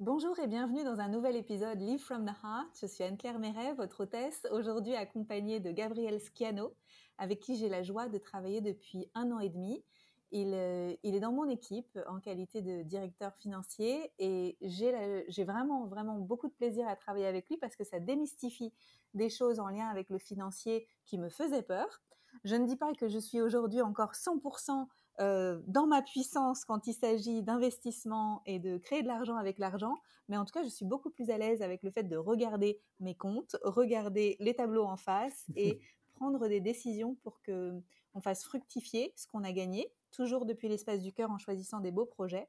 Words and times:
Bonjour 0.00 0.38
et 0.38 0.46
bienvenue 0.46 0.82
dans 0.82 0.98
un 0.98 1.08
nouvel 1.08 1.36
épisode 1.36 1.78
Live 1.78 2.00
from 2.00 2.24
the 2.24 2.32
Heart. 2.42 2.70
Je 2.80 2.86
suis 2.86 3.04
Anne-Claire 3.04 3.38
Méret, 3.38 3.74
votre 3.74 4.04
hôtesse, 4.04 4.46
aujourd'hui 4.50 4.94
accompagnée 4.94 5.60
de 5.60 5.70
Gabriel 5.72 6.18
Schiano, 6.18 6.74
avec 7.18 7.40
qui 7.40 7.54
j'ai 7.58 7.68
la 7.68 7.82
joie 7.82 8.08
de 8.08 8.16
travailler 8.16 8.62
depuis 8.62 9.10
un 9.12 9.30
an 9.30 9.40
et 9.40 9.50
demi. 9.50 9.84
Il, 10.30 10.54
euh, 10.54 10.94
est 11.02 11.20
dans 11.20 11.32
mon 11.32 11.50
équipe 11.50 11.98
en 12.08 12.18
qualité 12.18 12.62
de 12.62 12.82
directeur 12.82 13.34
financier 13.34 14.10
et 14.18 14.56
j'ai 14.62 15.44
vraiment, 15.44 15.84
vraiment 15.84 16.16
beaucoup 16.16 16.48
de 16.48 16.54
plaisir 16.54 16.88
à 16.88 16.96
travailler 16.96 17.26
avec 17.26 17.50
lui 17.50 17.58
parce 17.58 17.76
que 17.76 17.84
ça 17.84 18.00
démystifie 18.00 18.72
des 19.12 19.28
choses 19.28 19.60
en 19.60 19.68
lien 19.68 19.88
avec 19.88 20.08
le 20.08 20.16
financier 20.16 20.88
qui 21.04 21.18
me 21.18 21.28
faisaient 21.28 21.60
peur. 21.60 22.00
Je 22.44 22.56
ne 22.56 22.66
dis 22.66 22.76
pas 22.76 22.94
que 22.94 23.08
je 23.08 23.18
suis 23.18 23.42
aujourd'hui 23.42 23.82
encore 23.82 24.12
100% 24.12 24.86
euh, 25.20 25.60
dans 25.66 25.86
ma 25.86 26.00
puissance 26.00 26.64
quand 26.64 26.86
il 26.86 26.94
s'agit 26.94 27.42
d'investissement 27.42 28.42
et 28.46 28.58
de 28.58 28.78
créer 28.78 29.02
de 29.02 29.08
l'argent 29.08 29.36
avec 29.36 29.58
l'argent, 29.58 29.94
mais 30.28 30.36
en 30.36 30.44
tout 30.44 30.52
cas, 30.52 30.62
je 30.62 30.68
suis 30.68 30.86
beaucoup 30.86 31.10
plus 31.10 31.30
à 31.30 31.36
l'aise 31.36 31.60
avec 31.60 31.82
le 31.82 31.90
fait 31.90 32.04
de 32.04 32.16
regarder 32.16 32.80
mes 33.00 33.14
comptes, 33.14 33.56
regarder 33.62 34.36
les 34.40 34.54
tableaux 34.54 34.86
en 34.86 34.96
face 34.96 35.46
et 35.56 35.78
prendre 36.14 36.48
des 36.48 36.60
décisions 36.60 37.16
pour 37.22 37.42
que 37.42 37.80
on 38.14 38.20
fasse 38.20 38.44
fructifier 38.44 39.12
ce 39.14 39.26
qu'on 39.26 39.44
a 39.44 39.52
gagné, 39.52 39.92
toujours 40.10 40.46
depuis 40.46 40.68
l'espace 40.68 41.02
du 41.02 41.12
cœur 41.12 41.30
en 41.30 41.38
choisissant 41.38 41.80
des 41.80 41.90
beaux 41.92 42.06
projets. 42.06 42.48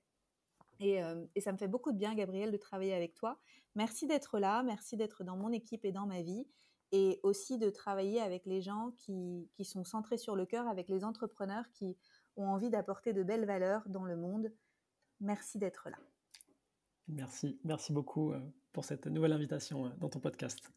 Et, 0.79 1.03
euh, 1.03 1.26
et, 1.35 1.41
ça 1.41 1.51
me 1.51 1.57
fait 1.57 1.67
beaucoup 1.67 1.91
de 1.91 1.98
bien, 1.98 2.15
Gabriel, 2.15 2.51
de 2.51 2.57
travailler 2.57 2.93
avec 2.93 3.13
toi. 3.13 3.38
Merci 3.76 4.07
d'être 4.07 4.40
là, 4.40 4.63
merci 4.63 4.98
d'être 4.98 5.23
dans 5.23 5.38
mon 5.38 5.51
équipe 5.51 5.85
et 5.85 5.91
dans 5.91 6.07
ma 6.07 6.23
vie, 6.23 6.48
et 6.91 7.20
aussi 7.23 7.57
de 7.57 7.70
travailler 7.70 8.20
avec 8.20 8.45
les 8.45 8.62
gens 8.62 8.91
qui, 8.98 9.48
qui 9.53 9.63
sont 9.63 9.84
centrés 9.84 10.17
sur 10.17 10.35
le 10.35 10.45
cœur, 10.45 10.67
avec 10.67 10.90
les 10.90 11.03
entrepreneurs 11.03 11.65
qui 11.71 11.98
ont 12.38 12.48
envie 12.48 12.70
d'apporter 12.70 13.13
de 13.13 13.23
belles 13.23 13.45
valeurs 13.45 13.88
dans 13.88 14.05
le 14.05 14.16
monde. 14.16 14.52
Merci 15.20 15.58
d'être 15.58 15.90
là. 15.90 15.98
Merci, 17.07 17.59
merci 17.63 17.94
beaucoup 17.94 18.31
euh, 18.31 18.40
pour 18.71 18.85
cette 18.85 19.07
nouvelle 19.07 19.34
invitation 19.34 19.85
euh, 19.85 19.90
dans 19.98 20.10
ton 20.10 20.20
podcast. 20.20 20.71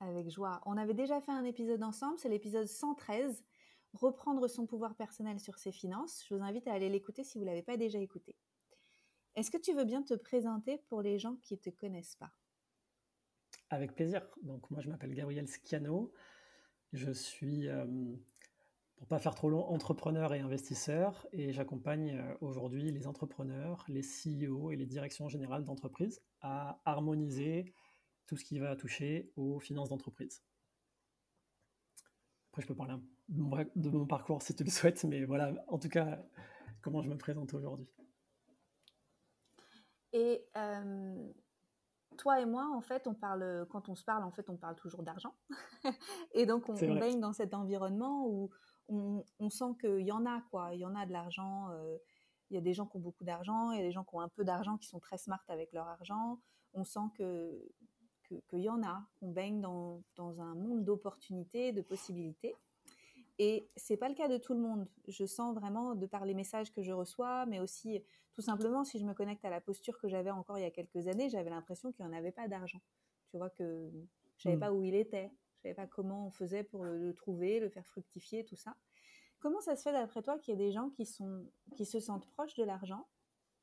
Avec 0.00 0.28
joie. 0.30 0.60
On 0.66 0.76
avait 0.76 0.94
déjà 0.94 1.20
fait 1.20 1.32
un 1.32 1.44
épisode 1.44 1.82
ensemble, 1.82 2.18
c'est 2.18 2.28
l'épisode 2.28 2.66
113, 2.66 3.44
Reprendre 3.94 4.48
son 4.48 4.66
pouvoir 4.66 4.96
personnel 4.96 5.38
sur 5.38 5.56
ses 5.56 5.70
finances. 5.70 6.24
Je 6.28 6.34
vous 6.34 6.42
invite 6.42 6.66
à 6.66 6.72
aller 6.72 6.88
l'écouter 6.88 7.22
si 7.22 7.38
vous 7.38 7.44
ne 7.44 7.50
l'avez 7.50 7.62
pas 7.62 7.76
déjà 7.76 8.00
écouté. 8.00 8.34
Est-ce 9.36 9.52
que 9.52 9.56
tu 9.56 9.72
veux 9.72 9.84
bien 9.84 10.02
te 10.02 10.14
présenter 10.14 10.78
pour 10.88 11.00
les 11.00 11.20
gens 11.20 11.36
qui 11.36 11.54
ne 11.54 11.60
te 11.60 11.70
connaissent 11.70 12.16
pas? 12.16 12.32
Avec 13.70 13.94
plaisir. 13.94 14.26
Donc 14.42 14.68
moi 14.70 14.80
je 14.80 14.88
m'appelle 14.88 15.14
Gabriel 15.14 15.46
Schiano. 15.46 16.12
Je 16.92 17.12
suis 17.12 17.68
euh, 17.68 18.16
pour 18.96 19.06
pas 19.06 19.18
faire 19.18 19.34
trop 19.34 19.50
long, 19.50 19.66
entrepreneur 19.66 20.32
et 20.34 20.40
investisseur, 20.40 21.26
et 21.32 21.52
j'accompagne 21.52 22.16
euh, 22.16 22.34
aujourd'hui 22.40 22.90
les 22.90 23.06
entrepreneurs, 23.06 23.84
les 23.88 24.02
CEO 24.02 24.70
et 24.70 24.76
les 24.76 24.86
directions 24.86 25.28
générales 25.28 25.64
d'entreprise 25.64 26.22
à 26.40 26.80
harmoniser 26.84 27.74
tout 28.26 28.36
ce 28.36 28.44
qui 28.44 28.58
va 28.58 28.76
toucher 28.76 29.32
aux 29.36 29.58
finances 29.58 29.88
d'entreprise. 29.88 30.42
Après, 32.50 32.62
je 32.62 32.68
peux 32.68 32.74
parler 32.74 32.94
de 33.28 33.90
mon 33.90 34.06
parcours 34.06 34.42
si 34.42 34.54
tu 34.54 34.64
le 34.64 34.70
souhaites, 34.70 35.02
mais 35.04 35.24
voilà, 35.24 35.52
en 35.68 35.78
tout 35.78 35.88
cas, 35.88 36.22
comment 36.80 37.02
je 37.02 37.08
me 37.08 37.18
présente 37.18 37.52
aujourd'hui. 37.52 37.88
Et 40.12 40.46
euh, 40.56 41.32
toi 42.16 42.40
et 42.40 42.46
moi, 42.46 42.70
en 42.72 42.80
fait, 42.80 43.08
on 43.08 43.14
parle, 43.14 43.66
quand 43.70 43.88
on 43.88 43.96
se 43.96 44.04
parle, 44.04 44.22
en 44.22 44.30
fait, 44.30 44.48
on 44.48 44.56
parle 44.56 44.76
toujours 44.76 45.02
d'argent. 45.02 45.34
et 46.32 46.46
donc, 46.46 46.68
on, 46.68 46.74
on 46.74 46.94
baigne 46.94 47.18
dans 47.18 47.32
cet 47.32 47.52
environnement 47.54 48.26
où 48.28 48.50
on, 48.88 49.50
sent 49.50 49.76
qu'il 49.80 50.00
y 50.00 50.12
en 50.12 50.26
a, 50.26 50.42
quoi. 50.50 50.74
Il 50.74 50.80
y 50.80 50.84
en 50.84 50.94
a 50.94 51.06
de 51.06 51.12
l'argent. 51.12 51.70
Euh, 51.70 51.96
il 52.50 52.54
y 52.54 52.58
a 52.58 52.60
des 52.60 52.74
gens 52.74 52.86
qui 52.86 52.96
ont 52.98 53.00
beaucoup 53.00 53.24
d'argent, 53.24 53.72
il 53.72 53.78
y 53.78 53.80
a 53.80 53.84
des 53.84 53.92
gens 53.92 54.04
qui 54.04 54.14
ont 54.14 54.20
un 54.20 54.28
peu 54.28 54.44
d'argent, 54.44 54.76
qui 54.76 54.86
sont 54.86 55.00
très 55.00 55.18
smart 55.18 55.42
avec 55.48 55.72
leur 55.72 55.88
argent. 55.88 56.38
On 56.74 56.84
sent 56.84 57.08
que 57.16 57.72
qu'il 58.48 58.60
y 58.60 58.68
en 58.68 58.82
a, 58.82 59.04
qu'on 59.20 59.30
baigne 59.30 59.60
dans, 59.60 60.02
un 60.18 60.54
monde 60.54 60.84
d'opportunités, 60.84 61.72
de 61.72 61.82
possibilités. 61.82 62.54
Et 63.38 63.68
c'est 63.76 63.96
pas 63.96 64.08
le 64.08 64.14
cas 64.14 64.28
de 64.28 64.38
tout 64.38 64.54
le 64.54 64.60
monde. 64.60 64.88
Je 65.08 65.26
sens 65.26 65.54
vraiment, 65.54 65.94
de 65.94 66.06
par 66.06 66.24
les 66.24 66.34
messages 66.34 66.72
que 66.72 66.82
je 66.82 66.92
reçois, 66.92 67.46
mais 67.46 67.60
aussi 67.60 68.02
tout 68.32 68.42
simplement, 68.42 68.84
si 68.84 68.98
je 68.98 69.04
me 69.04 69.14
connecte 69.14 69.44
à 69.44 69.50
la 69.50 69.60
posture 69.60 69.98
que 69.98 70.08
j'avais 70.08 70.30
encore 70.30 70.58
il 70.58 70.62
y 70.62 70.66
a 70.66 70.70
quelques 70.70 71.08
années, 71.08 71.28
j'avais 71.28 71.50
l'impression 71.50 71.92
qu'il 71.92 72.04
n'y 72.04 72.12
en 72.12 72.16
avait 72.16 72.32
pas 72.32 72.48
d'argent. 72.48 72.80
Tu 73.30 73.36
vois 73.36 73.50
que 73.50 73.90
je 74.36 74.42
savais 74.42 74.56
hmm. 74.56 74.60
pas 74.60 74.72
où 74.72 74.82
il 74.82 74.94
était 74.94 75.30
pas 75.72 75.86
comment 75.86 76.26
on 76.26 76.30
faisait 76.30 76.64
pour 76.64 76.84
le, 76.84 77.14
trouver, 77.14 77.60
le 77.60 77.70
faire 77.70 77.86
fructifier, 77.86 78.44
tout 78.44 78.56
ça. 78.56 78.76
Comment 79.38 79.60
ça 79.60 79.76
se 79.76 79.82
fait 79.82 79.92
d'après 79.92 80.20
toi 80.20 80.38
qu'il 80.38 80.52
y 80.52 80.54
ait 80.54 80.66
des 80.66 80.72
gens 80.72 80.90
qui, 80.90 81.06
sont, 81.06 81.46
qui 81.74 81.86
se 81.86 82.00
sentent 82.00 82.26
proches 82.32 82.54
de 82.56 82.64
l'argent, 82.64 83.06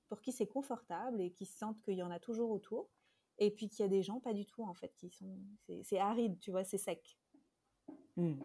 pour 0.07 0.22
qui 0.22 0.31
c'est 0.31 0.47
confortable 0.47 1.22
et 1.22 1.31
qui 1.31 1.45
sentent 1.45 1.79
qu'il 1.81 1.95
y 1.95 2.03
en 2.03 2.09
a 2.09 2.19
toujours 2.19 2.50
autour, 2.50 2.90
et 3.38 3.51
puis 3.51 3.69
qu'il 3.69 3.84
y 3.84 3.85
a 3.85 3.90
des 3.90 4.01
gens 4.01 4.19
pas 4.19 4.34
du 4.34 4.45
tout 4.45 4.63
en 4.63 4.73
fait, 4.73 4.94
qui 4.97 5.09
sont, 5.09 5.38
c'est 5.84 6.00
aride, 6.00 6.40
tu 6.40 6.51
vois, 6.51 6.63
c'est 6.63 6.78
sec? 6.78 7.19
Hmm. 8.16 8.40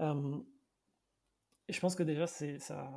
Euh, 0.00 0.38
je 1.68 1.78
pense 1.80 1.94
que 1.94 2.02
déjà 2.02 2.26
c'est 2.26 2.58
ça, 2.58 2.90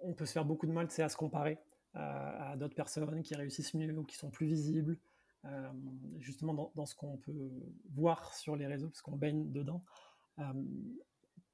on 0.00 0.14
peut 0.14 0.26
se 0.26 0.32
faire 0.32 0.44
beaucoup 0.44 0.66
de 0.66 0.72
mal, 0.72 0.90
c'est 0.90 1.02
à 1.02 1.08
se 1.08 1.16
comparer 1.16 1.58
à, 1.92 2.52
à 2.52 2.56
d'autres 2.56 2.74
personnes 2.74 3.22
qui 3.22 3.34
réussissent 3.34 3.74
mieux 3.74 3.96
ou 3.98 4.04
qui 4.04 4.16
sont 4.16 4.30
plus 4.30 4.46
visibles 4.46 4.98
euh, 5.46 5.70
justement 6.18 6.70
dans, 6.74 6.86
ce 6.86 6.94
qu'on 6.94 7.16
peut 7.16 7.50
voir 7.94 8.34
sur 8.34 8.56
les 8.56 8.66
réseaux, 8.66 8.88
parce 8.88 9.00
qu'on 9.02 9.16
baigne 9.16 9.50
dedans. 9.52 9.82
Euh, 10.38 10.52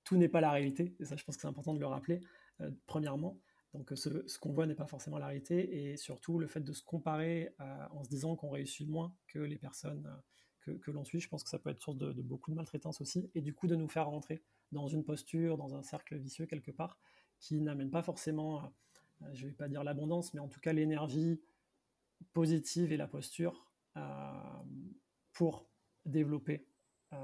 tout 0.05 0.17
n'est 0.17 0.29
pas 0.29 0.41
la 0.41 0.51
réalité, 0.51 0.97
et 0.99 1.05
ça 1.05 1.17
je 1.17 1.25
pense 1.25 1.37
que 1.37 1.43
c'est 1.43 1.49
important 1.49 1.75
de 1.75 1.81
le 1.81 1.87
rappeler, 1.87 2.21
euh, 2.61 2.71
premièrement. 2.87 3.39
Donc 3.75 3.93
ce, 3.95 4.39
qu'on 4.39 4.53
voit 4.53 4.67
n'est 4.67 4.75
pas 4.75 4.87
forcément 4.87 5.19
la 5.19 5.27
réalité, 5.27 5.91
et 5.91 5.97
surtout 5.97 6.39
le 6.39 6.47
fait 6.47 6.61
de 6.61 6.73
se 6.73 6.83
comparer 6.83 7.55
en 7.91 8.03
se 8.05 8.09
disant 8.09 8.35
qu'on 8.35 8.49
réussit 8.49 8.89
moins 8.89 9.15
que 9.27 9.39
les 9.39 9.59
personnes 9.59 10.11
que, 10.63 10.91
l'on 10.91 11.05
suit, 11.05 11.21
je 11.21 11.29
pense 11.29 11.45
que 11.45 11.51
ça 11.51 11.59
peut 11.59 11.71
être 11.71 11.83
source 11.83 11.99
de, 11.99 12.13
de, 12.13 12.23
beaucoup 12.23 12.51
de 12.51 12.57
maltraitance 12.57 13.01
aussi, 13.01 13.31
et 13.35 13.43
du 13.43 13.53
coup 13.53 13.67
de 13.67 13.77
nous 13.77 13.89
faire 13.89 14.07
rentrer 14.07 14.43
dans 14.73 14.89
une 14.89 15.05
posture, 15.05 15.59
dans 15.59 15.75
un 15.77 15.83
cercle 15.83 16.17
vicieux 16.17 16.47
quelque 16.47 16.71
part, 16.71 16.99
qui 17.39 17.61
n'amène 17.61 17.91
pas 17.91 18.03
forcément, 18.03 18.73
je 19.35 19.45
ne 19.45 19.51
vais 19.51 19.55
pas 19.55 19.69
dire 19.69 19.85
l'abondance, 19.85 20.33
mais 20.33 20.41
en 20.41 20.49
tout 20.49 20.61
cas 20.61 20.73
l'énergie 20.73 21.41
positive 22.33 22.93
et 22.93 22.97
la 22.97 23.07
posture 23.07 23.66
pour 25.33 25.69
développer 26.07 26.67
euh, 27.12 27.17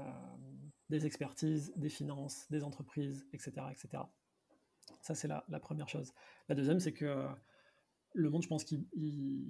des 0.89 1.05
expertises, 1.05 1.73
des 1.75 1.89
finances, 1.89 2.45
des 2.51 2.63
entreprises, 2.63 3.25
etc. 3.33 3.53
etc. 3.71 4.03
Ça, 5.01 5.15
c'est 5.15 5.27
la, 5.27 5.41
première 5.59 5.89
chose. 5.89 6.13
La 6.49 6.55
deuxième, 6.55 6.79
c'est 6.79 6.93
que 6.93 7.05
euh, 7.05 7.27
le 8.13 8.29
monde, 8.29 8.43
je 8.43 8.47
pense 8.47 8.63
qu'il 8.63 8.85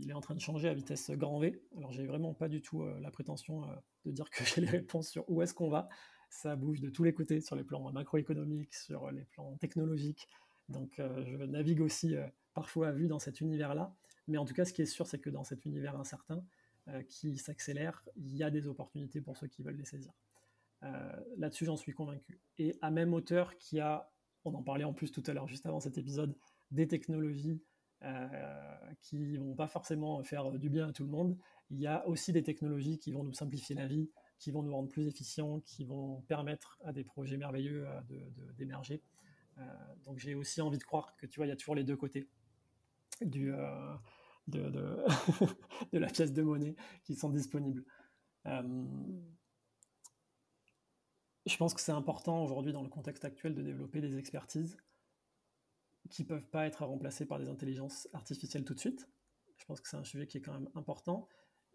est 0.08 0.14
en 0.14 0.22
train 0.22 0.36
de 0.36 0.40
changer 0.40 0.70
à 0.70 0.74
vitesse 0.74 1.12
grand 1.12 1.40
V. 1.40 1.62
Alors, 1.76 1.92
j'ai 1.92 2.06
vraiment 2.06 2.34
pas 2.34 2.48
du 2.48 2.62
tout 2.62 2.86
la 2.86 3.12
prétention 3.12 3.64
de 4.06 4.12
dire 4.12 4.30
que 4.30 4.44
j'ai 4.46 4.62
les 4.62 4.70
réponses 4.70 5.10
sur 5.10 5.30
où 5.30 5.42
est-ce 5.42 5.54
qu'on 5.54 5.70
va. 5.70 5.90
Ça 6.30 6.56
bouge 6.56 6.80
de 6.80 6.90
tous 6.90 7.04
les 7.04 7.14
côtés, 7.14 7.42
sur 7.42 7.56
les 7.56 7.64
plans 7.64 7.92
macroéconomiques, 7.92 8.74
sur 8.74 9.12
les 9.12 9.26
plans 9.26 9.58
technologiques. 9.58 10.30
Donc, 10.70 10.94
je 10.98 11.36
navigue 11.44 11.82
aussi 11.82 12.16
parfois 12.54 12.90
à 12.90 12.92
vue 12.94 13.08
dans 13.08 13.20
cet 13.20 13.42
univers-là. 13.42 13.94
Mais 14.28 14.38
en 14.38 14.46
tout 14.46 14.54
cas, 14.54 14.64
ce 14.64 14.72
qui 14.72 14.82
est 14.82 14.86
sûr, 14.86 15.08
c'est 15.08 15.20
que 15.20 15.30
dans 15.30 15.44
cet 15.44 15.66
univers 15.66 16.00
incertain, 16.00 16.38
euh, 16.38 16.42
qui 17.08 17.38
s'accélèrent, 17.38 18.04
il 18.16 18.36
y 18.36 18.44
a 18.44 18.50
des 18.50 18.68
opportunités 18.68 19.22
pour 19.22 19.38
ceux 19.38 19.48
qui 19.48 19.64
veulent 19.64 19.78
les 19.78 19.86
saisir. 19.86 20.14
Euh, 20.84 21.12
là-dessus, 21.38 21.66
j'en 21.66 21.78
suis 21.78 21.94
convaincu. 21.94 22.40
Et 22.58 22.78
à 22.82 22.92
même 22.92 23.14
hauteur 23.14 23.58
qui 23.58 23.80
a, 23.80 24.12
on 24.46 24.54
en 24.54 24.64
parlait 24.64 24.84
en 24.84 24.94
plus 24.94 25.12
tout 25.12 25.24
à 25.28 25.34
l'heure, 25.34 25.48
juste 25.48 25.66
avant 25.66 25.80
cet 25.80 25.98
épisode, 25.98 26.36
des 26.72 26.88
technologies 26.88 27.62
euh, 28.04 28.28
qui 29.02 29.38
vont 29.38 29.56
pas 29.56 29.68
forcément 29.68 30.22
faire 30.24 30.52
du 30.52 30.70
bien 30.70 30.90
à 30.90 30.92
tout 30.92 31.04
le 31.04 31.10
monde, 31.10 31.38
il 31.70 31.80
y 31.80 31.88
a 31.88 32.06
aussi 32.08 32.34
des 32.34 32.44
technologies 32.44 33.00
qui 33.00 33.12
vont 33.12 33.24
nous 33.24 33.34
simplifier 33.34 33.76
la 33.76 33.88
vie, 33.88 34.10
qui 34.40 34.52
vont 34.52 34.62
nous 34.62 34.74
rendre 34.74 34.90
plus 34.90 35.08
efficients, 35.08 35.62
qui 35.62 35.86
vont 35.86 36.22
permettre 36.24 36.78
à 36.84 36.92
des 36.92 37.04
projets 37.04 37.38
merveilleux 37.38 37.88
d'émerger. 38.58 39.02
donc 40.04 40.20
j'ai 40.20 40.36
aussi 40.36 40.60
envie 40.60 40.78
de 40.78 40.84
croire 40.84 41.16
que 41.16 41.26
tu 41.26 41.40
vois, 41.40 41.46
il 41.46 41.50
y 41.50 41.54
a 41.54 41.56
toujours 41.56 41.76
les 41.76 41.86
deux 41.86 41.96
côtés 41.96 42.28
du, 43.22 43.54
de, 44.48 44.70
de, 45.94 45.98
la 46.00 46.08
pièce 46.08 46.34
de 46.34 46.42
monnaie 46.42 46.76
qui 47.04 47.16
sont 47.16 47.30
disponibles. 47.30 47.84
Euh, 48.46 48.86
je 51.46 51.58
pense 51.58 51.74
que 51.74 51.82
c'est 51.82 51.92
important 51.92 52.44
aujourd'hui 52.44 52.74
dans 52.74 52.84
le 52.84 52.90
contexte 52.90 53.26
actuel 53.26 53.54
de 53.54 53.62
développer 53.62 54.02
des 54.02 54.18
expertises 54.18 54.78
qui 56.10 56.24
ne 56.24 56.28
peuvent 56.28 56.48
pas 56.48 56.66
être 56.66 56.86
remplacées 56.86 57.26
par 57.26 57.40
des 57.40 57.50
intelligences 57.50 58.08
artificielles 58.14 58.66
tout 58.66 58.74
de 58.74 58.80
suite. 58.80 59.10
Je 59.58 59.66
pense 59.66 59.82
que 59.82 59.88
c'est 59.88 59.98
un 59.98 60.04
sujet 60.04 60.28
qui 60.28 60.38
est 60.38 60.42
quand 60.42 60.54
même 60.54 60.70
important. 60.76 61.28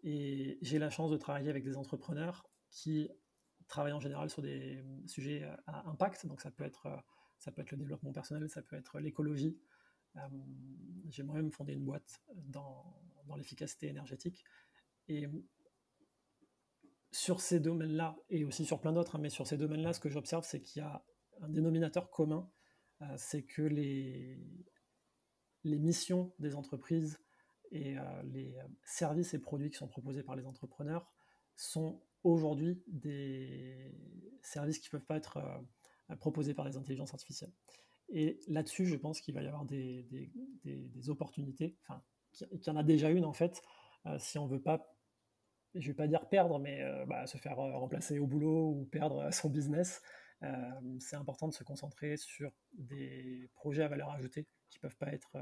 Et 0.03 0.57
j'ai 0.61 0.79
la 0.79 0.89
chance 0.89 1.11
de 1.11 1.17
travailler 1.17 1.49
avec 1.49 1.63
des 1.63 1.75
entrepreneurs 1.75 2.49
qui 2.69 3.09
travaillent 3.67 3.93
en 3.93 3.99
général 3.99 4.29
sur 4.29 4.41
des 4.41 4.83
sujets 5.07 5.43
à 5.67 5.87
impact. 5.89 6.25
Donc 6.25 6.41
ça 6.41 6.51
peut 6.51 6.63
être, 6.63 6.87
ça 7.37 7.51
peut 7.51 7.61
être 7.61 7.71
le 7.71 7.77
développement 7.77 8.11
personnel, 8.11 8.49
ça 8.49 8.61
peut 8.61 8.75
être 8.75 8.99
l'écologie, 8.99 9.57
j'ai 11.09 11.23
moi-même 11.23 11.51
fondé 11.51 11.73
une 11.73 11.85
boîte 11.85 12.21
dans, 12.35 12.95
l'efficacité 13.37 13.87
énergétique. 13.87 14.43
Et 15.07 15.27
sur 17.11 17.41
ces 17.41 17.59
domaines-là, 17.59 18.17
et 18.29 18.43
aussi 18.43 18.65
sur 18.65 18.81
plein 18.81 18.91
d'autres, 18.91 19.15
hein, 19.15 19.19
mais 19.19 19.29
sur 19.29 19.45
ces 19.45 19.57
domaines-là, 19.57 19.93
ce 19.93 19.99
que 19.99 20.09
j'observe, 20.09 20.43
c'est 20.43 20.61
qu'il 20.61 20.81
y 20.81 20.85
a 20.85 21.05
un 21.41 21.49
dénominateur 21.49 22.09
commun, 22.09 22.51
euh, 23.01 23.05
c'est 23.17 23.43
que 23.43 23.61
les, 23.61 24.39
les 25.63 25.79
missions 25.79 26.33
des 26.39 26.55
entreprises 26.55 27.19
Et 27.71 27.95
les 28.23 28.57
services 28.83 29.33
et 29.35 29.39
produits 29.39 29.69
qui 29.69 29.77
sont 29.77 29.87
proposés 29.87 30.23
par 30.23 30.35
les 30.35 30.45
entrepreneurs 30.45 31.11
sont 31.55 32.01
aujourd'hui 32.23 32.81
des 32.87 33.93
services 34.41 34.79
qui 34.79 34.87
ne 34.87 34.91
peuvent 34.91 35.05
pas 35.05 35.17
être 35.17 35.39
proposés 36.19 36.53
par 36.53 36.65
les 36.65 36.77
intelligences 36.77 37.13
artificielles. 37.13 37.53
Et 38.11 38.39
là-dessus, 38.47 38.85
je 38.85 38.95
pense 38.95 39.21
qu'il 39.21 39.35
va 39.35 39.43
y 39.43 39.47
avoir 39.47 39.65
des, 39.65 40.07
des, 40.63 41.09
opportunités, 41.09 41.77
enfin, 41.83 42.01
qu'il 42.33 42.67
y 42.67 42.69
en 42.69 42.75
a 42.75 42.83
déjà 42.83 43.09
une 43.09 43.25
en 43.25 43.33
fait, 43.33 43.61
si 44.17 44.37
on 44.37 44.45
ne 44.45 44.51
veut 44.51 44.61
pas 44.61 44.99
je 45.75 45.79
ne 45.79 45.87
vais 45.87 45.93
pas 45.93 46.07
dire 46.07 46.27
perdre, 46.27 46.59
mais 46.59 46.81
euh, 46.81 47.05
bah, 47.05 47.27
se 47.27 47.37
faire 47.37 47.59
euh, 47.59 47.77
remplacer 47.77 48.19
au 48.19 48.27
boulot 48.27 48.71
ou 48.71 48.85
perdre 48.85 49.19
euh, 49.19 49.31
son 49.31 49.49
business, 49.49 50.01
c'est 50.99 51.17
important 51.17 51.49
de 51.49 51.53
se 51.53 51.65
concentrer 51.65 52.15
sur 52.15 52.53
des 52.71 53.49
projets 53.55 53.83
à 53.83 53.89
valeur 53.89 54.09
ajoutée 54.11 54.47
qui 54.69 54.77
ne 54.77 54.81
peuvent 54.83 54.95
pas 54.95 55.11
être 55.11 55.35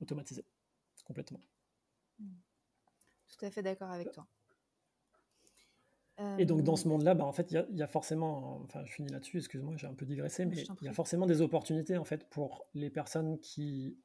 automatisés 0.00 0.46
complètement. 1.04 1.42
Mmh. 2.18 2.32
Tout 3.26 3.44
à 3.44 3.50
fait 3.50 3.62
d'accord 3.62 3.90
avec 3.90 4.10
toi. 4.10 4.26
Et 6.38 6.46
donc 6.46 6.62
dans 6.62 6.74
ce 6.74 6.88
monde-là, 6.88 7.14
bah, 7.14 7.24
en 7.24 7.32
fait, 7.32 7.52
il 7.52 7.76
y, 7.76 7.82
a 7.82 7.86
forcément, 7.86 8.60
enfin 8.64 8.84
je 8.84 8.92
finis 8.92 9.10
là-dessus, 9.10 9.38
excuse-moi, 9.38 9.76
j'ai 9.76 9.86
un 9.86 9.94
peu 9.94 10.04
digressé, 10.04 10.46
mais 10.46 10.64
il 10.80 10.84
y 10.84 10.88
a 10.88 10.92
forcément 10.92 11.26
des 11.26 11.42
opportunités 11.42 11.96
en 11.96 12.04
fait 12.04 12.28
pour 12.28 12.66
les 12.74 12.90
personnes 12.90 13.38
qui, 13.38 13.96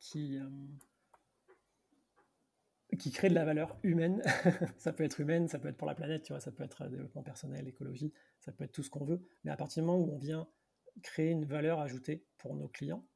qui, 0.00 0.40
qui 2.98 3.10
crée 3.10 3.28
de 3.28 3.34
la 3.34 3.44
valeur 3.44 3.76
humaine. 3.82 4.22
ça 4.78 4.92
peut 4.92 5.04
être 5.04 5.20
humaine, 5.20 5.48
ça 5.48 5.58
peut 5.58 5.68
être 5.68 5.76
pour 5.76 5.86
la 5.86 5.94
planète, 5.94 6.22
tu 6.22 6.32
vois, 6.32 6.40
ça 6.40 6.50
peut 6.50 6.64
être 6.64 6.88
développement 6.88 7.22
personnel, 7.22 7.68
écologie, 7.68 8.12
ça 8.40 8.52
peut 8.52 8.64
être 8.64 8.72
tout 8.72 8.82
ce 8.82 8.90
qu'on 8.90 9.04
veut. 9.04 9.20
Mais 9.44 9.50
à 9.50 9.56
partir 9.56 9.82
du 9.82 9.86
moment 9.86 10.02
où 10.02 10.12
on 10.12 10.18
vient 10.18 10.48
créer 11.02 11.30
une 11.30 11.44
valeur 11.44 11.80
ajoutée 11.80 12.24
pour 12.38 12.54
nos 12.54 12.68
clients, 12.68 13.06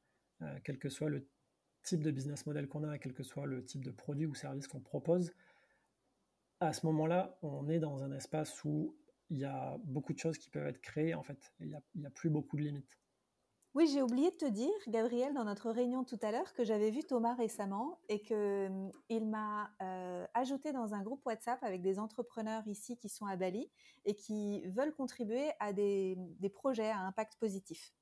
euh, 0.43 0.59
quel 0.65 0.79
que 0.79 0.89
soit 0.89 1.09
le 1.09 1.27
type 1.83 2.03
de 2.03 2.11
business 2.11 2.47
model 2.47 2.69
qu'on 2.69 2.85
a, 2.85 2.99
quel 2.99 3.15
que 3.15 3.23
soit 3.23 3.47
le 3.47 3.65
type 3.65 3.85
de 3.85 3.91
produit 3.91 4.27
ou 4.27 4.35
service 4.35 4.69
qu'on 4.69 4.81
propose, 4.81 5.33
à 6.61 6.73
ce 6.75 6.85
moment-là, 6.87 7.39
on 7.43 7.69
est 7.69 7.79
dans 7.79 8.03
un 8.03 8.13
espace 8.13 8.65
où 8.65 8.95
il 9.31 9.39
y 9.39 9.45
a 9.45 9.79
beaucoup 9.85 10.13
de 10.13 10.19
choses 10.19 10.39
qui 10.39 10.51
peuvent 10.51 10.67
être 10.67 10.81
créées 10.81 11.15
en 11.15 11.23
fait. 11.23 11.53
Il 11.61 11.81
n'y 11.97 12.07
a, 12.07 12.11
plus 12.11 12.31
beaucoup 12.31 12.57
de 12.57 12.63
limites. 12.63 12.99
Oui, 13.73 13.87
j'ai 13.87 14.03
oublié 14.03 14.33
de 14.33 14.37
te 14.37 14.47
dire, 14.47 14.73
Gabriel, 14.89 15.33
dans 15.33 15.45
notre 15.45 15.71
réunion 15.71 16.03
tout 16.03 16.19
à 16.23 16.33
l'heure, 16.33 16.53
que 16.55 16.65
j'avais 16.65 16.91
vu 16.91 17.05
Thomas 17.05 17.35
récemment 17.35 18.01
et 18.09 18.21
qu'il 18.21 18.37
mmh, 18.37 19.31
m'a 19.31 19.71
euh, 19.81 20.27
ajouté 20.35 20.73
dans 20.73 20.93
un 20.93 21.03
groupe 21.03 21.25
WhatsApp 21.25 21.63
avec 21.63 21.81
des 21.81 22.01
entrepreneurs 22.01 22.67
ici 22.67 22.97
qui 22.97 23.09
sont 23.09 23.27
à 23.27 23.37
Bali 23.37 23.71
et 24.05 24.17
qui 24.17 24.67
veulent 24.67 24.93
contribuer 24.93 25.53
à 25.61 25.73
des, 25.73 26.19
projets 26.53 26.91
à 26.91 26.99
impact 26.99 27.37
positif, 27.37 27.95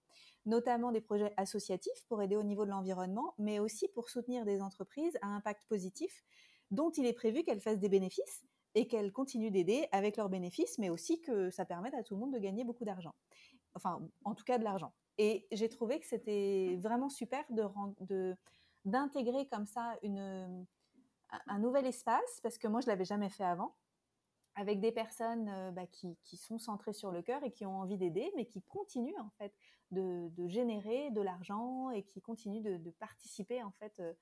notamment 0.47 0.91
des 0.91 1.03
projets 1.03 1.35
associatifs 1.37 2.07
pour 2.09 2.23
aider 2.23 2.37
au 2.37 2.45
niveau 2.45 2.65
de 2.65 2.71
l'environnement, 2.71 3.35
mais 3.37 3.59
aussi 3.59 3.89
pour 3.89 4.09
soutenir 4.09 4.47
des 4.47 4.63
entreprises 4.63 5.19
à 5.21 5.27
impact 5.27 5.67
positif 5.69 6.25
dont 6.71 6.91
il 6.91 7.05
est 7.05 7.13
prévu 7.13 7.43
qu'elles 7.43 7.61
fassent 7.61 7.79
des 7.79 7.91
bénéfices 7.91 8.48
et 8.79 8.87
qu'elles 8.87 9.13
continuent 9.13 9.51
d'aider 9.51 9.89
avec 9.91 10.17
leurs 10.17 10.29
bénéfices, 10.29 10.79
mais 10.79 10.89
aussi 10.89 11.21
que 11.21 11.51
ça 11.51 11.65
permette 11.65 11.95
à 11.95 12.05
tout 12.05 12.15
le 12.15 12.21
monde 12.21 12.33
de 12.33 12.39
gagner 12.39 12.63
beaucoup 12.63 12.85
d'argent. 12.85 13.13
Enfin, 13.75 14.01
en 14.23 14.37
tout 14.37 14.45
cas 14.45 14.57
de 14.57 14.63
l'argent. 14.63 14.93
Et 15.19 15.49
j'ai 15.51 15.69
trouvé 15.69 15.99
que 15.99 16.07
c'était 16.07 16.79
vraiment 16.81 17.09
super 17.09 17.45
de, 17.51 18.37
d'intégrer 18.85 19.49
comme 19.49 19.67
ça 19.67 19.97
une, 20.05 20.65
un 21.49 21.59
nouvel 21.59 21.87
espace, 21.87 22.39
parce 22.41 22.57
que 22.57 22.69
moi, 22.69 22.81
je 22.81 22.87
ne 22.87 22.93
l'avais 22.93 23.05
jamais 23.05 23.31
fait 23.31 23.43
avant, 23.43 23.75
avec 24.55 24.79
des 24.79 24.93
personnes 24.93 25.49
euh, 25.49 25.73
bah, 25.73 25.89
qui, 25.89 26.17
qui, 26.23 26.37
sont 26.37 26.61
centrées 26.61 26.93
sur 26.93 27.11
le 27.11 27.21
cœur 27.21 27.43
et 27.43 27.51
qui 27.51 27.67
ont 27.67 27.81
envie 27.81 27.99
d'aider, 27.99 28.31
mais 28.37 28.47
qui 28.47 28.63
continuent 28.63 29.19
en 29.19 29.31
fait 29.39 29.53
de, 29.91 30.29
de 30.37 30.47
générer 30.47 31.11
de 31.11 31.21
l'argent 31.21 31.91
et 31.91 32.05
qui 32.05 32.21
continuent 32.21 32.63
de, 32.63 32.77
de, 32.77 32.91
participer 32.93 33.61
en 33.61 33.73
fait 33.73 33.99
euh, 33.99 34.13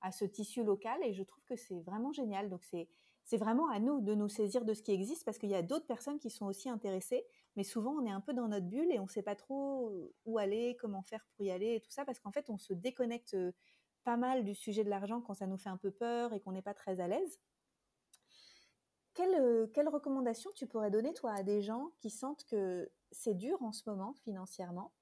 à 0.00 0.12
ce 0.12 0.24
tissu 0.24 0.64
local. 0.64 0.98
Et 1.02 1.12
je 1.12 1.22
trouve 1.22 1.44
que 1.44 1.56
c'est 1.56 1.80
vraiment 1.80 2.12
génial. 2.12 2.48
Donc 2.48 2.64
c'est 2.64 2.88
c'est 3.28 3.36
vraiment 3.36 3.68
à 3.68 3.78
nous 3.78 4.00
de 4.00 4.14
nous 4.14 4.30
saisir 4.30 4.64
de 4.64 4.72
ce 4.72 4.80
qui 4.80 4.90
existe 4.90 5.22
parce 5.26 5.36
qu'il 5.36 5.50
y 5.50 5.54
a 5.54 5.60
d'autres 5.60 5.84
personnes 5.84 6.18
qui 6.18 6.30
sont 6.30 6.46
aussi 6.46 6.70
intéressées, 6.70 7.26
mais 7.56 7.62
souvent 7.62 7.90
on 7.90 8.06
est 8.06 8.10
un 8.10 8.22
peu 8.22 8.32
dans 8.32 8.48
notre 8.48 8.64
bulle 8.64 8.90
et 8.90 8.98
on 8.98 9.02
ne 9.02 9.10
sait 9.10 9.22
pas 9.22 9.36
trop 9.36 9.92
où 10.24 10.38
aller, 10.38 10.78
comment 10.80 11.02
faire 11.02 11.26
pour 11.36 11.44
y 11.44 11.50
aller 11.50 11.74
et 11.74 11.80
tout 11.82 11.90
ça 11.90 12.06
parce 12.06 12.20
qu'en 12.20 12.32
fait 12.32 12.48
on 12.48 12.56
se 12.56 12.72
déconnecte 12.72 13.36
pas 14.02 14.16
mal 14.16 14.44
du 14.44 14.54
sujet 14.54 14.82
de 14.82 14.88
l'argent 14.88 15.20
quand 15.20 15.34
ça 15.34 15.46
nous 15.46 15.58
fait 15.58 15.68
un 15.68 15.76
peu 15.76 15.90
peur 15.90 16.32
et 16.32 16.40
qu'on 16.40 16.52
n'est 16.52 16.62
pas 16.62 16.72
très 16.72 17.00
à 17.00 17.06
l'aise. 17.06 17.38
Quelle, 19.12 19.70
quelle 19.74 19.88
recommandation 19.90 20.50
tu 20.56 20.66
pourrais 20.66 20.90
donner 20.90 21.12
toi 21.12 21.32
à 21.32 21.42
des 21.42 21.60
gens 21.60 21.90
qui 21.98 22.08
sentent 22.08 22.46
que 22.46 22.90
c'est 23.12 23.34
dur 23.34 23.62
en 23.62 23.72
ce 23.72 23.82
moment 23.90 24.14
financièrement 24.14 24.94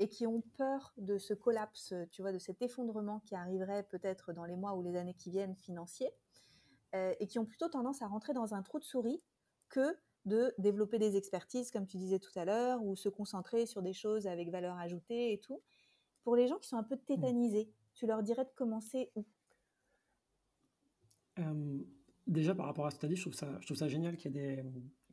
et 0.00 0.08
qui 0.08 0.26
ont 0.26 0.42
peur 0.56 0.94
de 0.96 1.16
ce 1.16 1.32
collapse, 1.32 1.94
tu 2.10 2.22
vois, 2.22 2.32
de 2.32 2.38
cet 2.38 2.60
effondrement 2.60 3.20
qui 3.20 3.36
arriverait 3.36 3.84
peut-être 3.84 4.32
dans 4.32 4.46
les 4.46 4.56
mois 4.56 4.74
ou 4.74 4.82
les 4.82 4.96
années 4.96 5.14
qui 5.14 5.30
viennent 5.30 5.54
financiers? 5.54 6.10
Euh, 6.94 7.14
et 7.20 7.26
qui 7.26 7.38
ont 7.38 7.44
plutôt 7.44 7.68
tendance 7.68 8.02
à 8.02 8.06
rentrer 8.06 8.32
dans 8.32 8.54
un 8.54 8.62
trou 8.62 8.78
de 8.78 8.84
souris 8.84 9.22
que 9.68 9.96
de 10.24 10.52
développer 10.58 10.98
des 10.98 11.16
expertises, 11.16 11.70
comme 11.70 11.86
tu 11.86 11.96
disais 11.96 12.18
tout 12.18 12.36
à 12.36 12.44
l'heure, 12.44 12.82
ou 12.82 12.96
se 12.96 13.08
concentrer 13.08 13.66
sur 13.66 13.82
des 13.82 13.92
choses 13.92 14.26
avec 14.26 14.50
valeur 14.50 14.76
ajoutée 14.78 15.32
et 15.32 15.40
tout. 15.40 15.62
Pour 16.22 16.36
les 16.36 16.46
gens 16.46 16.58
qui 16.58 16.68
sont 16.68 16.76
un 16.76 16.82
peu 16.82 16.96
mmh. 16.96 17.04
tétanisés, 17.06 17.72
tu 17.94 18.06
leur 18.06 18.22
dirais 18.22 18.44
de 18.44 18.50
commencer 18.54 19.10
où? 19.14 19.26
Euh, 21.38 21.78
Déjà, 22.28 22.54
par 22.54 22.66
rapport 22.66 22.84
à 22.84 22.90
ce 22.90 22.96
que 22.96 23.00
tu 23.00 23.06
as 23.06 23.08
dit, 23.08 23.16
je 23.16 23.22
trouve 23.22 23.34
ça, 23.34 23.56
je 23.60 23.66
trouve 23.66 23.78
ça 23.78 23.88
génial 23.88 24.18
qu'il 24.18 24.36
y, 24.36 24.38
ait 24.38 24.62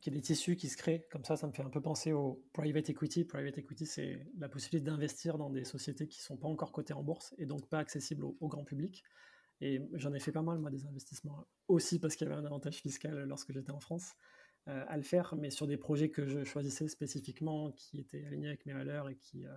des, 0.04 0.10
des 0.10 0.20
tissus 0.20 0.54
qui 0.54 0.68
se 0.68 0.76
créent. 0.76 1.06
Comme 1.10 1.24
ça, 1.24 1.34
ça 1.34 1.46
me 1.46 1.52
fait 1.52 1.62
un 1.62 1.70
peu 1.70 1.80
penser 1.80 2.12
au 2.12 2.44
private 2.52 2.90
equity. 2.90 3.24
Private 3.24 3.56
equity, 3.56 3.86
c'est 3.86 4.26
la 4.36 4.50
possibilité 4.50 4.90
d'investir 4.90 5.38
dans 5.38 5.48
des 5.48 5.64
sociétés 5.64 6.08
qui 6.08 6.20
ne 6.20 6.24
sont 6.24 6.36
pas 6.36 6.48
encore 6.48 6.72
cotées 6.72 6.92
en 6.92 7.02
bourse 7.02 7.34
et 7.38 7.46
donc 7.46 7.66
pas 7.70 7.78
accessibles 7.78 8.26
au 8.26 8.48
grand 8.48 8.64
public. 8.64 9.02
Et 9.60 9.80
j'en 9.94 10.12
ai 10.12 10.20
fait 10.20 10.32
pas 10.32 10.42
mal, 10.42 10.58
moi, 10.58 10.70
des 10.70 10.86
investissements 10.86 11.46
aussi 11.68 11.98
parce 11.98 12.16
qu'il 12.16 12.28
y 12.28 12.30
avait 12.30 12.40
un 12.40 12.44
avantage 12.44 12.76
fiscal 12.76 13.24
lorsque 13.24 13.52
j'étais 13.52 13.70
en 13.70 13.80
France 13.80 14.14
euh, 14.68 14.84
à 14.88 14.96
le 14.96 15.02
faire, 15.02 15.34
mais 15.36 15.50
sur 15.50 15.66
des 15.66 15.76
projets 15.76 16.10
que 16.10 16.26
je 16.26 16.44
choisissais 16.44 16.88
spécifiquement, 16.88 17.70
qui 17.72 18.00
étaient 18.00 18.24
alignés 18.26 18.48
avec 18.48 18.66
mes 18.66 18.72
valeurs 18.72 19.08
et 19.08 19.16
qui 19.16 19.46
euh, 19.46 19.54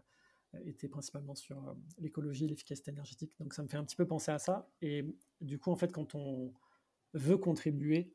étaient 0.65 0.87
principalement 0.87 1.35
sur 1.35 1.57
euh, 1.57 1.73
l'écologie, 1.97 2.47
l'efficacité 2.47 2.91
énergétique. 2.91 3.33
Donc 3.39 3.53
ça 3.53 3.63
me 3.63 3.67
fait 3.67 3.77
un 3.77 3.83
petit 3.83 3.95
peu 3.95 4.05
penser 4.05 4.31
à 4.31 4.39
ça. 4.39 4.69
Et 4.81 5.05
du 5.41 5.59
coup, 5.59 5.71
en 5.71 5.75
fait, 5.75 5.91
quand 5.91 6.15
on 6.15 6.53
veut 7.13 7.37
contribuer 7.37 8.13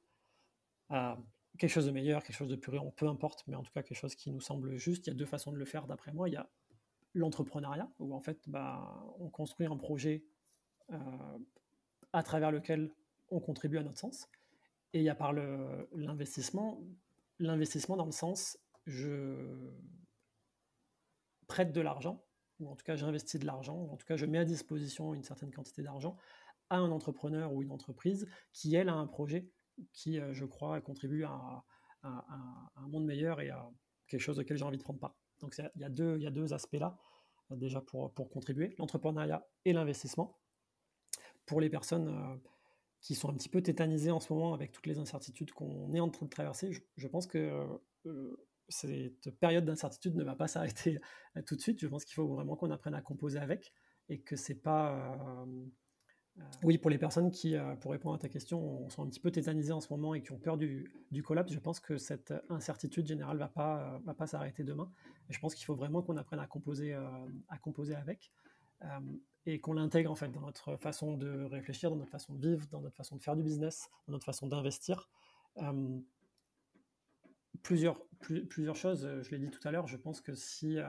à 0.89 1.19
quelque 1.59 1.71
chose 1.71 1.87
de 1.87 1.91
meilleur, 1.91 2.23
quelque 2.23 2.37
chose 2.37 2.49
de 2.49 2.57
plus 2.57 2.71
réel, 2.71 2.93
peu 2.97 3.09
importe, 3.09 3.45
mais 3.47 3.57
en 3.57 3.63
tout 3.63 3.73
cas 3.73 3.83
quelque 3.83 3.99
chose 3.99 4.15
qui 4.15 4.31
nous 4.31 4.41
semble 4.41 4.77
juste, 4.77 5.07
il 5.07 5.11
y 5.11 5.13
a 5.13 5.17
deux 5.17 5.27
façons 5.27 5.53
de 5.53 5.59
le 5.59 5.65
faire 5.65 5.87
d'après 5.87 6.13
moi. 6.13 6.29
Il 6.29 6.33
y 6.33 6.37
a 6.37 6.49
l'entrepreneuriat, 7.13 7.91
où 7.99 8.15
en 8.15 8.21
fait, 8.21 8.49
bah, 8.49 9.05
on 9.19 9.29
construit 9.29 9.67
un 9.67 9.77
projet 9.77 10.25
à 12.15 12.23
travers 12.23 12.53
lequel 12.53 12.93
on 13.31 13.41
contribue 13.41 13.77
à 13.77 13.83
notre 13.83 13.99
sens. 13.99 14.29
Et 14.93 15.01
il 15.01 15.05
y 15.05 15.09
a 15.09 15.17
par 15.17 15.33
l'investissement, 15.33 16.81
l'investissement 17.41 17.97
dans 17.97 18.07
le 18.07 18.13
sens, 18.13 18.57
je 18.87 19.73
prête 21.49 21.73
de 21.73 21.81
l'argent, 21.81 22.25
ou 22.61 22.71
en 22.71 22.77
tout 22.77 22.85
cas 22.85 22.95
j'investis 22.95 23.41
de 23.41 23.47
l'argent, 23.47 23.77
ou 23.77 23.93
en 23.93 23.97
tout 23.97 24.07
cas 24.07 24.17
je 24.17 24.27
mets 24.27 24.39
à 24.39 24.45
disposition 24.45 25.13
une 25.13 25.25
certaine 25.25 25.51
quantité 25.51 25.83
d'argent 25.83 26.17
à 26.71 26.77
un 26.77 26.91
entrepreneur 26.93 27.53
ou 27.53 27.63
une 27.63 27.73
entreprise 27.73 28.29
qui, 28.53 28.77
elle, 28.77 28.89
a 28.89 28.95
un 28.95 29.09
projet 29.09 29.51
qui, 29.93 30.21
euh, 30.21 30.33
je 30.33 30.45
crois, 30.45 30.81
contribue 30.81 31.25
à, 31.25 31.65
un 32.05 32.89
monde 32.89 33.07
meilleur 33.07 33.41
et 33.41 33.49
à 33.49 33.67
quelque 34.09 34.21
chose 34.21 34.39
auquel 34.39 34.59
j'ai 34.59 34.65
envie 34.65 34.77
de 34.77 34.83
prendre 34.83 35.01
part. 35.01 35.17
Donc 35.41 35.57
il 35.57 35.81
y, 35.81 35.85
a 35.85 35.89
deux, 35.89 36.19
y 36.19 36.27
a 36.27 36.31
deux 36.31 36.53
aspects-là, 36.53 36.99
euh, 37.51 37.57
déjà 37.57 37.81
pour, 37.81 38.13
pour 38.13 38.29
contribuer, 38.29 38.75
l'entrepreneuriat 38.79 39.45
et 39.65 39.73
l'investissement 39.73 40.39
pour 41.47 41.61
les 41.61 41.71
personnes 41.71 42.09
euh, 42.09 42.37
qui 43.01 43.15
sont 43.15 43.29
un 43.29 43.35
petit 43.35 43.49
peu 43.49 43.63
tétanisées 43.63 44.11
en 44.11 44.21
ce 44.21 44.33
moment 44.33 44.55
avec 44.55 44.73
toutes 44.73 44.87
les 44.87 44.99
incertitudes 44.99 45.53
qu'on 45.53 45.93
est 45.93 46.01
en 46.01 46.11
train 46.11 46.27
de 46.27 46.31
traverser, 46.31 46.73
je, 46.97 47.09
pense 47.09 47.27
que 47.27 47.67
euh, 48.07 48.37
cette 48.69 49.39
période 49.41 49.65
d'incertitude 49.65 50.15
ne 50.17 50.25
va 50.25 50.35
pas 50.35 50.49
s'arrêter 50.49 51.01
euh, 51.37 51.43
tout 51.47 51.57
de 51.57 51.61
suite. 51.61 51.81
Je 51.81 51.87
pense 51.87 52.05
qu'il 52.05 52.15
faut 52.15 52.29
vraiment 52.29 52.57
qu'on 52.57 52.71
apprenne 52.71 52.95
à 52.95 53.03
composer 53.03 53.39
avec 53.39 53.73
et 54.09 54.21
que 54.21 54.37
c'est 54.37 54.55
pas. 54.55 55.47
oui, 56.63 56.77
pour 56.77 56.91
les 56.91 56.99
personnes 56.99 57.31
qui, 57.31 57.57
pour 57.81 57.93
répondre 57.93 58.15
à 58.15 58.19
ta 58.19 58.29
question, 58.29 58.87
sont 58.91 59.03
un 59.03 59.09
petit 59.09 59.21
peu 59.21 59.31
tétanisées 59.31 59.73
en 59.73 59.81
ce 59.81 59.91
moment 59.91 60.15
et 60.15 60.23
qui 60.23 60.31
ont 60.33 60.39
peur 60.39 60.59
du, 60.59 60.93
du 61.11 61.23
collapse, 61.23 61.51
je 61.51 61.59
pense 61.59 61.81
que 61.81 61.97
cette 61.97 62.35
incertitude 62.51 63.07
générale 63.07 63.39
va 63.39 63.49
pas, 63.49 63.99
va 64.05 64.13
pas 64.13 64.27
s'arrêter 64.27 64.63
demain. 64.63 64.93
Je 65.31 65.39
pense 65.39 65.55
qu'il 65.55 65.65
faut 65.65 65.75
vraiment 65.75 66.03
qu'on 66.03 66.19
apprenne 66.19 66.39
à 66.39 66.47
composer, 66.47 66.93
à 66.93 67.57
composer 67.63 67.95
avec 67.95 68.31
et 69.47 69.61
qu'on 69.61 69.75
l'intègre 69.75 70.11
en 70.11 70.15
fait 70.15 70.29
dans 70.29 70.41
notre 70.41 70.77
façon 70.77 71.17
de 71.17 71.45
réfléchir, 71.45 71.91
dans 71.91 71.97
notre 71.97 72.11
façon 72.11 72.35
de 72.35 72.49
vivre, 72.49 72.67
dans 72.71 72.81
notre 72.81 72.97
façon 72.97 73.17
de 73.17 73.23
faire 73.23 73.37
du 73.37 73.43
business, 73.43 73.89
dans 74.07 74.13
notre 74.13 74.25
façon 74.25 74.47
d'investir. 74.47 75.09
Euh, 75.59 75.99
plusieurs, 77.63 77.97
choses, 78.75 79.09
je 79.23 79.31
l'ai 79.31 79.39
dit 79.39 79.51
tout 79.51 79.67
à 79.67 79.71
l'heure, 79.71 79.87
je 79.87 79.97
pense 79.97 80.21
que 80.21 80.35
si 80.35 80.79
euh, 80.79 80.87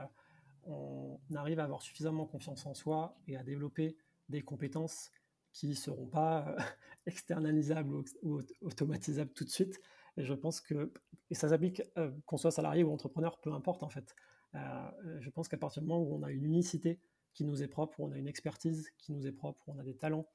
on 0.64 1.18
arrive 1.34 1.60
à 1.60 1.64
avoir 1.64 1.82
suffisamment 1.82 2.26
confiance 2.26 2.66
en 2.66 2.74
soi 2.74 3.16
et 3.28 3.36
à 3.36 3.42
développer 3.42 3.96
des 4.28 4.42
compétences 4.42 5.10
qui 5.52 5.68
ne 5.68 5.74
seront 5.74 6.06
pas 6.06 6.48
euh, 6.48 6.58
externalisables 7.06 7.94
ou, 8.22 8.40
automatisables 8.62 9.32
tout 9.32 9.44
de 9.44 9.50
suite, 9.50 9.80
et 10.16 10.24
je 10.24 10.32
pense 10.32 10.62
que, 10.62 10.92
et 11.28 11.34
ça 11.34 11.50
s'applique 11.50 11.82
qu'on 12.24 12.38
soit 12.38 12.50
salarié 12.50 12.82
ou 12.84 12.90
entrepreneur, 12.90 13.38
peu 13.38 13.52
importe 13.52 13.82
en 13.82 13.90
fait, 13.90 14.16
je 14.54 15.28
pense 15.28 15.46
qu'à 15.46 15.58
partir 15.58 15.82
du 15.82 15.88
moment 15.88 16.02
où 16.02 16.14
on 16.14 16.22
a 16.22 16.30
une 16.30 16.44
unicité 16.44 16.98
qui 17.36 17.44
nous 17.44 17.62
est 17.62 17.68
propre, 17.68 18.00
où 18.00 18.06
on 18.06 18.12
a 18.12 18.18
une 18.18 18.26
expertise 18.26 18.90
qui 18.98 19.12
nous 19.12 19.26
est 19.26 19.32
propre, 19.32 19.68
où 19.68 19.72
on 19.72 19.78
a 19.78 19.84
des 19.84 19.96
talents 19.96 20.26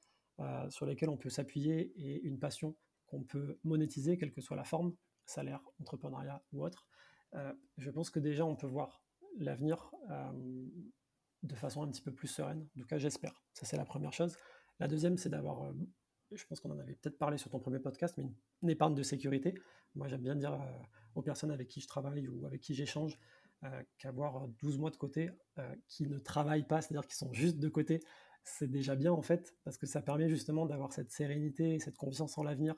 sur 0.70 0.86
lesquels 0.86 1.08
on 1.08 1.16
peut 1.16 1.30
s'appuyer 1.30 1.92
et 1.94 2.20
une 2.22 2.38
passion 2.38 2.74
qu'on 3.06 3.22
peut 3.22 3.58
monétiser, 3.62 4.16
quelle 4.16 4.32
que 4.32 4.40
soit 4.40 4.56
la 4.56 4.64
forme, 4.64 4.92
salaire, 5.24 5.62
entrepreneuriat 5.80 6.42
ou 6.52 6.64
autre, 6.64 6.88
je 7.78 7.90
pense 7.90 8.10
que 8.10 8.18
déjà 8.18 8.44
on 8.44 8.56
peut 8.56 8.66
voir 8.66 9.04
l'avenir 9.38 9.92
de 11.42 11.54
façon 11.54 11.82
un 11.82 11.88
petit 11.88 12.02
peu 12.02 12.12
plus 12.12 12.28
sereine. 12.28 12.66
En 12.76 12.80
tout 12.80 12.86
cas, 12.86 12.98
j'espère. 12.98 13.42
Ça, 13.52 13.66
c'est 13.66 13.76
la 13.76 13.84
première 13.84 14.12
chose. 14.12 14.36
La 14.78 14.88
deuxième, 14.88 15.16
c'est 15.18 15.28
d'avoir, 15.28 15.62
euh, 15.62 15.72
je 16.32 16.44
pense 16.46 16.60
qu'on 16.60 16.70
en 16.70 16.78
avait 16.78 16.94
peut-être 16.94 17.18
parlé 17.18 17.38
sur 17.38 17.50
ton 17.50 17.58
premier 17.58 17.78
podcast, 17.78 18.14
mais 18.16 18.24
une, 18.62 18.70
épargne 18.70 18.94
de 18.94 19.02
sécurité. 19.02 19.54
Moi, 19.94 20.08
j'aime 20.08 20.22
bien 20.22 20.36
dire 20.36 20.54
euh, 20.54 20.66
aux 21.14 21.22
personnes 21.22 21.50
avec 21.50 21.68
qui 21.68 21.80
je 21.80 21.88
travaille 21.88 22.28
ou 22.28 22.46
avec 22.46 22.60
qui 22.60 22.74
j'échange 22.74 23.14
euh, 23.14 23.16
qu'avoir 23.98 24.48
12 24.60 24.78
mois 24.78 24.90
de 24.90 24.96
côté 24.96 25.30
qui 25.86 26.06
ne 26.06 26.18
travaillent 26.18 26.66
pas, 26.66 26.82
c'est-à-dire 26.82 27.06
qui 27.06 27.16
sont 27.16 27.32
juste 27.32 27.58
de 27.58 27.68
côté, 27.68 28.00
c'est 28.44 28.70
déjà 28.70 28.96
bien 28.96 29.12
en 29.12 29.22
fait, 29.22 29.54
parce 29.64 29.78
que 29.78 29.86
ça 29.86 30.02
permet 30.02 30.28
justement 30.28 30.66
d'avoir 30.66 30.92
cette 30.92 31.10
sérénité, 31.10 31.78
cette 31.78 31.96
confiance 31.96 32.36
en 32.38 32.42
l'avenir, 32.42 32.74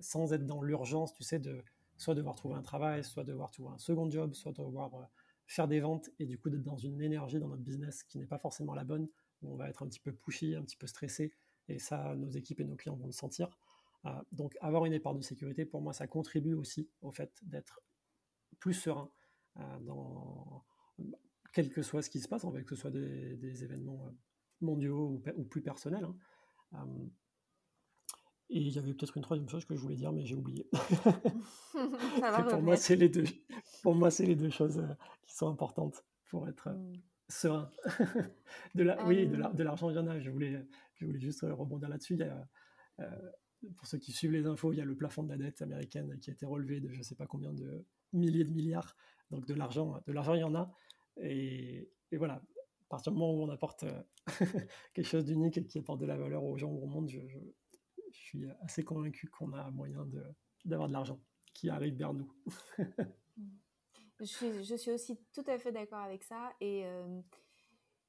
sans 0.00 0.32
être 0.32 0.46
dans 0.46 0.62
l'urgence, 0.62 1.12
tu 1.12 1.22
sais, 1.22 1.38
de 1.38 1.62
soit 1.98 2.14
devoir 2.14 2.34
trouver 2.34 2.54
un 2.54 2.62
travail, 2.62 3.04
soit 3.04 3.24
devoir 3.24 3.50
trouver 3.50 3.74
un 3.74 3.78
second 3.78 4.10
job, 4.10 4.34
soit 4.34 4.52
devoir 4.52 4.90
faire 5.46 5.68
des 5.68 5.80
ventes 5.80 6.10
et 6.18 6.26
du 6.26 6.38
coup 6.38 6.50
d'être 6.50 6.62
dans 6.62 6.78
une 6.78 7.00
énergie 7.02 7.38
dans 7.38 7.48
notre 7.48 7.62
business 7.62 8.02
qui 8.04 8.18
n'est 8.18 8.26
pas 8.26 8.38
forcément 8.38 8.74
la 8.74 8.84
bonne, 8.84 9.08
où 9.42 9.52
on 9.52 9.56
va 9.56 9.68
être 9.68 9.82
un 9.82 9.88
petit 9.88 10.00
peu 10.00 10.12
pushy, 10.12 10.54
un 10.54 10.62
petit 10.62 10.76
peu 10.76 10.86
stressé, 10.86 11.32
et 11.68 11.78
ça, 11.78 12.14
nos 12.16 12.30
équipes 12.30 12.60
et 12.60 12.64
nos 12.64 12.76
clients 12.76 12.96
vont 12.96 13.06
le 13.06 13.12
sentir. 13.12 13.58
Euh, 14.04 14.10
donc 14.32 14.56
avoir 14.60 14.84
une 14.84 14.92
épargne 14.92 15.18
de 15.18 15.24
sécurité, 15.24 15.64
pour 15.64 15.80
moi, 15.80 15.92
ça 15.92 16.06
contribue 16.06 16.54
aussi 16.54 16.88
au 17.02 17.12
fait 17.12 17.32
d'être 17.42 17.80
plus 18.58 18.74
serein 18.74 19.10
euh, 19.10 19.21
dans 19.56 20.64
quel 21.52 21.70
que 21.70 21.82
soit 21.82 22.02
ce 22.02 22.10
qui 22.10 22.20
se 22.20 22.28
passe, 22.28 22.44
en 22.44 22.52
fait, 22.52 22.64
que 22.64 22.74
ce 22.74 22.80
soit 22.80 22.90
des, 22.90 23.64
événements 23.64 24.06
euh, 24.06 24.12
mondiaux 24.60 25.22
ou, 25.36 25.44
plus 25.44 25.62
personnels. 25.62 26.06
Hein. 26.72 26.86
Et 28.54 28.58
il 28.58 28.68
y 28.68 28.78
avait 28.78 28.92
peut-être 28.92 29.16
une 29.16 29.22
troisième 29.22 29.48
chose 29.48 29.64
que 29.64 29.74
je 29.74 29.80
voulais 29.80 29.96
dire, 29.96 30.12
mais 30.12 30.26
j'ai 30.26 30.34
oublié. 30.34 30.68
pour, 32.50 32.62
moi, 32.62 32.76
c'est 32.76 32.96
les 32.96 33.08
deux, 33.08 33.24
pour 33.82 33.94
moi, 33.94 34.10
c'est 34.10 34.26
les 34.26 34.36
deux 34.36 34.50
choses 34.50 34.78
euh, 34.78 34.94
qui 35.22 35.34
sont 35.34 35.48
importantes 35.48 36.04
pour 36.26 36.46
être 36.48 36.68
euh, 36.68 36.74
mmh. 36.74 37.02
serein. 37.28 37.70
de 38.74 38.82
la, 38.82 39.06
oui, 39.06 39.26
de 39.26 39.62
l'argent, 39.62 39.88
il 39.88 39.96
y 39.96 39.98
en 39.98 40.06
a. 40.06 40.20
Je 40.20 40.30
voulais, 40.30 40.66
je 40.96 41.06
voulais 41.06 41.20
juste 41.20 41.44
euh, 41.44 41.54
rebondir 41.54 41.88
là-dessus. 41.88 42.18
pour 43.76 43.86
ceux 43.86 43.98
qui 43.98 44.12
suivent 44.12 44.32
les 44.32 44.46
infos, 44.46 44.72
il 44.74 44.78
y 44.78 44.82
a 44.82 44.84
le 44.84 44.96
plafond 44.96 45.22
de 45.22 45.30
la 45.30 45.38
dette 45.38 45.62
américaine 45.62 46.18
qui 46.18 46.28
a 46.28 46.34
été 46.34 46.44
relevé 46.44 46.80
de 46.80 46.90
je 46.92 46.98
ne 46.98 47.02
sais 47.02 47.14
pas 47.14 47.26
combien 47.26 47.54
de 47.54 47.86
milliers 48.12 48.44
de 48.44 48.52
milliards. 48.52 48.96
Donc 49.32 49.46
de 49.46 49.54
l'argent, 49.54 50.00
de 50.06 50.12
l'argent, 50.12 50.34
il 50.34 50.40
y 50.40 50.44
en 50.44 50.54
a. 50.54 50.72
Et, 51.16 51.90
et 52.10 52.16
voilà, 52.16 52.34
à 52.34 52.88
partir 52.88 53.12
du 53.12 53.18
moment 53.18 53.32
où 53.32 53.42
on 53.42 53.48
apporte 53.48 53.84
quelque 54.94 55.06
chose 55.06 55.24
d'unique 55.24 55.58
et 55.58 55.66
qui 55.66 55.78
apporte 55.78 56.00
de 56.00 56.06
la 56.06 56.16
valeur 56.16 56.44
aux 56.44 56.56
gens 56.56 56.70
au 56.70 56.86
monde, 56.86 57.08
je, 57.08 57.20
je 58.12 58.18
suis 58.18 58.44
assez 58.60 58.82
convaincu 58.82 59.28
qu'on 59.28 59.52
a 59.52 59.70
moyen 59.70 60.06
d'avoir 60.64 60.88
de, 60.88 60.92
l'argent 60.92 61.18
qui 61.54 61.70
arrive 61.70 61.96
vers 61.96 62.14
nous. 62.14 62.32
je, 64.20 64.24
suis, 64.24 64.64
je, 64.64 64.74
suis, 64.76 64.90
aussi 64.90 65.18
tout 65.32 65.44
à 65.46 65.58
fait 65.58 65.72
d'accord 65.72 66.00
avec 66.00 66.22
ça. 66.22 66.52
Et, 66.60 66.84
euh, 66.84 67.20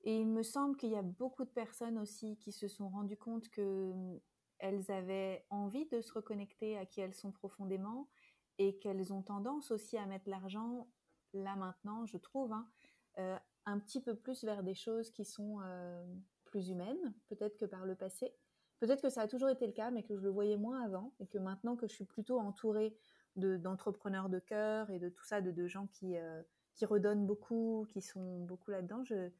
et 0.03 0.17
il 0.19 0.27
me 0.27 0.43
semble 0.43 0.75
qu'il 0.75 0.89
y 0.89 0.97
a 0.97 1.01
beaucoup 1.01 1.45
de 1.45 1.49
personnes 1.49 1.97
aussi 1.97 2.37
qui 2.37 2.51
se 2.51 2.67
sont 2.67 2.89
rendues 2.89 3.17
compte 3.17 3.49
qu'elles 3.49 4.91
avaient 4.91 5.45
envie 5.49 5.87
de 5.87 6.01
se 6.01 6.11
reconnecter 6.13 6.77
à 6.77 6.85
qui 6.85 7.01
elles 7.01 7.15
sont 7.15 7.31
profondément 7.31 8.09
et 8.57 8.77
qu'elles 8.79 9.13
ont 9.13 9.23
tendance 9.23 9.71
aussi 9.71 9.97
à 9.97 10.05
mettre 10.05 10.29
l'argent, 10.29 10.87
là 11.33 11.55
maintenant, 11.55 12.05
je 12.05 12.17
trouve, 12.17 12.51
hein, 12.53 12.67
euh, 13.19 13.37
un 13.65 13.79
petit 13.79 14.01
peu 14.01 14.15
plus 14.15 14.43
vers 14.43 14.63
des 14.63 14.75
choses 14.75 15.11
qui 15.11 15.25
sont 15.25 15.59
euh, 15.63 16.03
plus 16.45 16.69
humaines, 16.69 17.13
peut-être 17.29 17.57
que 17.57 17.65
par 17.65 17.85
le 17.85 17.95
passé. 17.95 18.33
Peut-être 18.79 19.01
que 19.01 19.09
ça 19.09 19.21
a 19.21 19.27
toujours 19.27 19.49
été 19.49 19.65
le 19.65 19.71
cas, 19.71 19.91
mais 19.91 20.03
que 20.03 20.15
je 20.15 20.21
le 20.21 20.29
voyais 20.29 20.57
moins 20.57 20.81
avant, 20.83 21.13
et 21.19 21.27
que 21.27 21.37
maintenant 21.37 21.75
que 21.75 21.87
je 21.87 21.93
suis 21.93 22.05
plutôt 22.05 22.39
entourée 22.39 22.97
d'entrepreneurs 23.35 24.29
de, 24.29 24.39
cœur 24.39 24.89
et 24.91 24.99
de 24.99 25.09
tout 25.09 25.23
ça, 25.23 25.41
de, 25.41 25.67
gens 25.67 25.87
qui, 25.87 26.17
euh, 26.17 26.41
qui 26.75 26.85
redonnent 26.85 27.25
beaucoup, 27.25 27.87
qui 27.89 28.01
sont 28.01 28.41
beaucoup 28.41 28.71
là-dedans, 28.71 29.03
j'ai 29.03 29.31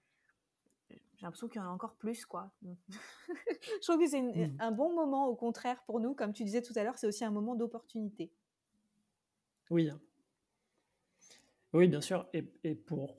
l'impression 1.22 1.48
qu'il 1.48 1.62
y 1.62 1.64
en 1.64 1.68
a 1.68 1.72
encore 1.72 1.96
plus, 1.96 2.26
quoi. 2.26 2.52
je 2.62 3.82
trouve 3.82 4.00
que 4.00 4.08
c'est 4.08 4.22
mmh. 4.22 4.58
un 4.60 4.72
bon 4.72 4.94
moment, 4.94 5.28
au 5.28 5.36
contraire, 5.36 5.84
pour 5.84 6.00
nous. 6.00 6.14
Comme 6.14 6.34
tu 6.34 6.44
disais 6.44 6.62
tout 6.62 6.74
à 6.76 6.84
l'heure, 6.84 6.98
c'est 6.98 7.08
aussi 7.08 7.24
un 7.24 7.32
moment 7.32 7.56
d'opportunité. 7.56 8.32
Oui. 9.70 9.92
Oui, 11.74 11.88
bien 11.88 12.02
sûr. 12.02 12.28
Et, 12.34 12.76
pour 12.76 13.18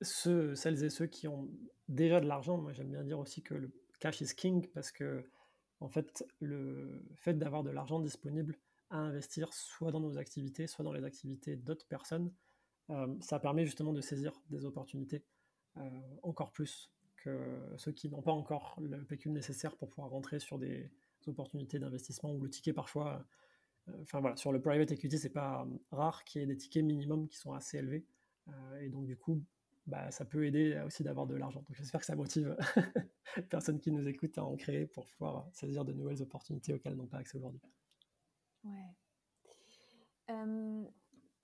celles 0.00 0.84
et 0.84 0.90
ceux 0.90 1.06
qui 1.06 1.28
ont 1.28 1.48
déjà 1.88 2.20
de 2.20 2.26
l'argent, 2.26 2.58
moi 2.58 2.72
j'aime 2.72 2.90
bien 2.90 3.04
dire 3.04 3.18
aussi 3.18 3.42
que 3.42 3.54
le 3.54 3.70
cash 4.00 4.20
is 4.20 4.34
king 4.34 4.66
parce 4.74 4.90
que 4.90 5.24
en 5.80 5.88
fait, 5.88 6.24
le 6.40 7.02
fait 7.16 7.34
d'avoir 7.34 7.62
de 7.62 7.70
l'argent 7.70 8.00
disponible 8.00 8.56
à 8.88 8.96
investir 8.96 9.52
soit 9.52 9.90
dans 9.90 10.00
nos 10.00 10.16
activités, 10.16 10.66
soit 10.66 10.84
dans 10.84 10.92
les 10.92 11.04
activités 11.04 11.56
d'autres 11.56 11.86
personnes, 11.86 12.32
euh, 12.90 13.14
ça 13.20 13.38
permet 13.38 13.66
justement 13.66 13.92
de 13.92 14.00
saisir 14.00 14.32
des 14.48 14.64
opportunités 14.64 15.24
euh, 15.76 15.80
encore 16.22 16.52
plus 16.52 16.90
que 17.16 17.74
ceux 17.76 17.92
qui 17.92 18.08
n'ont 18.08 18.22
pas 18.22 18.32
encore 18.32 18.78
le 18.80 19.04
pécule 19.04 19.32
nécessaire 19.32 19.76
pour 19.76 19.90
pouvoir 19.90 20.10
rentrer 20.10 20.38
sur 20.38 20.58
des 20.58 20.90
opportunités 21.26 21.78
d'investissement 21.78 22.32
ou 22.32 22.40
le 22.40 22.48
ticket 22.48 22.72
parfois. 22.72 23.26
Euh, 23.88 24.02
enfin 24.02 24.20
voilà, 24.20 24.36
sur 24.36 24.52
le 24.52 24.60
private 24.60 24.90
equity, 24.90 25.18
c'est 25.18 25.30
pas 25.30 25.66
rare 25.90 26.24
qu'il 26.24 26.40
y 26.40 26.44
ait 26.44 26.46
des 26.46 26.56
tickets 26.56 26.84
minimums 26.84 27.28
qui 27.28 27.36
sont 27.36 27.52
assez 27.52 27.78
élevés. 27.78 28.04
et 28.80 28.88
donc 28.88 29.06
du 29.06 29.16
coup, 29.16 29.42
bah, 29.86 30.10
ça 30.10 30.24
peut 30.24 30.44
aider 30.44 30.80
aussi 30.84 31.04
d'avoir 31.04 31.26
de 31.26 31.36
l'argent. 31.36 31.60
Donc 31.60 31.76
j'espère 31.76 32.00
que 32.00 32.06
ça 32.06 32.16
motive 32.16 32.56
les 33.36 33.42
personnes 33.48 33.78
qui 33.80 33.92
nous 33.92 34.06
écoutent 34.08 34.38
à 34.38 34.44
en 34.44 34.56
créer 34.56 34.86
pour 34.86 35.06
pouvoir 35.06 35.48
saisir 35.52 35.84
de 35.84 35.92
nouvelles 35.92 36.22
opportunités 36.22 36.74
auxquelles 36.74 36.92
elles 36.92 36.98
n'ont 36.98 37.06
pas 37.06 37.18
accès 37.18 37.38
aujourd'hui. 37.38 37.60
Ouais. 38.64 38.94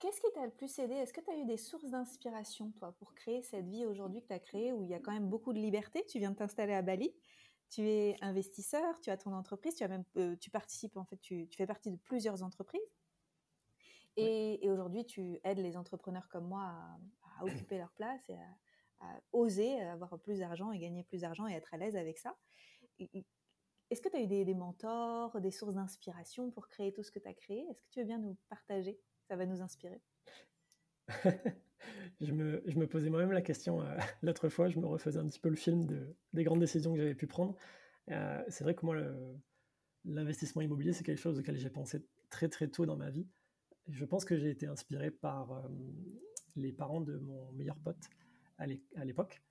Qu'est-ce 0.03 0.19
qui 0.19 0.27
t'a 0.33 0.43
le 0.43 0.51
plus 0.51 0.79
aidé? 0.79 0.95
Est-ce 0.95 1.13
que 1.13 1.21
tu 1.21 1.31
as 1.31 1.37
eu 1.37 1.45
des 1.45 1.55
sources 1.55 1.89
d'inspiration, 1.89 2.71
toi, 2.71 2.91
pour 2.99 3.15
créer 3.15 3.41
cette 3.41 3.69
vie 3.69 3.85
aujourd'hui 3.85 4.21
que 4.21 4.27
tu 4.27 4.33
as 4.33 4.39
créée, 4.39 4.73
où 4.73 4.83
il 4.83 4.89
y 4.89 4.93
a 4.93 4.99
quand 4.99 5.13
même 5.13 5.29
beaucoup 5.29 5.53
de 5.53 5.59
liberté? 5.59 6.03
Tu 6.09 6.19
viens 6.19 6.31
de 6.31 6.35
t'installer 6.35 6.73
à 6.73 6.81
Bali, 6.81 7.15
tu 7.69 7.87
es 7.87 8.15
investisseur, 8.21 8.99
tu 9.01 9.09
as 9.09 9.17
ton 9.17 9.33
entreprise, 9.33 9.75
tu, 9.75 9.83
as 9.83 9.87
même, 9.87 10.03
euh, 10.17 10.35
tu 10.37 10.49
participes, 10.49 10.97
en 10.97 11.05
fait, 11.05 11.17
tu, 11.17 11.47
tu, 11.47 11.57
fais 11.57 11.67
partie 11.67 11.91
de 11.91 11.97
plusieurs 11.97 12.43
entreprises. 12.43 12.81
Et, 14.15 14.63
et 14.63 14.69
aujourd'hui, 14.69 15.05
tu 15.05 15.39
aides 15.43 15.57
les 15.57 15.75
entrepreneurs 15.75 16.29
comme 16.29 16.47
moi 16.47 16.61
à, 16.61 16.97
à 17.39 17.43
occuper 17.43 17.77
leur 17.77 17.91
place 17.91 18.21
et 18.29 18.35
à, 18.35 18.47
oser 19.33 19.81
avoir 19.81 20.17
plus 20.19 20.39
d'argent 20.39 20.71
et 20.71 20.79
gagner 20.79 21.03
plus 21.03 21.21
d'argent 21.21 21.45
et 21.45 21.51
être 21.51 21.73
à 21.73 21.77
l'aise 21.77 21.97
avec 21.97 22.17
ça. 22.17 22.37
Est-ce 22.99 24.01
que 24.01 24.07
tu 24.07 24.15
as 24.15 24.21
eu 24.21 24.27
des, 24.27 24.53
mentors, 24.53 25.41
des 25.41 25.51
sources 25.51 25.73
d'inspiration 25.73 26.51
pour 26.51 26.69
créer 26.69 26.93
tout 26.93 27.03
ce 27.03 27.11
que 27.11 27.19
tu 27.19 27.27
as 27.27 27.33
créé? 27.33 27.65
Est-ce 27.69 27.81
que 27.81 27.89
tu 27.91 27.99
veux 27.99 28.05
bien 28.05 28.17
nous 28.17 28.37
partager? 28.47 28.97
Ça 29.27 29.35
va 29.35 29.45
nous 29.45 29.61
inspirer. 29.61 30.01
je, 32.21 32.31
me, 32.31 32.63
je, 32.65 32.77
me, 32.77 32.87
posais 32.87 33.09
moi-même 33.09 33.31
la 33.31 33.41
question 33.41 33.81
euh, 33.81 33.97
l'autre 34.21 34.49
fois, 34.49 34.69
je 34.69 34.79
me 34.79 34.85
refaisais 34.85 35.19
un 35.19 35.27
petit 35.27 35.39
peu 35.39 35.49
le 35.49 35.55
film 35.55 35.85
de, 35.85 36.15
des 36.33 36.43
grandes 36.43 36.59
décisions 36.59 36.93
que 36.93 36.99
j'avais 36.99 37.15
pu 37.15 37.27
prendre. 37.27 37.55
Euh, 38.11 38.43
c'est 38.49 38.63
vrai 38.63 38.75
que 38.75 38.85
moi, 38.85 38.97
l'investissement 40.05 40.61
immobilier, 40.61 40.93
c'est 40.93 41.03
quelque 41.03 41.21
chose 41.21 41.39
auquel 41.39 41.57
j'ai 41.57 41.69
pensé 41.69 42.05
très 42.29 42.49
très 42.49 42.67
tôt 42.67 42.85
dans 42.85 42.97
ma 42.97 43.09
vie. 43.09 43.27
Je 43.89 44.05
pense 44.05 44.25
que 44.25 44.37
j'ai 44.37 44.49
été 44.49 44.67
inspiré 44.67 45.11
par 45.11 45.51
euh, 45.51 45.61
les 46.55 46.71
parents 46.71 47.01
de 47.01 47.17
mon 47.17 47.51
meilleur 47.53 47.77
pote 47.77 48.09
à 48.57 49.03
l'époque, 49.03 49.41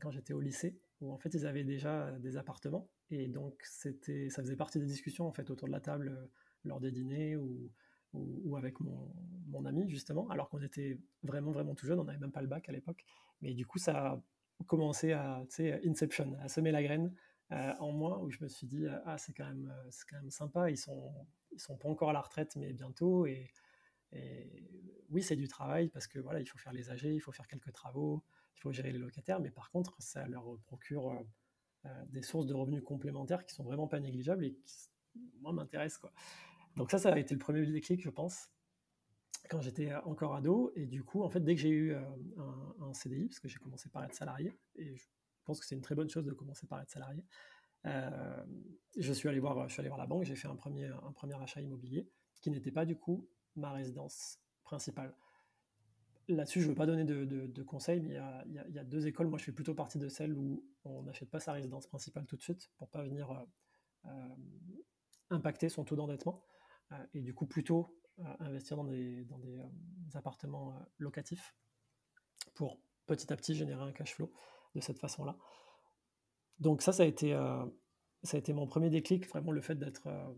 quand 0.00 0.12
j'étais 0.12 0.34
au 0.34 0.40
lycée, 0.40 0.78
où 1.00 1.10
en 1.10 1.18
fait 1.18 1.34
ils 1.34 1.46
avaient 1.46 1.64
déjà 1.64 2.12
des 2.20 2.36
appartements. 2.36 2.88
Et 3.10 3.26
donc 3.26 3.60
ça 3.64 3.90
faisait 4.42 4.54
partie 4.54 4.78
des 4.78 4.86
discussions 4.86 5.26
en 5.26 5.32
fait 5.32 5.50
autour 5.50 5.66
de 5.66 5.72
la 5.72 5.80
table 5.80 6.28
lors 6.64 6.78
des 6.78 6.92
dîners 6.92 7.34
ou, 7.34 7.72
ou, 8.14 8.56
avec 8.56 8.78
mon, 8.80 9.12
mon, 9.46 9.64
ami 9.64 9.88
justement, 9.88 10.28
alors 10.28 10.48
qu'on 10.50 10.60
était 10.62 10.98
vraiment 11.22 11.50
vraiment 11.50 11.74
tout 11.74 11.86
jeune, 11.86 11.98
on 11.98 12.04
n'avait 12.04 12.18
même 12.18 12.32
pas 12.32 12.42
le 12.42 12.48
bac 12.48 12.68
à 12.68 12.72
l'époque. 12.72 13.04
Mais 13.40 13.54
du 13.54 13.66
coup 13.66 13.78
ça 13.78 14.12
a 14.12 14.64
commencé 14.66 15.12
à, 15.12 15.42
tu 15.48 15.56
sais, 15.56 15.80
Inception, 15.86 16.36
à 16.40 16.48
semer 16.48 16.72
la 16.72 16.82
graine 16.82 17.14
euh, 17.52 17.72
en 17.80 17.92
moi, 17.92 18.22
où 18.22 18.30
je 18.30 18.42
me 18.42 18.48
suis 18.48 18.66
dit 18.66 18.86
ah 19.06 19.18
c'est 19.18 19.32
quand 19.32 19.46
même 19.46 19.72
c'est 19.90 20.06
quand 20.08 20.16
même 20.16 20.30
sympa, 20.30 20.70
ils 20.70 20.76
sont 20.76 21.12
ils 21.52 21.60
sont 21.60 21.76
pas 21.76 21.88
encore 21.88 22.10
à 22.10 22.12
la 22.12 22.20
retraite 22.20 22.56
mais 22.56 22.72
bientôt 22.72 23.26
et 23.26 23.50
oui, 25.12 25.22
c'est 25.22 25.36
du 25.36 25.46
travail 25.46 25.88
parce 25.88 26.06
que 26.06 26.18
voilà, 26.18 26.40
il 26.40 26.46
faut 26.46 26.58
faire 26.58 26.72
les 26.72 26.90
AG, 26.90 27.04
il 27.04 27.20
faut 27.20 27.32
faire 27.32 27.46
quelques 27.46 27.72
travaux, 27.72 28.24
il 28.56 28.60
faut 28.60 28.72
gérer 28.72 28.92
les 28.92 28.98
locataires, 28.98 29.40
mais 29.40 29.50
par 29.50 29.70
contre, 29.70 29.94
ça 30.00 30.26
leur 30.26 30.58
procure 30.64 31.10
euh, 31.10 31.22
euh, 31.86 32.04
des 32.08 32.22
sources 32.22 32.46
de 32.46 32.54
revenus 32.54 32.82
complémentaires 32.82 33.44
qui 33.44 33.54
sont 33.54 33.64
vraiment 33.64 33.86
pas 33.86 34.00
négligeables 34.00 34.44
et 34.44 34.54
qui, 34.54 34.90
moi, 35.40 35.52
m'intéressent. 35.52 36.10
Donc 36.76 36.90
ça, 36.90 36.98
ça 36.98 37.12
a 37.12 37.18
été 37.18 37.34
le 37.34 37.38
premier 37.38 37.64
déclic, 37.66 38.00
je 38.00 38.10
pense, 38.10 38.48
quand 39.50 39.60
j'étais 39.60 39.94
encore 40.04 40.34
ado. 40.34 40.72
Et 40.74 40.86
du 40.86 41.04
coup, 41.04 41.22
en 41.22 41.28
fait, 41.28 41.40
dès 41.40 41.54
que 41.54 41.60
j'ai 41.60 41.70
eu 41.70 41.92
euh, 41.92 42.00
un, 42.80 42.94
CDI, 42.94 43.26
parce 43.26 43.40
que 43.40 43.48
j'ai 43.48 43.58
commencé 43.58 43.88
par 43.88 44.04
être 44.04 44.14
salarié, 44.14 44.58
et 44.76 44.96
je 44.96 45.04
pense 45.44 45.60
que 45.60 45.66
c'est 45.66 45.74
une 45.74 45.82
très 45.82 45.94
bonne 45.94 46.08
chose 46.08 46.24
de 46.24 46.32
commencer 46.32 46.66
par 46.66 46.80
être 46.80 46.90
salarié, 46.90 47.24
je, 47.84 49.12
suis 49.12 49.28
allé 49.28 49.40
voir, 49.40 49.68
je 49.68 49.72
suis 49.72 49.80
allé 49.80 49.88
voir 49.88 49.98
la 49.98 50.06
banque, 50.06 50.22
j'ai 50.22 50.36
fait 50.36 50.46
un 50.46 50.54
premier, 50.54 50.86
un 50.86 51.12
premier 51.12 51.34
achat 51.42 51.60
immobilier 51.60 52.08
qui 52.40 52.50
n'était 52.50 52.70
pas 52.70 52.84
du 52.84 52.96
coup 52.96 53.28
ma 53.56 53.72
résidence 53.72 54.38
principale. 54.62 55.12
là-dessus, 56.28 56.60
je 56.60 56.66
ne 56.66 56.70
veux 56.70 56.76
pas 56.76 56.86
donner 56.86 57.04
de, 57.04 57.62
conseils, 57.64 58.00
mais 58.00 58.18
il 58.46 58.72
y, 58.72 58.78
a, 58.78 58.84
deux 58.84 59.08
écoles. 59.08 59.26
Moi, 59.26 59.38
je 59.38 59.44
fais 59.44 59.52
plutôt 59.52 59.74
partie 59.74 59.98
de 59.98 60.08
celles 60.08 60.32
où 60.32 60.64
on 60.84 61.02
n'achète 61.02 61.28
pas 61.28 61.40
sa 61.40 61.52
résidence 61.52 61.88
principale 61.88 62.24
tout 62.26 62.36
de 62.36 62.42
suite 62.42 62.70
pour 62.78 62.88
pas 62.88 63.02
venir 63.02 63.28
impacter 65.30 65.68
son 65.68 65.84
taux 65.84 65.96
d'endettement. 65.96 66.44
Et 67.14 67.20
du 67.20 67.34
coup, 67.34 67.46
plutôt 67.46 67.98
investir 68.40 68.76
dans 68.76 68.84
des, 68.84 69.24
dans 69.24 69.38
des 69.38 69.58
appartements 70.14 70.74
locatifs 70.98 71.54
pour 72.54 72.78
petit 73.06 73.32
à 73.32 73.36
petit 73.36 73.54
générer 73.54 73.82
un 73.82 73.92
cash 73.92 74.14
flow 74.14 74.32
de 74.74 74.80
cette 74.80 74.98
façon-là. 74.98 75.36
Donc 76.58 76.82
ça, 76.82 76.92
ça 76.92 77.02
a 77.02 77.06
été, 77.06 77.34
euh, 77.34 77.64
ça 78.22 78.36
a 78.36 78.40
été 78.40 78.52
mon 78.52 78.66
premier 78.66 78.90
déclic, 78.90 79.28
vraiment 79.28 79.52
le 79.52 79.60
fait 79.60 79.74
d'être... 79.74 80.06
Euh, 80.06 80.34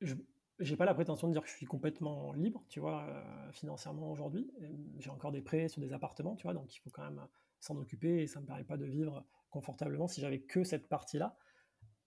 je 0.00 0.14
j'ai 0.58 0.76
pas 0.76 0.84
la 0.84 0.94
prétention 0.94 1.26
de 1.26 1.32
dire 1.32 1.42
que 1.42 1.48
je 1.48 1.56
suis 1.56 1.66
complètement 1.66 2.32
libre, 2.34 2.64
tu 2.68 2.78
vois, 2.78 3.02
euh, 3.08 3.52
financièrement 3.52 4.12
aujourd'hui. 4.12 4.48
J'ai 4.98 5.10
encore 5.10 5.32
des 5.32 5.40
prêts 5.40 5.66
sur 5.66 5.80
des 5.80 5.92
appartements, 5.92 6.36
tu 6.36 6.44
vois, 6.44 6.54
donc 6.54 6.76
il 6.76 6.78
faut 6.78 6.90
quand 6.90 7.02
même 7.02 7.26
s'en 7.58 7.76
occuper 7.78 8.22
et 8.22 8.26
ça 8.28 8.40
me 8.40 8.46
permet 8.46 8.62
pas 8.62 8.76
de 8.76 8.84
vivre 8.84 9.24
confortablement 9.50 10.06
si 10.06 10.20
j'avais 10.20 10.40
que 10.40 10.62
cette 10.62 10.88
partie-là. 10.88 11.36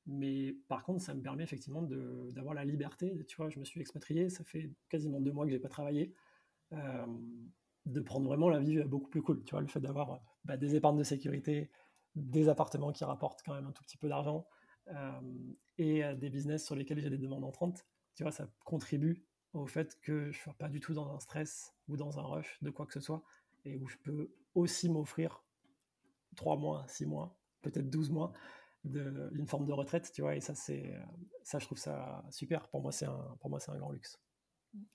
Mais 0.08 0.56
par 0.68 0.84
contre, 0.84 1.02
ça 1.02 1.14
me 1.14 1.22
permet 1.22 1.44
effectivement 1.44 1.82
d'avoir 1.82 2.54
la 2.54 2.64
liberté. 2.64 3.26
Tu 3.28 3.38
vois, 3.38 3.50
je 3.50 3.60
me 3.60 3.66
suis 3.66 3.82
expatrié, 3.82 4.30
ça 4.30 4.44
fait 4.44 4.70
quasiment 4.90 5.20
deux 5.20 5.32
mois 5.32 5.46
que 5.46 5.52
j'ai 5.52 5.60
pas 5.60 5.70
travaillé 5.70 6.14
de 7.86 8.00
prendre 8.00 8.28
vraiment 8.28 8.50
la 8.50 8.60
vie 8.60 8.84
beaucoup 8.84 9.10
plus 9.10 9.22
cool. 9.22 9.44
Tu 9.44 9.52
vois, 9.52 9.62
le 9.62 9.68
fait 9.68 9.80
d'avoir 9.80 10.22
bah, 10.44 10.58
des 10.58 10.76
épargnes 10.76 10.98
de 10.98 11.04
sécurité, 11.04 11.70
des 12.16 12.50
appartements 12.50 12.92
qui 12.92 13.04
rapportent 13.04 13.42
quand 13.44 13.54
même 13.54 13.68
un 13.68 13.72
tout 13.72 13.84
petit 13.84 13.98
peu 13.98 14.08
d'argent 14.10 14.48
euh, 14.88 15.22
et 15.78 16.04
euh, 16.04 16.16
des 16.16 16.30
business 16.30 16.66
sur 16.66 16.76
lesquels 16.76 17.00
j'ai 17.00 17.10
des 17.10 17.18
demandes 17.18 17.44
entrantes, 17.44 17.86
tu 18.16 18.24
vois, 18.24 18.32
ça 18.32 18.48
contribue 18.64 19.26
au 19.54 19.68
fait 19.68 20.00
que 20.02 20.32
je 20.32 20.38
ne 20.38 20.44
sois 20.44 20.54
pas 20.54 20.70
du 20.70 20.80
tout 20.80 20.94
dans 20.94 21.14
un 21.14 21.20
stress 21.20 21.74
ou 21.88 21.98
dans 21.98 22.20
un 22.20 22.24
rush 22.24 22.58
de 22.62 22.70
quoi 22.70 22.86
que 22.86 22.94
ce 22.94 23.00
soit 23.00 23.24
et 23.66 23.76
où 23.76 23.88
je 23.88 23.98
peux 23.98 24.32
aussi 24.54 24.90
m'offrir 24.90 25.44
3 26.36 26.58
mois, 26.58 26.86
6 26.88 27.06
mois, 27.06 27.38
peut-être 27.62 27.90
12 27.90 28.12
mois 28.12 28.34
d'une 28.86 29.48
forme 29.48 29.66
de 29.66 29.74
retraite, 29.74 30.12
tu 30.14 30.22
vois, 30.22 30.36
et 30.36 30.42
ça, 30.42 30.56
c'est, 30.56 30.94
ça, 31.44 31.60
je 31.60 31.66
trouve 31.66 31.78
ça 31.78 32.24
super. 32.30 32.68
Pour 32.70 32.82
moi, 32.82 32.92
c'est 32.92 33.06
un, 33.06 33.38
pour 33.40 33.50
moi, 33.50 33.60
c'est 33.60 33.72
un 33.72 33.78
grand 33.78 33.92
luxe. 33.92 34.20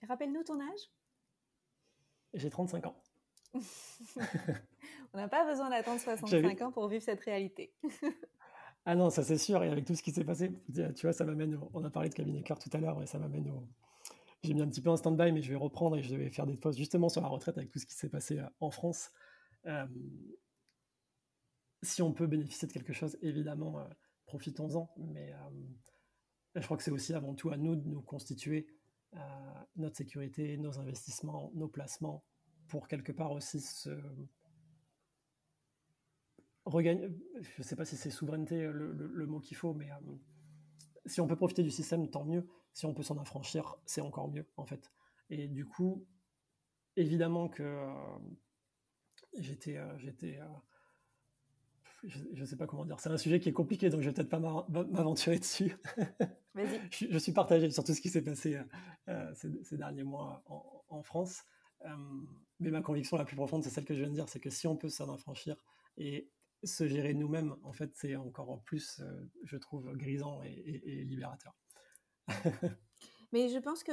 Rappelle-nous 0.08 0.44
ton 0.44 0.60
âge 0.60 0.90
j'ai 2.34 2.50
35 2.50 2.86
ans. 2.86 2.96
On 5.12 5.18
n'a 5.18 5.28
pas 5.28 5.44
besoin 5.44 5.70
d'attendre 5.70 6.00
65 6.00 6.62
ans 6.62 6.72
pour 6.72 6.88
vivre 6.88 7.02
cette 7.02 7.20
réalité. 7.20 7.72
ah 8.84 8.94
non, 8.94 9.10
ça 9.10 9.24
c'est 9.24 9.38
sûr. 9.38 9.62
Et 9.64 9.68
avec 9.68 9.84
tout 9.84 9.94
ce 9.94 10.02
qui 10.02 10.12
s'est 10.12 10.24
passé, 10.24 10.52
tu 10.72 11.02
vois, 11.02 11.12
ça 11.12 11.24
m'amène. 11.24 11.58
On 11.74 11.84
a 11.84 11.90
parlé 11.90 12.08
de 12.08 12.14
cabinet 12.14 12.42
cœur 12.42 12.58
tout 12.58 12.70
à 12.72 12.78
l'heure 12.78 13.02
et 13.02 13.06
ça 13.06 13.18
m'amène 13.18 13.50
au. 13.50 13.66
J'ai 14.42 14.54
mis 14.54 14.62
un 14.62 14.68
petit 14.68 14.80
peu 14.80 14.88
un 14.88 14.96
stand-by, 14.96 15.32
mais 15.32 15.42
je 15.42 15.50
vais 15.50 15.56
reprendre 15.56 15.96
et 15.96 16.02
je 16.02 16.14
vais 16.14 16.30
faire 16.30 16.46
des 16.46 16.56
posts 16.56 16.78
justement 16.78 17.10
sur 17.10 17.20
la 17.20 17.28
retraite 17.28 17.58
avec 17.58 17.70
tout 17.70 17.78
ce 17.78 17.84
qui 17.84 17.94
s'est 17.94 18.08
passé 18.08 18.38
euh, 18.38 18.46
en 18.60 18.70
France. 18.70 19.10
Euh, 19.66 19.86
si 21.82 22.02
on 22.02 22.12
peut 22.12 22.26
bénéficier 22.26 22.68
de 22.68 22.72
quelque 22.72 22.92
chose, 22.92 23.16
évidemment, 23.22 23.78
euh, 23.78 23.84
profitons-en. 24.26 24.92
Mais 24.98 25.32
je 26.54 26.64
crois 26.64 26.76
que 26.76 26.82
c'est 26.82 26.90
aussi 26.90 27.14
avant 27.14 27.34
tout 27.34 27.50
à 27.50 27.56
nous 27.56 27.76
de 27.76 27.88
nous 27.88 28.02
constituer 28.02 28.66
notre 29.74 29.96
sécurité, 29.96 30.56
nos 30.56 30.78
investissements, 30.78 31.50
nos 31.54 31.66
placements, 31.66 32.24
pour 32.68 32.86
quelque 32.86 33.10
part 33.10 33.32
aussi 33.32 33.60
se 33.60 33.90
regagner, 36.64 37.08
je 37.40 37.50
ne 37.58 37.62
sais 37.62 37.76
pas 37.76 37.84
si 37.84 37.96
c'est 37.96 38.10
souveraineté 38.10 38.62
le, 38.72 39.26
mot 39.26 39.40
qu'il 39.40 39.56
faut, 39.56 39.74
mais 39.74 39.90
euh, 39.90 40.16
si 41.06 41.20
on 41.20 41.26
peut 41.26 41.36
profiter 41.36 41.62
du 41.62 41.70
système, 41.70 42.08
tant 42.08 42.24
mieux. 42.24 42.46
Si 42.72 42.86
on 42.86 42.94
peut 42.94 43.02
s'en 43.02 43.18
affranchir, 43.18 43.76
c'est 43.84 44.00
encore 44.00 44.28
mieux, 44.28 44.46
en 44.56 44.64
fait. 44.64 44.92
Et 45.28 45.48
du 45.48 45.66
coup, 45.66 46.06
évidemment 46.96 47.48
que 47.48 47.62
euh, 47.62 48.18
j'étais, 49.38 49.76
euh, 49.76 49.98
j'étais 49.98 50.38
je 52.04 52.40
ne 52.40 52.44
sais 52.44 52.56
pas 52.56 52.66
comment 52.66 52.84
dire. 52.84 52.98
C'est 53.00 53.10
un 53.10 53.18
sujet 53.18 53.40
qui 53.40 53.48
est 53.48 53.52
compliqué, 53.52 53.90
donc 53.90 54.00
je 54.00 54.08
vais 54.08 54.14
peut-être 54.14 54.28
pas 54.28 54.40
m'aventurer 54.40 55.38
dessus. 55.38 55.76
je, 56.54 57.06
je, 57.10 57.18
suis 57.18 57.32
partagé 57.32 57.70
sur 57.70 57.84
tout 57.84 57.94
ce 57.94 58.00
qui 58.00 58.08
s'est 58.08 58.22
passé 58.22 58.56
euh, 58.56 58.64
euh, 59.08 59.34
ces, 59.62 59.76
derniers 59.76 60.02
mois 60.02 60.42
en, 60.88 61.02
France. 61.02 61.42
Euh, 61.84 61.88
mais 62.58 62.70
ma 62.70 62.82
conviction 62.82 63.16
la 63.16 63.24
plus 63.24 63.36
profonde, 63.36 63.62
c'est 63.64 63.70
celle 63.70 63.84
que 63.84 63.94
je 63.94 64.00
viens 64.00 64.10
de 64.10 64.14
dire, 64.14 64.28
c'est 64.28 64.40
que 64.40 64.50
si 64.50 64.66
on 64.66 64.76
peut 64.76 64.88
s'en 64.88 65.12
affranchir 65.12 65.56
et 65.96 66.30
se 66.62 66.86
gérer 66.86 67.14
nous-mêmes, 67.14 67.54
en 67.62 67.72
fait, 67.72 67.90
c'est 67.94 68.16
encore 68.16 68.62
plus, 68.64 69.02
je 69.44 69.56
trouve, 69.56 69.92
grisant 69.96 70.42
et, 70.42 70.82
et 70.84 71.04
libérateur. 71.04 71.54
Mais 73.32 73.48
je 73.48 73.58
pense 73.58 73.84
que 73.84 73.92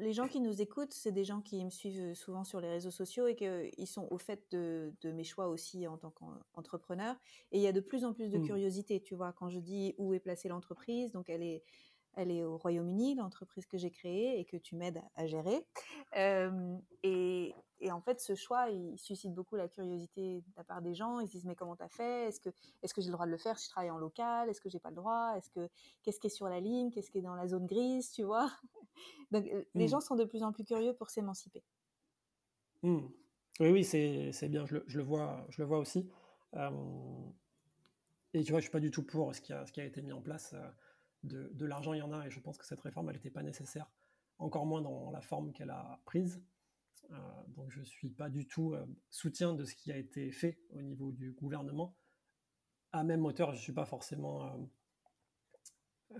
les 0.00 0.12
gens 0.12 0.26
qui 0.26 0.40
nous 0.40 0.60
écoutent, 0.60 0.92
c'est 0.92 1.12
des 1.12 1.24
gens 1.24 1.40
qui 1.40 1.64
me 1.64 1.70
suivent 1.70 2.14
souvent 2.14 2.42
sur 2.42 2.60
les 2.60 2.68
réseaux 2.68 2.90
sociaux 2.90 3.26
et 3.26 3.36
qu'ils 3.36 3.86
sont 3.86 4.08
au 4.10 4.18
fait 4.18 4.42
de, 4.50 4.92
mes 5.04 5.24
choix 5.24 5.48
aussi 5.48 5.86
en 5.86 5.96
tant 5.96 6.10
qu'entrepreneur. 6.10 7.16
Et 7.52 7.58
il 7.58 7.62
y 7.62 7.68
a 7.68 7.72
de 7.72 7.80
plus 7.80 8.04
en 8.04 8.12
plus 8.12 8.30
de 8.30 8.38
mmh. 8.38 8.46
curiosité, 8.46 9.00
tu 9.00 9.14
vois, 9.14 9.32
quand 9.32 9.48
je 9.50 9.60
dis 9.60 9.94
où 9.98 10.14
est 10.14 10.20
placée 10.20 10.48
l'entreprise, 10.48 11.12
donc 11.12 11.30
elle 11.30 11.42
est, 11.42 11.62
elle 12.16 12.30
est 12.30 12.42
au 12.42 12.56
Royaume-Uni, 12.56 13.14
l'entreprise 13.14 13.66
que 13.66 13.76
j'ai 13.76 13.90
créée 13.90 14.40
et 14.40 14.44
que 14.44 14.56
tu 14.56 14.74
m'aides 14.74 15.00
à, 15.14 15.26
gérer. 15.26 15.64
et, 17.02 17.54
en 17.90 18.00
fait, 18.00 18.20
ce 18.20 18.34
choix, 18.34 18.70
il 18.70 18.98
suscite 18.98 19.34
beaucoup 19.34 19.54
la 19.54 19.68
curiosité 19.68 20.40
de 20.40 20.52
la 20.56 20.64
part 20.64 20.80
des 20.80 20.94
gens. 20.94 21.20
Ils 21.20 21.28
se 21.28 21.32
disent 21.32 21.44
mais 21.44 21.54
comment 21.54 21.76
t'as 21.76 21.90
fait? 21.90 22.28
Est-ce 22.28 22.40
que, 22.40 22.48
est-ce 22.82 22.94
que 22.94 23.02
j'ai 23.02 23.08
le 23.08 23.12
droit 23.12 23.26
de 23.26 23.30
le 23.30 23.36
faire? 23.36 23.58
Si 23.58 23.66
je 23.66 23.70
travaille 23.70 23.90
en 23.90 23.98
local 23.98 24.48
Est-ce 24.48 24.62
que 24.62 24.70
j'ai 24.70 24.80
pas 24.80 24.88
le 24.88 24.96
droit? 24.96 25.34
Est-ce 25.36 25.50
que 25.50 25.68
qu'est-ce 26.02 26.18
qui 26.18 26.28
est 26.28 26.30
sur 26.30 26.48
la 26.48 26.58
ligne? 26.58 26.90
Qu'est-ce 26.90 27.10
qui 27.10 27.18
est 27.18 27.22
dans 27.22 27.34
la 27.34 27.46
zone 27.46 27.66
grise? 27.66 28.10
Tu 28.10 28.22
vois? 28.22 28.50
Donc 29.30 29.44
les 29.74 29.84
mmh. 29.84 29.88
gens 29.88 30.00
sont 30.00 30.16
de 30.16 30.24
plus 30.24 30.42
en 30.42 30.52
plus 30.52 30.64
curieux 30.64 30.94
pour 30.94 31.10
s'émanciper. 31.10 31.62
Mmh. 32.82 33.06
Oui, 33.60 33.70
oui, 33.70 33.84
c'est, 33.84 34.48
bien. 34.48 34.64
Je 34.64 34.76
le, 34.76 34.84
je 34.86 34.98
le, 34.98 35.04
vois, 35.04 35.46
je 35.50 35.60
le 35.60 35.68
vois 35.68 35.78
aussi. 35.78 36.08
et 38.32 38.42
tu 38.42 38.52
vois, 38.52 38.60
je 38.60 38.64
suis 38.64 38.72
pas 38.72 38.80
du 38.80 38.90
tout 38.90 39.02
pour 39.02 39.34
ce 39.34 39.40
qui 39.42 39.52
a, 39.52 39.66
ce 39.66 39.72
qui 39.72 39.80
a 39.80 39.84
été 39.84 40.00
mis 40.00 40.12
en 40.12 40.22
place 40.22 40.54
de, 41.22 41.64
l'argent, 41.64 41.92
il 41.92 41.98
y 41.98 42.02
en 42.02 42.12
a, 42.12 42.26
et 42.26 42.30
je 42.30 42.40
pense 42.40 42.58
que 42.58 42.64
cette 42.64 42.80
réforme, 42.80 43.08
elle 43.08 43.16
n'était 43.16 43.30
pas 43.30 43.42
nécessaire, 43.42 43.90
encore 44.38 44.66
moins 44.66 44.82
dans 44.82 45.10
la 45.10 45.20
forme 45.20 45.52
qu'elle 45.52 45.70
a 45.70 46.00
prise. 46.04 46.42
Euh, 47.12 47.16
donc 47.48 47.70
je 47.70 47.80
ne 47.80 47.84
suis 47.84 48.10
pas 48.10 48.28
du 48.28 48.46
tout 48.46 48.74
euh, 48.74 48.84
soutien 49.10 49.54
de 49.54 49.64
ce 49.64 49.74
qui 49.76 49.92
a 49.92 49.96
été 49.96 50.32
fait 50.32 50.58
au 50.70 50.82
niveau 50.82 51.12
du 51.12 51.32
gouvernement. 51.32 51.96
À 52.92 53.04
même 53.04 53.24
hauteur, 53.24 53.52
je 53.52 53.56
ne 53.56 53.62
suis 53.62 53.72
pas 53.72 53.84
forcément 53.84 54.68
euh, 56.12 56.18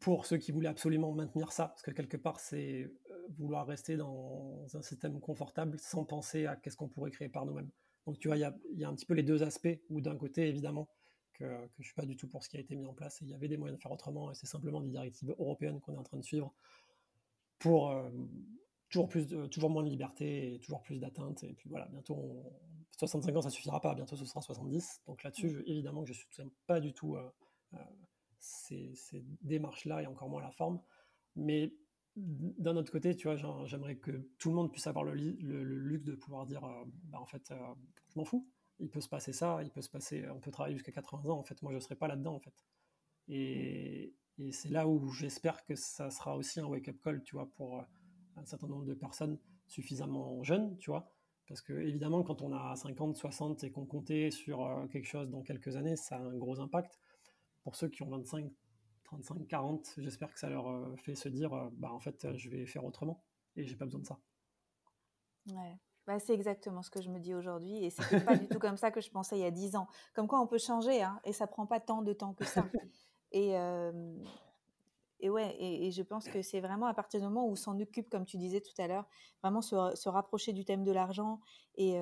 pour 0.00 0.26
ceux 0.26 0.38
qui 0.38 0.52
voulaient 0.52 0.68
absolument 0.68 1.12
maintenir 1.12 1.52
ça, 1.52 1.68
parce 1.68 1.82
que 1.82 1.90
quelque 1.90 2.16
part, 2.16 2.40
c'est 2.40 2.90
vouloir 3.38 3.66
rester 3.66 3.96
dans 3.96 4.64
un 4.74 4.82
système 4.82 5.20
confortable 5.20 5.78
sans 5.78 6.04
penser 6.04 6.46
à 6.46 6.56
qu'est-ce 6.56 6.76
qu'on 6.76 6.88
pourrait 6.88 7.10
créer 7.10 7.28
par 7.28 7.44
nous-mêmes. 7.44 7.70
Donc 8.06 8.18
tu 8.18 8.28
vois, 8.28 8.36
il 8.36 8.40
y, 8.40 8.80
y 8.80 8.84
a, 8.84 8.88
un 8.88 8.94
petit 8.94 9.06
peu 9.06 9.14
les 9.14 9.24
deux 9.24 9.42
aspects, 9.42 9.80
où 9.90 10.00
d'un 10.00 10.16
côté, 10.16 10.48
évidemment, 10.48 10.88
que, 11.36 11.44
je 11.44 11.80
ne 11.80 11.84
suis 11.84 11.94
pas 11.94 12.06
du 12.06 12.16
tout 12.16 12.28
pour 12.28 12.44
ce 12.44 12.48
qui 12.48 12.56
a 12.56 12.60
été 12.60 12.76
mis 12.76 12.86
en 12.86 12.94
place. 12.94 13.20
Et 13.22 13.24
il 13.24 13.30
y 13.30 13.34
avait 13.34 13.48
des 13.48 13.56
moyens 13.56 13.78
de 13.78 13.82
faire 13.82 13.92
autrement, 13.92 14.30
et 14.30 14.34
c'est 14.34 14.46
simplement 14.46 14.80
des 14.80 14.90
directives 14.90 15.34
européennes 15.38 15.80
qu'on 15.80 15.94
est 15.94 15.98
en 15.98 16.02
train 16.02 16.16
de 16.16 16.24
suivre 16.24 16.52
pour 17.58 17.90
euh, 17.90 18.10
toujours, 18.88 19.08
plus 19.08 19.26
toujours 19.50 19.70
moins 19.70 19.82
de 19.82 19.88
liberté 19.88 20.54
et 20.54 20.58
toujours 20.58 20.82
plus 20.82 20.98
d'atteinte. 20.98 21.42
Et 21.44 21.54
puis 21.54 21.68
voilà, 21.68 21.86
bientôt, 21.86 22.42
65 22.98 23.36
ans, 23.36 23.42
ça 23.42 23.50
suffira 23.50 23.80
pas, 23.80 23.94
bientôt 23.94 24.16
ce 24.16 24.24
sera 24.24 24.40
70. 24.40 25.02
Donc 25.06 25.22
là-dessus, 25.22 25.62
évidemment 25.66 26.02
que 26.02 26.12
je 26.12 26.18
soutiens 26.18 26.48
pas 26.66 26.80
du 26.80 26.92
tout 26.92 27.16
euh, 27.16 27.30
euh, 27.74 27.78
ces, 28.38 29.24
démarches-là, 29.42 30.02
et 30.02 30.06
encore 30.06 30.28
moins 30.28 30.42
la 30.42 30.50
forme. 30.50 30.80
Mais 31.34 31.72
d'un 32.16 32.76
autre 32.76 32.90
côté, 32.90 33.14
tu 33.14 33.28
vois, 33.28 33.36
j'aimerais 33.66 33.96
que 33.96 34.30
tout 34.38 34.48
le 34.48 34.54
monde 34.54 34.72
puisse 34.72 34.86
avoir 34.86 35.04
le, 35.04 35.12
luxe 35.12 36.04
de 36.04 36.14
pouvoir 36.14 36.46
dire, 36.46 36.62
bah, 37.04 37.20
en 37.20 37.26
fait, 37.26 37.52
je 38.08 38.18
m'en 38.18 38.24
fous 38.24 38.48
il 38.78 38.90
peut 38.90 39.00
se 39.00 39.08
passer 39.08 39.32
ça, 39.32 39.60
il 39.62 39.70
peut 39.70 39.82
se 39.82 39.88
passer, 39.88 40.28
on 40.28 40.40
peut 40.40 40.50
travailler 40.50 40.76
jusqu'à 40.76 40.92
80 40.92 41.30
ans. 41.30 41.38
En 41.38 41.42
fait, 41.42 41.60
moi, 41.62 41.72
je 41.72 41.76
ne 41.76 41.80
serai 41.80 41.96
pas 41.96 42.08
là-dedans, 42.08 42.34
en 42.34 42.40
fait. 42.40 42.64
Et, 43.28 44.14
c'est 44.52 44.68
là 44.68 44.86
où 44.86 45.10
j'espère 45.12 45.64
que 45.64 45.74
ça 45.74 46.10
sera 46.10 46.36
aussi 46.36 46.60
un 46.60 46.66
wake-up 46.66 46.96
call, 47.02 47.22
tu 47.22 47.36
vois, 47.36 47.50
pour 47.56 47.78
euh, 47.78 47.82
un 48.36 48.44
certain 48.44 48.66
nombre 48.66 48.84
de 48.84 48.92
personnes 48.92 49.38
suffisamment 49.66 50.42
jeunes, 50.42 50.76
tu 50.78 50.90
vois. 50.90 51.10
Parce 51.48 51.62
que, 51.62 51.72
évidemment, 51.72 52.22
quand 52.22 52.42
on 52.42 52.52
a 52.52 52.76
50, 52.76 53.16
60 53.16 53.64
et 53.64 53.70
qu'on 53.70 53.86
comptait 53.86 54.30
sur 54.30 54.66
euh, 54.66 54.86
quelque 54.88 55.06
chose 55.06 55.30
dans 55.30 55.42
quelques 55.42 55.76
années, 55.76 55.96
ça 55.96 56.16
a 56.16 56.20
un 56.20 56.36
gros 56.36 56.60
impact. 56.60 57.00
Pour 57.62 57.76
ceux 57.76 57.88
qui 57.88 58.02
ont 58.02 58.10
25, 58.10 58.52
35, 59.04 59.46
40, 59.48 59.94
j'espère 59.98 60.32
que 60.34 60.38
ça 60.38 60.50
leur 60.50 60.68
euh, 60.68 60.94
fait 60.96 61.14
se 61.14 61.30
dire, 61.30 61.70
bah, 61.72 61.90
en 61.90 61.98
fait, 61.98 62.36
je 62.36 62.50
vais 62.50 62.66
faire 62.66 62.84
autrement 62.84 63.24
et 63.56 63.66
j'ai 63.66 63.76
pas 63.76 63.86
besoin 63.86 64.00
de 64.00 64.06
ça. 64.06 64.18
Ouais. 65.50 65.78
Bah, 66.06 66.20
c'est 66.20 66.34
exactement 66.34 66.82
ce 66.82 66.90
que 66.90 67.02
je 67.02 67.10
me 67.10 67.18
dis 67.18 67.34
aujourd'hui 67.34 67.84
et 67.84 67.90
c'est 67.90 68.24
pas 68.24 68.36
du 68.36 68.46
tout 68.46 68.60
comme 68.60 68.76
ça 68.76 68.92
que 68.92 69.00
je 69.00 69.10
pensais 69.10 69.36
il 69.36 69.42
y 69.42 69.46
a 69.46 69.50
dix 69.50 69.74
ans. 69.74 69.88
Comme 70.14 70.28
quoi 70.28 70.40
on 70.40 70.46
peut 70.46 70.58
changer 70.58 71.02
hein, 71.02 71.20
et 71.24 71.32
ça 71.32 71.48
prend 71.48 71.66
pas 71.66 71.80
tant 71.80 72.02
de 72.02 72.12
temps 72.12 72.32
que 72.32 72.44
ça. 72.44 72.64
Et, 73.32 73.54
et 75.20 75.28
ouais, 75.28 75.56
et, 75.58 75.90
je 75.90 76.02
pense 76.02 76.26
que 76.28 76.40
c'est 76.42 76.60
vraiment 76.60 76.86
à 76.86 76.94
partir 76.94 77.20
du 77.20 77.26
moment 77.26 77.44
où 77.44 77.50
on 77.50 77.56
s'en 77.56 77.78
occupe, 77.80 78.08
comme 78.08 78.24
tu 78.24 78.38
disais 78.38 78.60
tout 78.60 78.72
à 78.78 78.86
l'heure, 78.86 79.04
vraiment 79.42 79.60
se, 79.60 80.08
rapprocher 80.08 80.52
du 80.52 80.64
thème 80.64 80.84
de 80.84 80.92
l'argent 80.92 81.40
et, 81.74 82.00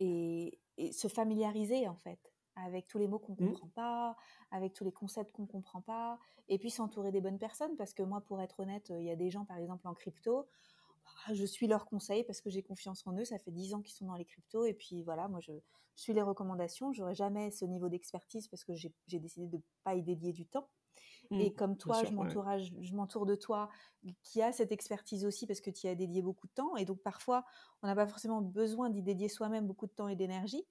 et, 0.00 0.58
se 0.92 1.08
familiariser 1.08 1.88
en 1.88 1.96
fait 1.96 2.18
avec 2.56 2.86
tous 2.88 2.98
les 2.98 3.06
mots 3.06 3.18
qu'on 3.18 3.36
ne 3.38 3.46
mmh. 3.46 3.52
comprend 3.52 3.68
pas, 3.68 4.16
avec 4.50 4.72
tous 4.72 4.84
les 4.84 4.92
concepts 4.92 5.30
qu'on 5.32 5.42
ne 5.42 5.46
comprend 5.46 5.82
pas, 5.82 6.18
et 6.48 6.58
puis 6.58 6.70
s'entourer 6.70 7.12
des 7.12 7.20
bonnes 7.20 7.38
personnes 7.38 7.76
parce 7.76 7.92
que 7.92 8.02
moi, 8.02 8.22
pour 8.22 8.40
être 8.40 8.60
honnête, 8.60 8.90
il 8.90 9.04
y 9.04 9.10
a 9.10 9.16
des 9.16 9.30
gens 9.30 9.44
par 9.44 9.58
exemple 9.58 9.86
en 9.86 9.94
crypto 9.94 10.46
je 11.32 11.44
suis 11.44 11.66
leurs 11.66 11.86
conseils 11.86 12.24
parce 12.24 12.40
que 12.40 12.50
j'ai 12.50 12.62
confiance 12.62 13.06
en 13.06 13.16
eux. 13.16 13.24
Ça 13.24 13.38
fait 13.38 13.50
dix 13.50 13.74
ans 13.74 13.82
qu'ils 13.82 13.94
sont 13.94 14.06
dans 14.06 14.16
les 14.16 14.24
cryptos. 14.24 14.64
Et 14.64 14.74
puis 14.74 15.02
voilà, 15.02 15.28
moi, 15.28 15.40
je, 15.40 15.52
suis 15.96 16.12
les 16.12 16.22
recommandations. 16.22 16.92
J'aurai 16.92 17.14
jamais 17.14 17.50
ce 17.50 17.64
niveau 17.64 17.88
d'expertise 17.88 18.48
parce 18.48 18.64
que 18.64 18.74
j'ai 18.74 19.18
décidé 19.18 19.46
de 19.46 19.56
ne 19.56 19.62
pas 19.82 19.94
y 19.94 20.02
dédier 20.02 20.32
du 20.32 20.46
temps. 20.46 20.68
Mmh, 21.30 21.40
et 21.40 21.54
comme 21.54 21.76
toi, 21.76 22.02
je 22.04 22.94
m'entoure 22.94 23.26
de 23.26 23.34
toi 23.34 23.70
qui 24.22 24.42
a 24.42 24.52
cette 24.52 24.72
expertise 24.72 25.24
aussi 25.24 25.46
parce 25.46 25.60
que 25.60 25.70
tu 25.70 25.86
y 25.86 25.90
as 25.90 25.94
dédié 25.94 26.22
beaucoup 26.22 26.46
de 26.46 26.52
temps. 26.52 26.76
Et 26.76 26.84
donc 26.84 27.00
parfois, 27.02 27.44
on 27.82 27.86
n'a 27.86 27.94
pas 27.94 28.06
forcément 28.06 28.42
besoin 28.42 28.90
d'y 28.90 29.02
dédier 29.02 29.28
soi-même 29.28 29.66
beaucoup 29.66 29.86
de 29.86 29.92
temps 29.92 30.08
et 30.08 30.16
d'énergie, 30.16 30.64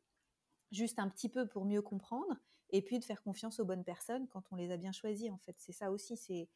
juste 0.71 0.99
un 0.99 1.09
petit 1.09 1.29
peu 1.29 1.47
pour 1.47 1.65
mieux 1.65 1.81
comprendre 1.81 2.35
et 2.69 2.81
puis 2.81 2.99
de 2.99 3.05
faire 3.05 3.21
confiance 3.21 3.59
aux 3.59 3.65
bonnes 3.65 3.83
personnes 3.83 4.27
quand 4.27 4.43
on 4.51 4.55
les 4.55 4.71
a 4.71 4.77
bien 4.77 4.91
choisies. 4.91 5.31
En 5.31 5.37
fait, 5.39 5.55
c'est 5.57 5.73
ça 5.73 5.91
aussi, 5.91 6.15
c'est 6.17 6.47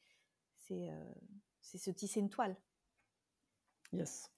c'est 0.58 0.92
euh, 0.92 1.14
se 1.62 1.90
tisser 1.90 2.20
une 2.20 2.30
toile. 2.30 2.56
Yes. 3.94 4.32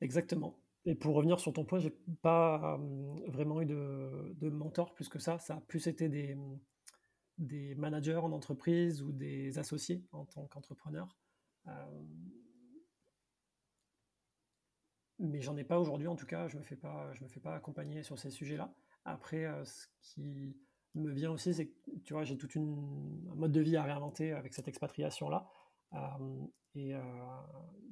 Exactement. 0.00 0.58
Et 0.84 0.94
pour 0.94 1.14
revenir 1.14 1.38
sur 1.38 1.52
ton 1.52 1.64
point, 1.64 1.78
j'ai 1.78 1.94
pas 2.22 2.78
vraiment 3.28 3.60
eu 3.62 3.66
de, 3.66 4.34
de, 4.40 4.48
mentor 4.48 4.94
plus 4.94 5.08
que 5.08 5.18
ça. 5.18 5.38
Ça 5.38 5.56
a 5.56 5.60
plus 5.60 5.86
été 5.86 6.08
des, 6.08 6.36
des 7.38 7.74
managers 7.76 8.16
en 8.16 8.32
entreprise 8.32 9.02
ou 9.02 9.12
des 9.12 9.58
associés 9.58 10.04
en 10.12 10.24
tant 10.24 10.46
qu'entrepreneur. 10.46 11.16
Euh, 11.68 12.02
mais 15.18 15.40
j'en 15.40 15.56
ai 15.56 15.64
pas 15.64 15.78
aujourd'hui, 15.78 16.08
en 16.08 16.16
tout 16.16 16.26
cas, 16.26 16.48
je 16.48 16.56
me 16.56 16.62
fais 16.62 16.76
pas, 16.76 17.12
je 17.14 17.22
me 17.22 17.28
fais 17.28 17.40
pas 17.40 17.54
accompagner 17.54 18.02
sur 18.02 18.18
ces 18.18 18.30
sujets-là. 18.30 18.74
Après, 19.04 19.44
euh, 19.44 19.64
ce 19.64 19.86
qui 20.00 20.56
me 20.94 21.10
vient 21.12 21.30
aussi, 21.30 21.54
c'est 21.54 21.68
que 21.68 21.90
tu 22.04 22.12
vois, 22.12 22.24
j'ai 22.24 22.36
toute 22.36 22.54
une 22.54 23.28
un 23.30 23.34
mode 23.34 23.52
de 23.52 23.60
vie 23.60 23.76
à 23.76 23.82
réinventer 23.82 24.32
avec 24.32 24.52
cette 24.52 24.68
expatriation-là. 24.68 25.48
Euh, 25.94 26.46
et 26.74 26.94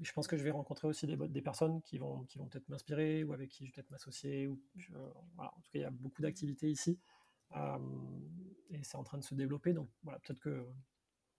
je 0.00 0.12
pense 0.12 0.26
que 0.26 0.36
je 0.36 0.42
vais 0.42 0.50
rencontrer 0.50 0.88
aussi 0.88 1.06
des, 1.06 1.16
des 1.16 1.42
personnes 1.42 1.82
qui 1.82 1.98
vont, 1.98 2.24
qui 2.24 2.38
vont 2.38 2.46
peut-être 2.46 2.68
m'inspirer 2.68 3.24
ou 3.24 3.32
avec 3.34 3.50
qui 3.50 3.66
je 3.66 3.70
vais 3.70 3.74
peut-être 3.74 3.90
m'associer. 3.90 4.46
Ou 4.46 4.58
voilà. 5.34 5.52
En 5.54 5.60
tout 5.60 5.70
cas, 5.70 5.78
il 5.78 5.82
y 5.82 5.84
a 5.84 5.90
beaucoup 5.90 6.22
d'activités 6.22 6.70
ici 6.70 6.98
et 8.70 8.82
c'est 8.82 8.96
en 8.96 9.04
train 9.04 9.18
de 9.18 9.24
se 9.24 9.34
développer. 9.34 9.72
Donc 9.72 9.90
voilà, 10.02 10.18
peut-être 10.20 10.40
que 10.40 10.66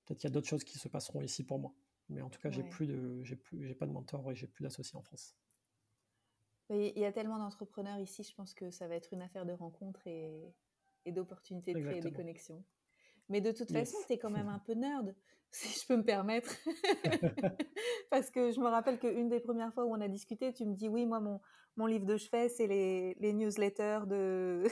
peut-être 0.06 0.20
qu'il 0.20 0.30
y 0.30 0.32
a 0.32 0.34
d'autres 0.34 0.48
choses 0.48 0.64
qui 0.64 0.78
se 0.78 0.88
passeront 0.88 1.22
ici 1.22 1.44
pour 1.44 1.60
moi. 1.60 1.74
Mais 2.10 2.22
en 2.22 2.30
tout 2.30 2.40
cas, 2.40 2.50
j'ai 2.50 2.64
plus 2.64 2.88
de, 2.88 3.24
j'ai 3.24 3.38
plus, 3.38 3.66
j'ai 3.66 3.76
pas 3.76 3.86
de 3.86 3.92
mentor 3.92 4.32
et 4.32 4.36
j'ai 4.36 4.48
plus 4.48 4.64
d'associés 4.64 4.98
en 4.98 5.02
France. 5.02 5.36
Il 6.70 6.98
y 6.98 7.06
a 7.06 7.12
tellement 7.12 7.38
d'entrepreneurs 7.38 8.00
ici, 8.00 8.24
je 8.24 8.34
pense 8.34 8.54
que 8.54 8.70
ça 8.72 8.88
va 8.88 8.96
être 8.96 9.12
une 9.12 9.22
affaire 9.22 9.46
de 9.46 9.52
rencontres 9.52 10.08
et, 10.08 10.54
et 11.06 11.12
d'opportunités 11.12 11.74
de 11.74 11.80
créer 11.80 12.00
des 12.00 12.14
connexions. 12.14 12.64
Mais 13.32 13.42
de 13.42 13.52
toute 13.52 13.72
façon, 13.72 13.98
tu 14.06 14.14
es 14.14 14.18
quand 14.18 14.30
même 14.30 14.50
un 14.50 14.60
peu 14.60 14.74
nerd, 14.74 15.16
si 15.52 15.80
je 15.80 15.88
peux 15.88 15.98
me 15.98 16.04
permettre. 16.04 16.54
Parce 18.12 18.30
que 18.30 18.52
je 18.52 18.60
me 18.60 18.68
rappelle 18.68 19.00
qu'une 19.00 19.30
des 19.30 19.40
premières 19.40 19.74
fois 19.74 19.86
où 19.86 19.96
on 19.96 20.02
a 20.02 20.08
discuté, 20.08 20.54
tu 20.54 20.66
me 20.66 20.76
dis 20.76 20.90
oui, 20.90 21.06
moi, 21.06 21.20
mon, 21.20 21.40
mon 21.78 21.86
livre 21.86 22.06
de 22.06 22.18
chevet, 22.18 22.50
c'est 22.50 22.68
les, 22.68 23.16
les, 23.20 23.34
newsletters 23.34 24.02
de. 24.06 24.64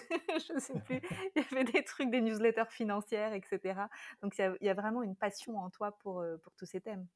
je 0.47 0.53
ne 0.53 0.59
sais 0.59 0.79
plus, 0.81 1.01
il 1.35 1.41
y 1.41 1.45
avait 1.51 1.63
des 1.63 1.83
trucs, 1.83 2.11
des 2.11 2.21
newsletters 2.21 2.69
financières, 2.69 3.33
etc. 3.33 3.81
Donc 4.21 4.37
il 4.37 4.57
y, 4.61 4.69
a, 4.69 4.73
vraiment 4.73 5.01
une 5.01 5.15
passion 5.15 5.57
en 5.57 5.69
toi 5.69 5.97
pour, 5.99 6.19
euh, 6.19 6.37
pour 6.37 6.53
tous 6.55 6.65
ces 6.65 6.81
thèmes. 6.81 7.07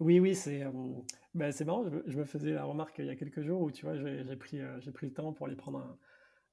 Oui, 0.00 0.20
oui, 0.20 0.34
c'est 0.34 0.62
euh, 0.62 0.70
ben, 1.34 1.50
c'est 1.50 1.64
marrant. 1.64 1.84
Je, 2.06 2.16
me 2.16 2.24
faisais 2.24 2.52
la 2.52 2.64
remarque 2.64 2.98
il 2.98 3.06
y 3.06 3.10
a 3.10 3.16
quelques 3.16 3.42
jours 3.42 3.62
où 3.62 3.70
tu 3.72 3.84
vois, 3.84 3.96
j'ai 3.96 4.36
pris, 4.36 4.60
euh, 4.60 4.78
j'ai 4.80 4.92
pris 4.92 5.06
le 5.06 5.12
temps 5.12 5.32
pour 5.32 5.46
aller 5.46 5.56
prendre 5.56 5.78
un, 5.78 5.98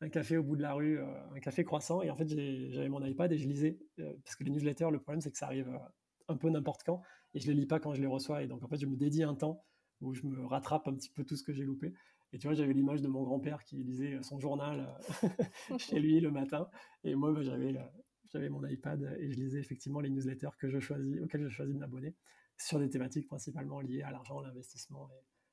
un 0.02 0.10
café 0.10 0.38
au 0.38 0.44
bout 0.44 0.56
de 0.56 0.62
la 0.62 0.74
rue, 0.74 1.00
euh, 1.00 1.34
un 1.34 1.40
café 1.40 1.64
croissant. 1.64 2.02
Et 2.02 2.10
en 2.10 2.16
fait, 2.16 2.28
j'avais 2.28 2.90
mon 2.90 3.04
iPad 3.04 3.32
et 3.32 3.38
je 3.38 3.48
lisais. 3.48 3.80
Euh, 4.00 4.14
parce 4.24 4.36
que 4.36 4.44
les 4.44 4.52
newsletters, 4.52 4.92
le 4.92 5.00
problème, 5.00 5.22
c'est 5.22 5.32
que 5.32 5.38
ça 5.38 5.46
arrive 5.46 5.70
euh, 5.70 5.78
un 6.28 6.38
peu 6.38 6.50
n'importe 6.50 6.84
quand. 6.84 7.02
Et 7.34 7.40
je 7.40 7.48
ne 7.48 7.54
les 7.54 7.62
lis 7.62 7.66
pas 7.66 7.80
quand 7.80 7.94
je 7.94 8.02
les 8.02 8.08
reçois. 8.08 8.44
Et 8.44 8.48
donc, 8.48 8.64
en 8.64 8.68
fait, 8.68 8.78
je 8.78 8.86
me 8.86 8.96
dédie 8.96 9.24
un 9.24 9.36
temps 9.36 9.64
où 10.02 10.14
je 10.14 10.26
me 10.26 10.46
rattrape 10.46 10.88
un 10.88 10.94
petit 10.94 11.10
peu 11.10 11.24
tout 11.24 11.36
ce 11.36 11.44
que 11.44 11.54
j'ai 11.54 11.64
loupé. 11.64 11.94
Et 12.34 12.38
tu 12.38 12.48
vois, 12.48 12.56
j'avais 12.56 12.74
l'image 12.74 13.02
de 13.02 13.08
mon 13.08 13.24
grand-père 13.24 13.64
qui 13.64 13.78
lisait 13.78 14.22
son 14.22 14.40
journal 14.40 14.94
chez 15.78 16.00
lui 16.00 16.20
le 16.20 16.32
matin. 16.32 16.68
Et 17.04 17.16
moi, 17.16 17.32
bah, 17.32 17.42
j'avais, 17.42 18.50
mon 18.50 18.66
iPad 18.66 19.16
et 19.20 19.32
je 19.32 19.40
lisais 19.40 19.60
effectivement 19.60 20.02
les 20.02 20.10
newsletters 20.10 20.50
que 20.60 20.68
je 20.68 20.80
choisis, 20.80 21.22
auxquels 21.22 21.44
je 21.44 21.48
choisis 21.48 21.74
de 21.74 21.80
m'abonner 21.80 22.14
sur 22.58 22.80
des 22.80 22.90
thématiques 22.90 23.28
principalement 23.28 23.80
liées 23.80 24.02
à 24.02 24.12
l'argent, 24.12 24.42
l'investissement 24.42 25.08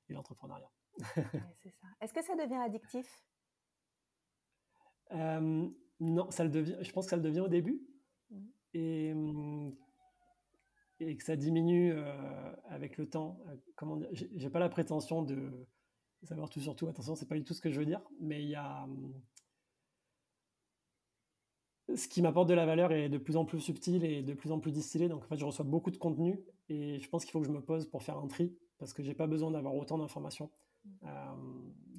et, 0.08 0.12
l'entrepreneuriat. 0.12 0.70
c'est 1.62 1.70
ça. 1.70 1.86
Est-ce 2.00 2.12
que 2.12 2.22
ça 2.22 2.34
devient 2.34 2.56
addictif? 2.56 3.24
Euh, 5.14 5.68
non, 6.00 6.30
ça 6.30 6.44
le 6.44 6.50
devient, 6.50 6.76
je 6.80 6.92
pense 6.92 7.06
que 7.06 7.10
ça 7.10 7.16
le 7.16 7.22
devient 7.22 7.40
au 7.40 7.48
début. 7.48 7.82
Mmh. 8.30 8.36
Et, 8.74 9.14
et 11.00 11.16
que 11.16 11.24
ça 11.24 11.36
diminue 11.36 11.92
euh, 11.92 12.52
avec 12.68 12.96
le 12.96 13.08
temps. 13.08 13.38
Euh, 13.48 13.56
comment 13.76 14.00
J'ai 14.12 14.50
pas 14.50 14.60
la 14.60 14.68
prétention 14.68 15.22
de 15.22 15.66
savoir 16.22 16.48
tout 16.48 16.60
sur 16.60 16.76
tout. 16.76 16.86
Attention, 16.88 17.14
c'est 17.14 17.28
pas 17.28 17.36
du 17.36 17.44
tout 17.44 17.54
ce 17.54 17.60
que 17.60 17.70
je 17.70 17.78
veux 17.78 17.86
dire. 17.86 18.00
Mais 18.20 18.42
il 18.42 18.48
y 18.48 18.54
a. 18.54 18.86
Ce 21.94 22.08
qui 22.08 22.22
m'apporte 22.22 22.48
de 22.48 22.54
la 22.54 22.64
valeur 22.64 22.92
est 22.92 23.08
de 23.08 23.18
plus 23.18 23.36
en 23.36 23.44
plus 23.44 23.60
subtil 23.60 24.04
et 24.04 24.22
de 24.22 24.34
plus 24.34 24.52
en 24.52 24.60
plus 24.60 24.72
distillé. 24.72 25.08
Donc 25.08 25.24
en 25.24 25.26
fait, 25.26 25.36
je 25.36 25.44
reçois 25.44 25.64
beaucoup 25.64 25.90
de 25.90 25.98
contenu 25.98 26.40
et 26.68 26.98
je 27.00 27.08
pense 27.08 27.24
qu'il 27.24 27.32
faut 27.32 27.40
que 27.40 27.46
je 27.46 27.52
me 27.52 27.60
pose 27.60 27.86
pour 27.86 28.02
faire 28.02 28.16
un 28.16 28.28
tri 28.28 28.56
parce 28.78 28.94
que 28.94 29.02
j'ai 29.02 29.14
pas 29.14 29.26
besoin 29.26 29.50
d'avoir 29.50 29.74
autant 29.74 29.98
d'informations. 29.98 30.50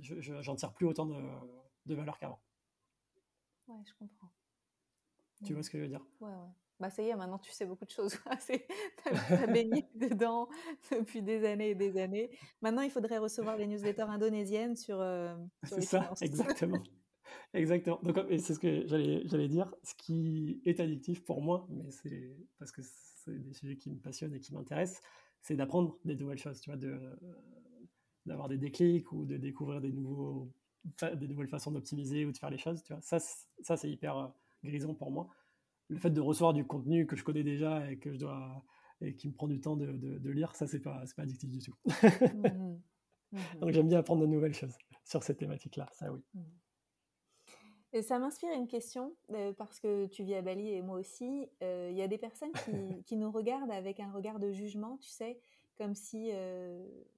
J'en 0.02 0.56
tire 0.56 0.74
plus 0.74 0.88
autant 0.88 1.06
de, 1.06 1.16
de 1.86 1.96
valeur 1.96 2.18
qu'avant. 2.18 2.40
Ouais, 3.68 3.82
je 3.86 3.94
comprends. 3.98 4.32
Tu 5.46 5.54
vois 5.54 5.64
ce 5.64 5.70
que 5.70 5.78
je 5.78 5.84
veux 5.84 5.90
dire? 5.90 6.06
Ouais, 6.22 6.30
ouais. 6.30 6.52
Bah 6.80 6.90
ça 6.90 7.04
y 7.04 7.08
est, 7.08 7.16
maintenant 7.16 7.38
tu 7.38 7.52
sais 7.52 7.66
beaucoup 7.66 7.86
de 7.86 7.92
choses. 7.92 8.18
tu 8.48 9.34
as, 9.34 9.48
baigné 9.48 9.88
dedans 9.96 10.50
depuis 10.92 11.22
des 11.22 11.46
années 11.46 11.70
et 11.70 11.76
des 11.76 11.98
années. 11.98 12.32
Maintenant, 12.62 12.82
il 12.82 12.90
faudrait 12.90 13.20
recevoir 13.20 13.58
les 13.58 13.68
newsletters 13.68 14.10
indonésiennes 14.10 14.76
sur, 14.76 15.00
euh, 15.00 15.36
C'est 15.64 15.82
ça, 15.82 16.12
exactement. 16.22 16.84
exactement. 17.54 18.00
Donc, 18.04 18.20
c'est 18.32 18.54
ce 18.54 18.60
que 18.60 18.86
j'allais 18.88 19.48
dire. 19.48 19.74
Ce 19.84 19.94
qui 19.96 20.62
est 20.66 20.80
addictif 20.80 21.24
pour 21.24 21.42
moi, 21.42 21.68
mais 21.70 21.90
c'est 21.92 22.36
parce 22.58 22.72
que 22.72 22.82
c'est 22.82 23.42
des 23.42 23.54
sujets 23.54 23.78
qui 23.78 23.92
me 23.92 24.00
passionnent 24.00 24.34
et 24.34 24.40
qui 24.40 24.54
m'intéressent, 24.54 25.02
c'est 25.42 25.56
d'apprendre 25.56 25.98
des 26.04 26.16
nouvelles 26.16 26.38
choses, 26.38 26.60
tu 26.60 26.70
vois, 26.70 26.78
de, 26.78 27.00
d'avoir 28.26 28.50
des 28.50 28.58
déclics 28.58 29.12
ou 29.12 29.26
de 29.26 29.38
découvrir 29.38 29.80
des 29.80 29.92
nouveaux 29.92 30.52
des 31.16 31.28
nouvelles 31.28 31.48
façons 31.48 31.72
d'optimiser 31.72 32.26
ou 32.26 32.32
de 32.32 32.38
faire 32.38 32.50
les 32.50 32.58
choses. 32.58 32.84
Tu 32.84 32.94
vois. 32.94 33.02
Ça, 33.02 33.20
ça 33.20 33.78
c'est 33.78 33.90
hyper 33.90 34.18
euh, 34.18 34.28
grisant 34.64 34.94
pour 34.94 35.12
moi. 35.12 35.30
Le 35.90 35.98
fait 35.98 36.10
de 36.10 36.22
recevoir 36.22 36.54
du 36.54 36.66
contenu 36.66 37.06
que 37.06 37.16
je 37.16 37.24
connais 37.24 37.44
déjà 37.44 37.90
et 37.90 37.98
que 37.98 38.12
je 38.12 38.18
dois 38.18 38.64
et 39.02 39.16
qui 39.16 39.28
me 39.28 39.34
prend 39.34 39.48
du 39.48 39.60
temps 39.60 39.76
de, 39.76 39.92
de, 39.92 40.30
lire, 40.30 40.56
ça 40.56 40.66
c'est 40.66 40.80
pas 40.80 41.04
pas 41.16 41.24
addictif 41.24 41.50
du 41.50 41.60
tout. 41.60 41.76
Mmh 41.86 42.78
mmh 43.32 43.60
Donc 43.62 43.72
j'aime 43.72 43.88
bien 43.88 43.98
apprendre 43.98 44.22
de 44.22 44.28
nouvelles 44.28 44.54
choses 44.54 44.78
sur 45.04 45.24
cette 45.24 45.40
thématique-là. 45.40 45.90
Ça 45.92 46.12
oui. 46.12 46.22
Mmh 46.34 46.42
et 47.96 48.02
ça 48.02 48.18
m'inspire 48.18 48.52
une 48.54 48.68
question, 48.68 49.16
euh, 49.34 49.54
parce 49.54 49.80
que 49.80 50.08
tu 50.08 50.24
vis 50.24 50.34
à 50.34 50.42
Bali 50.42 50.68
et 50.70 50.82
moi 50.82 50.98
aussi. 50.98 51.48
Euh, 51.62 51.90
il 51.92 51.96
y 51.96 52.02
a 52.02 52.08
des 52.08 52.18
personnes 52.18 52.52
qui, 52.66 52.72
qui, 53.06 53.18
nous 53.18 53.30
regardent 53.32 53.70
avec 53.70 54.00
un 54.00 54.12
regard 54.12 54.40
de 54.40 54.52
jugement, 54.52 54.98
tu 54.98 55.10
sais, 55.10 55.40
comme 55.78 55.94
si 55.94 56.32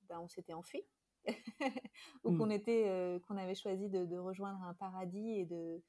ben, 0.10 0.20
on 0.20 0.28
s'était 0.28 0.54
enfui 0.54 0.84
ou 2.24 2.38
qu'on 2.38 2.48
mmh. 2.48 2.52
était, 2.52 2.84
euh, 2.88 3.20
qu'on 3.20 3.38
avait 3.38 3.56
choisi 3.56 3.90
de, 3.90 4.18
rejoindre 4.18 4.62
un 4.64 4.74
paradis 4.74 5.32
et 5.32 5.46
de, 5.46 5.82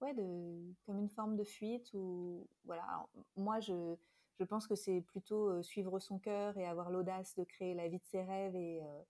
ouais, 0.00 0.14
de, 0.14 0.74
comme 0.86 0.98
une 0.98 1.08
forme 1.08 1.36
de 1.36 1.44
fuite. 1.44 1.92
Ou 1.94 2.46
voilà. 2.64 3.06
moi, 3.36 3.60
je, 3.60 3.96
je 4.38 4.44
pense 4.44 4.66
que 4.66 4.74
c'est 4.74 5.00
plutôt 5.00 5.48
euh, 5.48 5.62
suivre 5.62 5.98
son 5.98 6.18
cœur 6.18 6.56
et 6.56 6.66
avoir 6.66 6.90
l'audace 6.90 7.34
de 7.36 7.44
créer 7.44 7.74
la 7.74 7.88
vie 7.88 7.98
de 7.98 8.04
ses 8.04 8.22
rêves 8.22 8.54
et, 8.54 8.82
euh, 8.82 9.02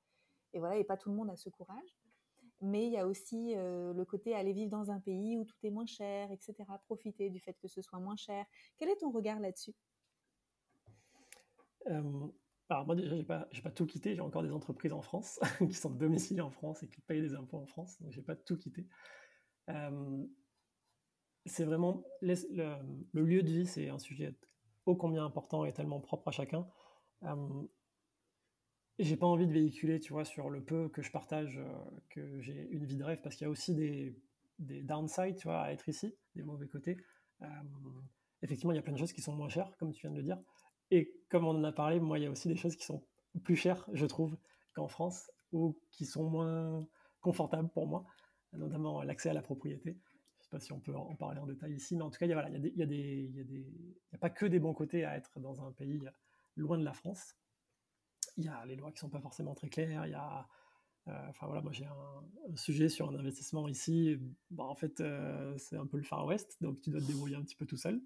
et 0.53 0.59
voilà. 0.59 0.77
Et 0.77 0.85
pas 0.85 0.97
tout 0.97 1.11
le 1.11 1.17
monde 1.17 1.31
a 1.31 1.37
ce 1.37 1.49
courage. 1.49 1.97
Mais 2.61 2.87
il 2.87 2.93
y 2.93 2.99
a 2.99 3.07
aussi 3.07 3.55
le 3.55 4.03
côté 4.03 4.35
aller 4.35 4.53
vivre 4.53 4.69
dans 4.69 4.91
un 4.91 4.99
pays 4.99 5.37
où 5.37 5.45
tout 5.45 5.55
est 5.63 5.71
moins 5.71 5.87
cher, 5.87 6.33
etc. 6.33 6.57
Profiter 6.87 7.31
du 7.31 7.39
fait 7.39 7.53
que 7.53 7.69
ce 7.69 7.81
soit 7.83 8.01
moins 8.01 8.17
cher. 8.17 8.45
Quel 8.79 8.89
est 8.89 8.97
ton 8.97 9.13
regard 9.13 9.39
là-dessus? 9.39 9.77
Alors 12.69 12.87
moi 12.87 12.95
déjà, 12.95 13.17
j'ai 13.17 13.25
pas, 13.25 13.49
pas 13.63 13.71
tout 13.71 13.87
quitté, 13.87 14.15
j'ai 14.15 14.21
encore 14.21 14.43
des 14.43 14.53
entreprises 14.53 14.93
en 14.93 15.03
France 15.03 15.41
qui 15.59 15.75
sont 15.75 15.91
domiciliées 15.91 16.41
en 16.41 16.51
France 16.51 16.83
et 16.83 16.89
qui 16.89 17.01
payent 17.01 17.23
des 17.23 17.35
impôts 17.35 17.59
en 17.59 17.67
France, 17.67 18.01
donc 18.01 18.13
j'ai 18.13 18.23
pas 18.23 18.37
tout 18.37 18.57
quitté. 18.57 18.87
Euh, 19.71 20.25
c'est 21.47 21.65
vraiment 21.65 22.05
le, 22.21 22.35
lieu 23.15 23.43
de 23.43 23.49
vie, 23.49 23.67
c'est 23.67 23.89
un 23.89 23.99
sujet 23.99 24.37
ô 24.87 24.97
combien 24.97 25.25
important 25.25 25.65
et 25.65 25.73
tellement 25.73 26.01
propre 26.01 26.29
à 26.29 26.31
chacun. 26.31 26.67
Euh, 27.25 27.67
j'ai 28.99 29.17
pas 29.17 29.27
envie 29.27 29.47
de 29.47 29.53
véhiculer, 29.53 30.01
tu 30.01 30.13
vois, 30.13 30.25
sur 30.25 30.51
le 30.51 30.63
peu 30.63 30.89
que 30.89 31.03
je 31.03 31.11
partage, 31.11 31.59
euh, 31.59 31.73
que 32.11 32.41
j'ai 32.41 32.69
une 32.71 32.85
vie 32.85 32.97
de 32.97 33.05
rêve, 33.05 33.21
parce 33.23 33.37
qu'il 33.37 33.45
y 33.45 33.49
a 33.49 33.51
aussi 33.51 33.75
des, 33.75 34.17
des 34.59 34.83
downsides, 34.83 35.37
tu 35.37 35.47
vois, 35.47 35.61
à 35.63 35.73
être 35.73 35.89
ici, 35.89 36.15
des 36.35 36.43
mauvais 36.43 36.67
côtés. 36.67 36.97
Euh, 37.43 37.47
effectivement, 38.43 38.73
il 38.73 38.77
y 38.77 38.79
a 38.79 38.83
plein 38.83 38.93
de 38.93 38.99
choses 38.99 39.13
qui 39.13 39.23
sont 39.23 39.35
moins 39.35 39.49
chères, 39.49 39.77
comme 39.79 39.93
tu 39.93 40.01
viens 40.03 40.11
de 40.11 40.17
le 40.17 40.23
dire. 40.23 40.39
Et 40.91 41.15
comme 41.29 41.45
on 41.45 41.51
en 41.51 41.65
a 41.65 41.73
parlé, 41.73 42.01
moi, 42.01 42.19
il 42.19 42.25
y 42.25 42.27
a 42.27 42.31
aussi 42.31 42.49
des 42.49 42.57
choses 42.57 42.77
qui 42.77 42.85
sont 42.85 43.03
plus 43.45 43.57
chères, 43.57 43.87
je 43.93 44.07
trouve, 44.07 44.37
qu'en 44.75 44.89
France, 44.89 45.31
ou 45.53 45.79
qui 45.91 46.07
sont 46.07 46.29
moins 46.29 46.87
confortables 47.21 47.69
pour 47.69 47.87
moi, 47.87 48.05
notamment 48.53 49.03
l'accès 49.03 49.31
à 49.31 49.35
la 49.35 49.43
propriété. 49.43 49.91
Je 49.93 49.97
ne 49.97 50.43
sais 50.43 50.51
pas 50.51 50.61
si 50.61 50.73
on 50.73 50.81
peut 50.81 50.95
en 50.95 51.15
parler 51.15 51.41
en 51.41 51.47
détail 51.47 51.75
ici, 51.75 51.97
mais 51.97 52.03
en 52.03 52.11
tout 52.11 52.19
cas, 52.19 52.27
il 52.27 52.29
n'y 52.29 52.35
a, 54.15 54.19
pas 54.19 54.31
que 54.31 54.47
des 54.47 54.59
bons 54.59 54.75
côtés 54.75 55.05
à 55.05 55.17
être 55.17 55.41
dans 55.41 55.67
un 55.67 55.73
pays 55.73 56.01
loin 56.57 56.79
de 56.79 56.85
la 56.85 56.93
France. 56.93 57.35
il 58.37 58.45
y 58.45 58.49
a 58.49 58.65
les 58.67 58.77
lois 58.77 58.91
qui 58.93 58.99
sont 58.99 59.11
pas 59.11 59.21
forcément 59.21 59.55
très 59.55 59.69
claires, 59.69 60.07
y 60.07 60.15
a 60.15 60.49
enfin 61.29 61.47
voilà, 61.47 61.63
moi 61.63 61.73
j'ai 61.73 61.87
un, 61.87 62.57
sujet 62.57 62.89
sur 62.89 63.09
un 63.09 63.15
investissement 63.15 63.69
ici. 63.69 64.19
Bah, 64.51 64.65
en 64.65 64.75
fait, 64.75 65.03
c'est 65.57 65.77
un 65.77 65.87
peu 65.87 65.97
le 65.97 66.03
Far 66.03 66.27
West, 66.27 66.57
donc 66.61 66.81
tu 66.81 66.91
dois 66.91 67.01
te 67.01 67.07
débrouiller 67.07 67.37
un 67.37 67.43
petit 67.43 67.57
peu 67.57 67.67
tout 67.67 67.77
seul. 67.77 68.01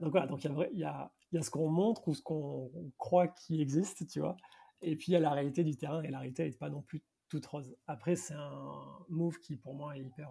Donc 0.00 0.10
voilà, 0.10 0.26
donc 0.26 0.44
il 0.44 0.78
y 0.78 0.84
a, 0.84 1.10
ce 1.40 1.50
qu'on 1.50 1.68
montre 1.68 2.08
ou 2.08 2.14
ce 2.14 2.22
qu'on 2.22 2.70
croit 2.98 3.28
qui 3.28 3.60
existe, 3.60 4.06
tu 4.08 4.20
vois. 4.20 4.36
Et 4.82 4.96
puis 4.96 5.06
il 5.08 5.12
y 5.12 5.16
a 5.16 5.20
la 5.20 5.30
réalité 5.30 5.64
du 5.64 5.76
terrain, 5.76 6.02
et 6.02 6.10
la 6.10 6.18
réalité 6.18 6.44
n'est 6.44 6.52
pas 6.52 6.68
non 6.68 6.82
plus 6.82 7.02
toute 7.28 7.46
rose. 7.46 7.74
Après, 7.86 8.16
c'est 8.16 8.34
un 8.34 9.04
move 9.08 9.38
qui 9.40 9.56
pour 9.56 9.74
moi 9.74 9.96
est 9.96 10.02
hyper. 10.02 10.30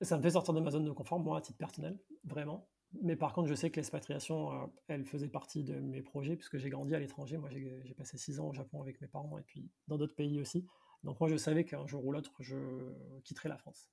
ça 0.00 0.16
me 0.16 0.22
fait 0.22 0.30
sortir 0.30 0.54
de 0.54 0.60
ma 0.60 0.70
zone 0.70 0.84
de 0.84 0.92
confort, 0.92 1.18
moi, 1.18 1.38
à 1.38 1.40
titre 1.40 1.58
personnel, 1.58 1.98
vraiment. 2.24 2.68
Mais 3.02 3.16
par 3.16 3.34
contre, 3.34 3.48
je 3.48 3.54
sais 3.54 3.70
que 3.70 3.76
l'expatriation, 3.76 4.52
euh, 4.52 4.66
elle 4.86 5.04
faisait 5.04 5.28
partie 5.28 5.62
de 5.62 5.74
mes 5.74 6.00
projets, 6.00 6.36
puisque 6.36 6.56
j'ai 6.56 6.70
grandi 6.70 6.94
à 6.94 6.98
l'étranger. 6.98 7.36
Moi, 7.36 7.50
j'ai 7.50 7.94
passé 7.94 8.16
six 8.16 8.40
ans 8.40 8.48
au 8.48 8.54
Japon 8.54 8.80
avec 8.80 9.00
mes 9.00 9.08
parents, 9.08 9.36
et 9.38 9.42
puis 9.42 9.70
dans 9.88 9.98
d'autres 9.98 10.14
pays 10.14 10.40
aussi. 10.40 10.66
Donc 11.04 11.20
moi, 11.20 11.28
je 11.28 11.36
savais 11.36 11.64
qu'un 11.64 11.86
jour 11.86 12.04
ou 12.04 12.12
l'autre, 12.12 12.32
je 12.40 12.56
quitterais 13.24 13.48
la 13.48 13.58
France. 13.58 13.90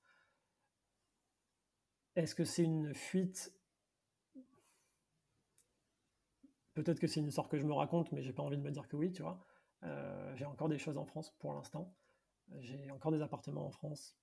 Est-ce 2.15 2.35
que 2.35 2.45
c'est 2.45 2.63
une 2.63 2.93
fuite? 2.93 3.53
Peut-être 6.73 6.99
que 6.99 7.07
c'est 7.07 7.19
une 7.19 7.27
histoire 7.27 7.47
que 7.47 7.57
je 7.57 7.65
me 7.65 7.73
raconte, 7.73 8.11
mais 8.11 8.21
j'ai 8.21 8.33
pas 8.33 8.43
envie 8.43 8.57
de 8.57 8.61
me 8.61 8.71
dire 8.71 8.87
que 8.87 8.95
oui, 8.95 9.11
tu 9.11 9.21
vois. 9.21 9.45
Euh, 9.83 10.35
j'ai 10.35 10.45
encore 10.45 10.69
des 10.69 10.77
choses 10.77 10.97
en 10.97 11.05
France 11.05 11.31
pour 11.39 11.53
l'instant. 11.53 11.95
J'ai 12.59 12.91
encore 12.91 13.11
des 13.11 13.21
appartements 13.21 13.65
en 13.65 13.71
France 13.71 14.17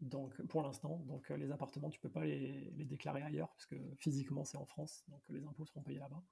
donc 0.00 0.40
pour 0.46 0.62
l'instant. 0.62 0.98
Donc 1.06 1.30
euh, 1.30 1.36
les 1.36 1.50
appartements, 1.50 1.90
tu 1.90 2.00
peux 2.00 2.10
pas 2.10 2.24
les, 2.24 2.70
déclarer 2.84 3.22
ailleurs, 3.22 3.50
parce 3.50 3.66
que 3.66 3.76
physiquement 3.96 4.44
c'est 4.44 4.56
en 4.56 4.66
France, 4.66 5.04
donc 5.08 5.22
les 5.28 5.44
impôts 5.44 5.66
seront 5.66 5.82
payés 5.82 5.98
là-bas. 5.98 6.22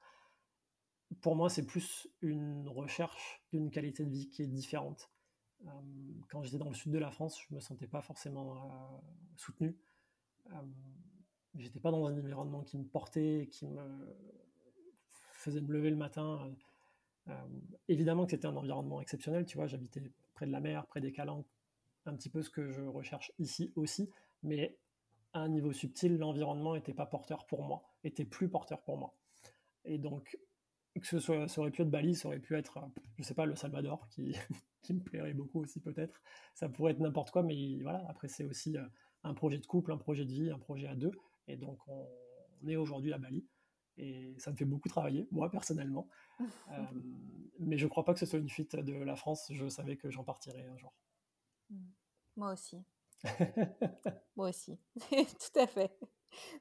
Pour 1.21 1.37
moi, 1.37 1.49
c'est 1.49 1.65
plus 1.65 2.09
une 2.21 2.69
recherche 2.69 3.43
d'une 3.53 3.71
qualité 3.71 4.05
de 4.05 4.11
vie 4.11 4.29
qui 4.29 4.43
est 4.43 4.49
différente. 4.49 5.11
Euh, 5.65 5.71
quand 6.29 6.43
j'étais 6.43 6.59
dans 6.59 6.69
le 6.69 6.75
sud 6.75 6.93
de 6.93 6.99
la 6.99 7.11
France, 7.11 7.41
je 7.49 7.55
me 7.55 7.61
sentais 7.61 7.87
pas 7.87 8.03
forcément 8.03 9.03
soutenu. 9.37 9.77
J'étais 11.59 11.81
pas 11.81 11.91
dans 11.91 12.07
un 12.07 12.19
environnement 12.19 12.63
qui 12.63 12.79
me 12.79 12.85
portait, 12.85 13.49
qui 13.51 13.67
me 13.67 13.81
faisait 15.33 15.61
me 15.61 15.73
lever 15.73 15.91
le 15.91 15.97
matin. 15.97 16.51
évidemment 17.89 18.25
que 18.25 18.33
c'était 18.33 18.47
un 18.47 18.57
environnement 18.57 19.01
exceptionnel, 19.01 19.47
tu 19.47 19.57
vois, 19.57 19.67
j'habitais 19.67 20.03
près 20.35 20.47
de 20.47 20.53
la 20.53 20.61
mer, 20.61 20.87
près 20.87 21.01
des 21.01 21.13
calanques, 21.13 21.47
un 22.05 22.15
petit 22.15 22.31
peu 22.31 22.43
ce 22.43 22.51
que 22.51 22.71
je 22.71 22.83
recherche 22.83 23.33
ici 23.39 23.73
aussi, 23.77 24.11
mais 24.43 24.77
à 25.33 25.41
un 25.41 25.49
niveau 25.49 25.73
subtil, 25.73 26.17
l'environnement 26.19 26.75
n'était 26.75 26.95
pas 26.95 27.07
porteur 27.07 27.47
pour 27.47 27.63
moi, 27.63 27.83
était 28.05 28.25
plus 28.25 28.49
porteur 28.49 28.83
pour 28.83 28.97
moi. 28.97 29.15
Et 29.85 29.99
donc, 29.99 30.39
que 31.01 31.07
ce 31.07 31.19
soit, 31.19 31.49
ça 31.49 31.61
aurait 31.61 31.71
pu 31.71 31.83
être 31.83 31.91
Bali, 31.91 32.15
ça 32.15 32.29
aurait 32.29 32.39
pu 32.39 32.57
être, 32.57 32.79
je 33.19 33.23
sais 33.23 33.35
pas, 33.35 33.47
le 33.47 33.55
Salvador, 33.55 34.09
qui, 34.09 34.35
qui 34.83 34.95
me 34.95 35.01
plairait 35.01 35.35
beaucoup 35.35 35.61
aussi 35.61 35.81
peut-être. 35.81 36.23
Ça 36.55 36.69
pourrait 36.69 36.93
être 36.93 37.01
n'importe 37.01 37.31
quoi, 37.31 37.43
mais 37.43 37.79
voilà, 37.83 38.05
après 38.09 38.29
c'est 38.29 38.45
aussi 38.45 38.77
euh, 38.77 38.85
un 39.25 39.35
projet 39.35 39.59
de 39.59 39.67
couple, 39.67 39.93
un 39.93 39.99
projet 39.99 40.25
de 40.25 40.33
vie, 40.33 40.51
un 40.51 40.59
projet 40.59 40.87
à 40.87 40.95
deux. 40.95 41.13
Et 41.49 41.57
donc 41.57 41.79
on, 41.89 42.07
est 42.67 42.77
aujourd'hui 42.77 43.13
à 43.13 43.19
Bali. 43.19 43.47
Et 43.99 44.35
ça 44.39 44.51
me 44.51 44.57
fait 44.57 44.65
beaucoup 44.65 44.89
travailler, 44.89 45.29
moi 45.31 45.51
personnellement. 45.51 46.09
Euh, 46.71 46.85
mais 47.61 47.79
je 47.79 47.87
crois 47.87 48.05
pas 48.05 48.13
que 48.13 48.21
ce 48.21 48.27
soit 48.27 48.39
une 48.39 48.51
fuite 48.51 48.77
de 48.77 48.93
la 48.93 49.17
France. 49.17 49.51
Je 49.51 49.71
savais 49.71 49.97
que 49.97 50.11
j'en 50.11 50.23
partirais 50.23 50.67
un 50.67 50.77
jour. 50.77 50.93
Mmh. 51.71 51.77
Moi 52.37 52.53
aussi. 52.53 52.85
Moi 54.37 54.51
aussi. 54.51 54.79
Tout 55.11 55.59
à 55.59 55.67
fait. 55.67 55.99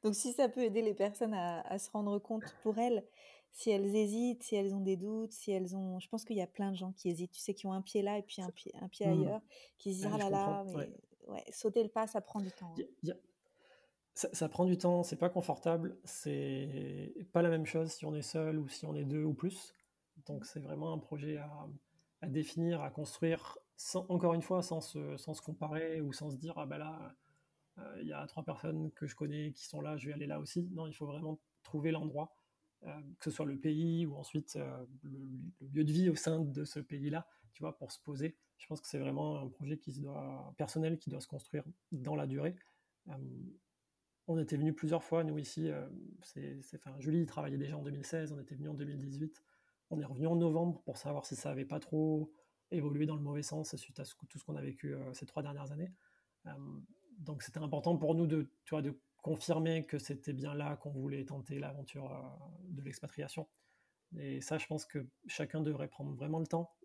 Donc 0.02 0.15
si 0.15 0.32
ça 0.32 0.48
peut 0.48 0.62
aider 0.62 0.82
les 0.82 0.93
personnes 0.93 1.34
à, 1.34 1.78
se 1.78 1.91
rendre 1.91 2.17
compte 2.19 2.56
pour 2.63 2.78
elles, 2.78 3.06
si 3.52 3.69
elles 3.69 3.93
hésitent, 3.93 4.43
si 4.43 4.56
elles 4.56 4.74
ont 4.74 4.80
des 4.80 4.95
doutes, 4.95 5.34
si 5.34 5.52
elles 5.52 5.76
ont... 5.76 6.00
Je 6.00 6.08
pense 6.08 6.24
qu'il 6.24 6.38
y 6.38 6.41
a 6.41 6.48
plein 6.48 6.71
de 6.71 6.78
gens 6.78 6.93
qui 6.93 7.10
hésitent, 7.10 7.32
tu 7.32 7.41
sais, 7.41 7.54
qui 7.54 7.67
ont 7.67 7.74
un 7.74 7.82
pied 7.82 8.02
là 8.02 8.17
et 8.17 8.24
puis 8.24 8.41
un 8.41 8.52
pied, 8.52 8.71
un 8.82 8.88
pied 8.88 9.08
mmh. 9.08 9.12
ailleurs, 9.12 9.41
qui 9.78 9.93
se 9.93 10.04
disent, 10.04 10.12
ah 10.13 10.17
là 10.17 10.30
là, 10.30 10.63
mais 10.67 10.89
ouais. 11.28 11.43
sauter 11.52 11.84
le 11.84 11.89
pas, 11.89 12.08
ça 12.08 12.21
prend 12.21 12.39
du 12.39 12.52
temps. 12.52 12.74
Hein». 12.80 13.13
Ça, 14.15 14.47
prend 14.47 14.63
du 14.63 14.78
temps, 14.78 15.04
c'est 15.04 15.17
pas 15.17 15.30
confortable, 15.30 15.97
c'est 16.06 17.13
pas 17.34 17.41
la 17.41 17.49
même 17.49 17.65
chose 17.65 17.91
si 17.91 18.06
on 18.06 18.15
est 18.15 18.21
seul 18.21 18.58
ou 18.58 18.69
si 18.69 18.86
on 18.86 18.95
est 18.95 19.04
deux 19.04 19.25
ou 19.25 19.34
plus. 19.34 19.73
Donc 20.25 20.45
c'est 20.45 20.62
vraiment 20.62 20.93
un 20.93 20.97
projet 20.97 21.38
à, 21.38 21.67
définir, 22.28 22.82
à 22.82 22.89
construire 22.91 23.58
encore 24.08 24.34
une 24.34 24.41
fois, 24.41 24.63
sans 24.63 24.80
se, 24.80 25.41
comparer 25.41 25.99
ou 25.99 26.13
sans 26.13 26.32
se 26.32 26.38
dire, 26.38 26.54
ah 26.58 26.65
ben 26.65 26.78
là, 26.78 27.13
euh, 27.78 27.97
il 28.01 28.08
y 28.08 28.13
a 28.13 28.25
trois 28.28 28.43
personnes 28.43 28.89
que 28.93 29.06
je 29.06 29.17
connais 29.17 29.51
qui 29.51 29.65
sont 29.65 29.82
là, 29.82 29.97
je 29.97 30.08
vais 30.08 30.13
aller 30.13 30.28
là 30.28 30.39
aussi. 30.39 30.69
Non, 30.71 30.88
il 30.88 30.93
faut 30.93 31.08
vraiment 31.08 31.38
trouver 31.63 31.91
l'endroit, 31.91 32.38
euh, 32.84 33.01
que 33.19 33.25
ce 33.25 33.32
soit 33.32 33.45
le 33.45 33.60
pays 33.60 34.06
ou 34.06 34.15
ensuite 34.15 34.56
euh, 34.56 34.86
le, 35.04 35.67
lieu 35.73 35.84
de 35.84 35.91
vie 35.91 36.10
au 36.10 36.15
sein 36.15 36.39
de 36.39 36.63
ce 36.63 36.80
pays-là, 36.80 37.28
tu 37.51 37.63
vois, 37.63 37.78
pour 37.78 37.91
se 37.91 37.99
poser. 37.99 38.38
Je 38.60 38.67
pense 38.67 38.80
que 38.80 38.88
c'est 38.88 38.99
vraiment 38.99 39.41
un 39.41 39.49
projet 39.49 39.78
qui 39.78 39.91
se 39.91 39.99
doit, 39.99 40.54
personnel 40.58 40.97
qui 40.99 41.10
doit 41.10 41.19
se 41.19 41.28
construire 41.28 41.65
dans 41.91 42.15
la 42.15 42.28
durée. 42.28 42.56
On 44.27 44.38
était 44.39 44.57
venu 44.57 44.73
plusieurs 44.73 45.03
fois, 45.03 45.23
nous 45.23 45.38
ici, 45.38 45.69
c'est, 46.21 46.57
enfin, 46.75 46.95
Julie 46.99 47.25
travaillait 47.25 47.57
déjà 47.57 47.77
en 47.77 47.83
2016, 47.83 48.31
on 48.31 48.39
était 48.39 48.55
venu 48.55 48.69
en 48.69 48.73
2018. 48.73 49.43
On 49.91 49.99
est 49.99 50.05
revenu 50.05 50.27
en 50.27 50.35
novembre 50.35 50.81
pour 50.83 50.97
savoir 50.97 51.25
si 51.25 51.35
ça 51.35 51.51
avait 51.51 51.65
pas 51.65 51.79
trop 51.79 52.31
évolué 52.71 53.05
dans 53.05 53.15
le 53.15 53.21
mauvais 53.21 53.43
sens 53.43 53.75
suite 53.75 53.99
à 53.99 54.03
tout 54.29 54.39
ce 54.39 54.43
qu'on 54.43 54.55
a 54.55 54.61
vécu 54.61 54.93
euh, 54.93 55.13
ces 55.13 55.25
trois 55.25 55.43
dernières 55.43 55.71
années. 55.71 55.91
Euh, 56.47 56.51
donc 57.19 57.43
c'était 57.43 57.59
important 57.59 57.97
pour 57.97 58.15
nous 58.15 58.27
de, 58.27 58.51
tu 58.65 58.71
vois, 58.71 58.81
de 58.81 58.99
confirmer 59.21 59.85
que 59.85 59.97
c'était 59.97 60.33
bien 60.33 60.53
là 60.53 60.75
qu'on 60.77 60.91
voulait 60.91 61.25
tenter 61.25 61.59
l'aventure 61.59 62.11
euh, 62.11 62.21
de 62.69 62.81
l'expatriation. 62.81 63.47
Et 64.17 64.41
ça, 64.41 64.57
je 64.57 64.65
pense 64.67 64.85
que 64.85 65.07
chacun 65.27 65.61
devrait 65.61 65.88
prendre 65.88 66.13
vraiment 66.15 66.39
le 66.39 66.47
temps 66.47 66.75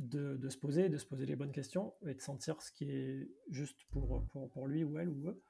de, 0.00 0.36
de, 0.36 0.48
se 0.48 0.56
poser, 0.56 0.88
de 0.88 0.96
se 0.96 1.06
poser 1.06 1.26
les 1.26 1.36
bonnes 1.36 1.52
questions 1.52 1.94
et 2.06 2.14
de 2.14 2.20
sentir 2.20 2.60
ce 2.62 2.72
qui 2.72 2.90
est 2.90 3.30
juste 3.50 3.84
pour, 3.90 4.24
pour, 4.26 4.50
pour 4.50 4.66
lui 4.66 4.82
ou 4.82 4.98
elle 4.98 5.08
ou 5.08 5.28
eux. 5.28 5.42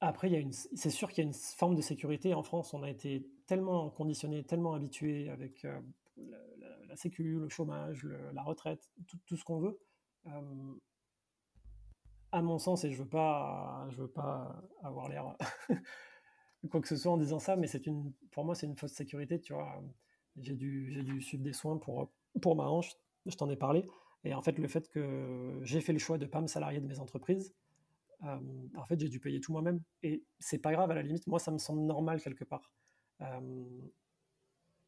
Après, 0.00 0.30
c'est 0.74 0.90
sûr 0.90 1.08
qu'il 1.08 1.24
y 1.24 1.26
a 1.26 1.28
une 1.28 1.34
forme 1.34 1.74
de 1.74 1.80
sécurité. 1.80 2.34
En 2.34 2.42
France, 2.42 2.74
on 2.74 2.82
a 2.82 2.90
été 2.90 3.26
tellement 3.46 3.88
conditionné, 3.88 4.44
tellement 4.44 4.74
habitué 4.74 5.30
avec 5.30 5.64
euh, 5.64 5.80
la, 6.88 6.96
sécu, 6.96 7.38
le 7.38 7.48
chômage, 7.48 8.06
la 8.34 8.42
retraite, 8.42 8.90
tout, 9.26 9.36
ce 9.36 9.44
qu'on 9.44 9.58
veut. 9.58 9.80
Euh, 10.26 10.74
à 12.30 12.42
mon 12.42 12.58
sens, 12.58 12.84
et 12.84 12.92
je 12.92 13.02
veux 13.02 13.08
pas, 13.08 13.86
je 13.90 14.02
veux 14.02 14.10
pas 14.10 14.62
avoir 14.82 15.08
l'air 15.08 15.34
quoi 16.70 16.80
que 16.80 16.88
ce 16.88 16.96
soit 16.96 17.12
en 17.12 17.16
disant 17.16 17.38
ça, 17.38 17.56
mais 17.56 17.66
c'est 17.66 17.86
une, 17.86 18.12
pour 18.32 18.44
moi, 18.44 18.54
c'est 18.54 18.66
une 18.66 18.76
fausse 18.76 18.92
sécurité. 18.92 19.40
Tu 19.40 19.52
vois, 19.54 19.82
j'ai 20.36 20.54
dû, 20.54 20.90
j'ai 20.92 21.02
dû 21.02 21.20
suivre 21.20 21.42
des 21.42 21.52
soins 21.52 21.78
pour 21.78 22.10
pour 22.40 22.56
ma 22.56 22.64
hanche. 22.64 22.92
Je 23.26 23.36
t'en 23.36 23.50
ai 23.50 23.56
parlé. 23.56 23.84
Et 24.24 24.34
en 24.34 24.42
fait, 24.42 24.58
le 24.58 24.68
fait 24.68 24.88
que 24.88 25.60
j'ai 25.62 25.80
fait 25.80 25.92
le 25.92 25.98
choix 25.98 26.18
de 26.18 26.26
pas 26.26 26.40
me 26.40 26.46
salarier 26.46 26.80
de 26.80 26.86
mes 26.86 26.98
entreprises, 26.98 27.54
euh, 28.24 28.38
en 28.76 28.84
fait, 28.84 28.98
j'ai 28.98 29.08
dû 29.08 29.20
payer 29.20 29.40
tout 29.40 29.52
moi-même. 29.52 29.80
Et 30.02 30.24
c'est 30.38 30.58
pas 30.58 30.72
grave, 30.72 30.90
à 30.90 30.94
la 30.94 31.02
limite, 31.02 31.26
moi, 31.26 31.38
ça 31.38 31.50
me 31.50 31.58
semble 31.58 31.82
normal 31.82 32.20
quelque 32.20 32.44
part. 32.44 32.70
Euh, 33.20 33.40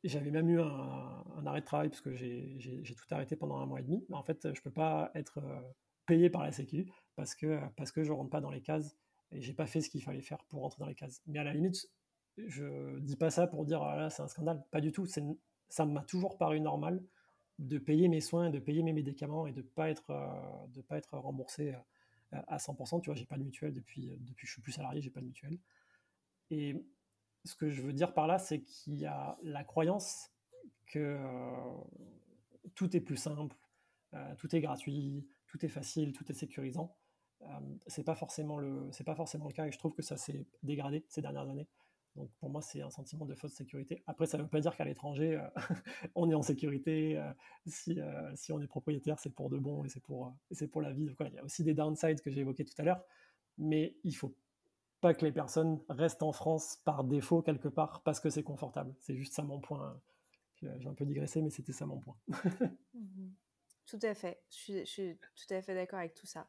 j'avais 0.04 0.30
même 0.30 0.48
eu 0.48 0.60
un, 0.60 1.46
arrêt 1.46 1.60
de 1.60 1.66
travail 1.66 1.88
parce 1.88 2.00
que 2.00 2.14
j'ai 2.14 2.94
tout 2.96 3.14
arrêté 3.14 3.36
pendant 3.36 3.58
un 3.58 3.66
mois 3.66 3.80
et 3.80 3.82
demi. 3.82 4.04
Mais 4.08 4.16
en 4.16 4.22
fait, 4.22 4.54
je 4.54 4.60
peux 4.60 4.70
pas 4.70 5.10
être 5.14 5.38
euh, 5.38 5.60
payé 6.06 6.30
par 6.30 6.42
la 6.42 6.52
Sécu 6.52 6.90
parce 7.16 7.34
que, 7.34 7.60
parce 7.76 7.92
que 7.92 8.02
je 8.02 8.12
rentre 8.12 8.30
pas 8.30 8.40
dans 8.40 8.50
les 8.50 8.62
cases 8.62 8.96
et 9.32 9.40
j'ai 9.40 9.52
pas 9.52 9.66
fait 9.66 9.80
ce 9.80 9.90
qu'il 9.90 10.02
fallait 10.02 10.22
faire 10.22 10.44
pour 10.48 10.62
rentrer 10.62 10.80
dans 10.80 10.88
les 10.88 10.94
cases. 10.94 11.22
Mais 11.26 11.38
à 11.38 11.44
la 11.44 11.52
limite, 11.52 11.86
je 12.38 12.98
dis 13.00 13.16
pas 13.16 13.30
ça 13.30 13.46
pour 13.46 13.64
dire 13.64 13.82
ah 13.82 13.96
là 13.96 14.10
c'est 14.10 14.22
un 14.22 14.28
scandale, 14.28 14.64
pas 14.70 14.80
du 14.80 14.92
tout. 14.92 15.06
Ça 15.68 15.84
m'a 15.84 16.02
toujours 16.04 16.38
paru 16.38 16.60
normal 16.60 17.02
de 17.58 17.78
payer 17.78 18.08
mes 18.08 18.20
soins, 18.20 18.50
de 18.50 18.58
payer 18.58 18.82
mes 18.82 18.92
médicaments 18.92 19.46
et 19.46 19.52
de 19.52 19.62
pas 19.62 19.92
de 19.92 20.82
pas 20.82 20.98
être 20.98 21.18
remboursé 21.18 21.74
à 22.32 22.58
100%. 22.58 23.00
Tu 23.00 23.06
vois, 23.06 23.14
j'ai 23.14 23.26
pas 23.26 23.38
de 23.38 23.42
mutuelle 23.42 23.72
depuis, 23.72 24.16
depuis 24.20 24.44
que 24.44 24.46
je 24.46 24.52
suis 24.52 24.62
plus 24.62 24.72
salarié, 24.72 25.00
j'ai 25.00 25.10
pas 25.10 25.20
de 25.20 25.26
mutuelle. 25.26 25.58
Et 26.50 26.76
ce 27.44 27.54
que 27.56 27.70
je 27.70 27.82
veux 27.82 27.92
dire 27.92 28.14
par 28.14 28.26
là, 28.26 28.38
c'est 28.38 28.62
qu'il 28.62 28.94
y 28.94 29.06
a 29.06 29.38
la 29.42 29.64
croyance 29.64 30.30
que 30.86 30.98
euh, 30.98 31.76
tout 32.74 32.96
est 32.96 33.00
plus 33.00 33.16
simple, 33.16 33.56
euh, 34.14 34.34
tout 34.36 34.54
est 34.54 34.60
gratuit, 34.60 35.26
tout 35.46 35.64
est 35.64 35.68
facile, 35.68 36.12
tout 36.12 36.30
est 36.30 36.34
sécurisant. 36.34 36.96
Euh, 37.42 37.46
c'est 37.86 38.04
pas 38.04 38.14
c'est 38.14 39.04
pas 39.04 39.14
forcément 39.14 39.46
le 39.46 39.52
cas 39.52 39.66
et 39.66 39.72
je 39.72 39.78
trouve 39.78 39.94
que 39.94 40.02
ça 40.02 40.16
s'est 40.16 40.46
dégradé 40.62 41.04
ces 41.08 41.22
dernières 41.22 41.48
années. 41.48 41.68
Donc 42.18 42.30
pour 42.40 42.50
moi, 42.50 42.60
c'est 42.60 42.82
un 42.82 42.90
sentiment 42.90 43.24
de 43.24 43.34
fausse 43.34 43.52
sécurité. 43.52 44.02
Après, 44.06 44.26
ça 44.26 44.36
ne 44.38 44.42
veut 44.42 44.48
pas 44.48 44.60
dire 44.60 44.76
qu'à 44.76 44.84
l'étranger, 44.84 45.36
euh, 45.36 45.48
on 46.16 46.28
est 46.30 46.34
en 46.34 46.42
sécurité. 46.42 47.16
Euh, 47.16 47.32
si, 47.66 48.00
euh, 48.00 48.34
si, 48.34 48.52
on 48.52 48.60
est 48.60 48.66
propriétaire, 48.66 49.18
c'est 49.18 49.30
pour 49.30 49.48
de 49.48 49.56
bon 49.56 49.84
et 49.84 49.88
c'est 49.88 50.00
pour, 50.00 50.34
la 50.82 50.92
vie. 50.92 51.08
Il 51.20 51.34
y 51.34 51.38
a 51.38 51.44
aussi 51.44 51.62
des 51.62 51.74
downsides 51.74 52.20
que 52.20 52.30
j'ai 52.30 52.40
évoqués 52.40 52.64
tout 52.64 52.74
à 52.78 52.82
l'heure. 52.82 53.02
Mais 53.56 53.96
il 54.02 54.12
faut 54.12 54.34
pas 55.00 55.14
que 55.14 55.24
les 55.24 55.32
personnes 55.32 55.80
restent 55.88 56.24
en 56.24 56.32
France 56.32 56.80
par 56.84 57.04
défaut 57.04 57.40
quelque 57.40 57.68
part 57.68 58.02
parce 58.02 58.18
que 58.18 58.30
c'est 58.30 58.42
confortable. 58.42 58.94
C'est 59.00 59.14
juste 59.14 59.34
ça 59.34 59.44
mon 59.44 59.60
point. 59.60 60.00
J'ai 60.60 60.88
un 60.88 60.94
peu 60.94 61.06
digressé, 61.06 61.40
mais 61.40 61.50
c'était 61.50 61.72
ça 61.72 61.86
mon 61.86 62.00
point. 62.00 62.16
Mmh 62.94 63.28
tout 63.88 63.98
à 64.02 64.14
fait. 64.14 64.42
Je 64.50 64.84
suis 64.84 65.16
tout 65.16 65.54
à 65.54 65.62
fait 65.62 65.74
d'accord 65.74 65.98
avec 65.98 66.14
tout 66.14 66.26
ça 66.26 66.46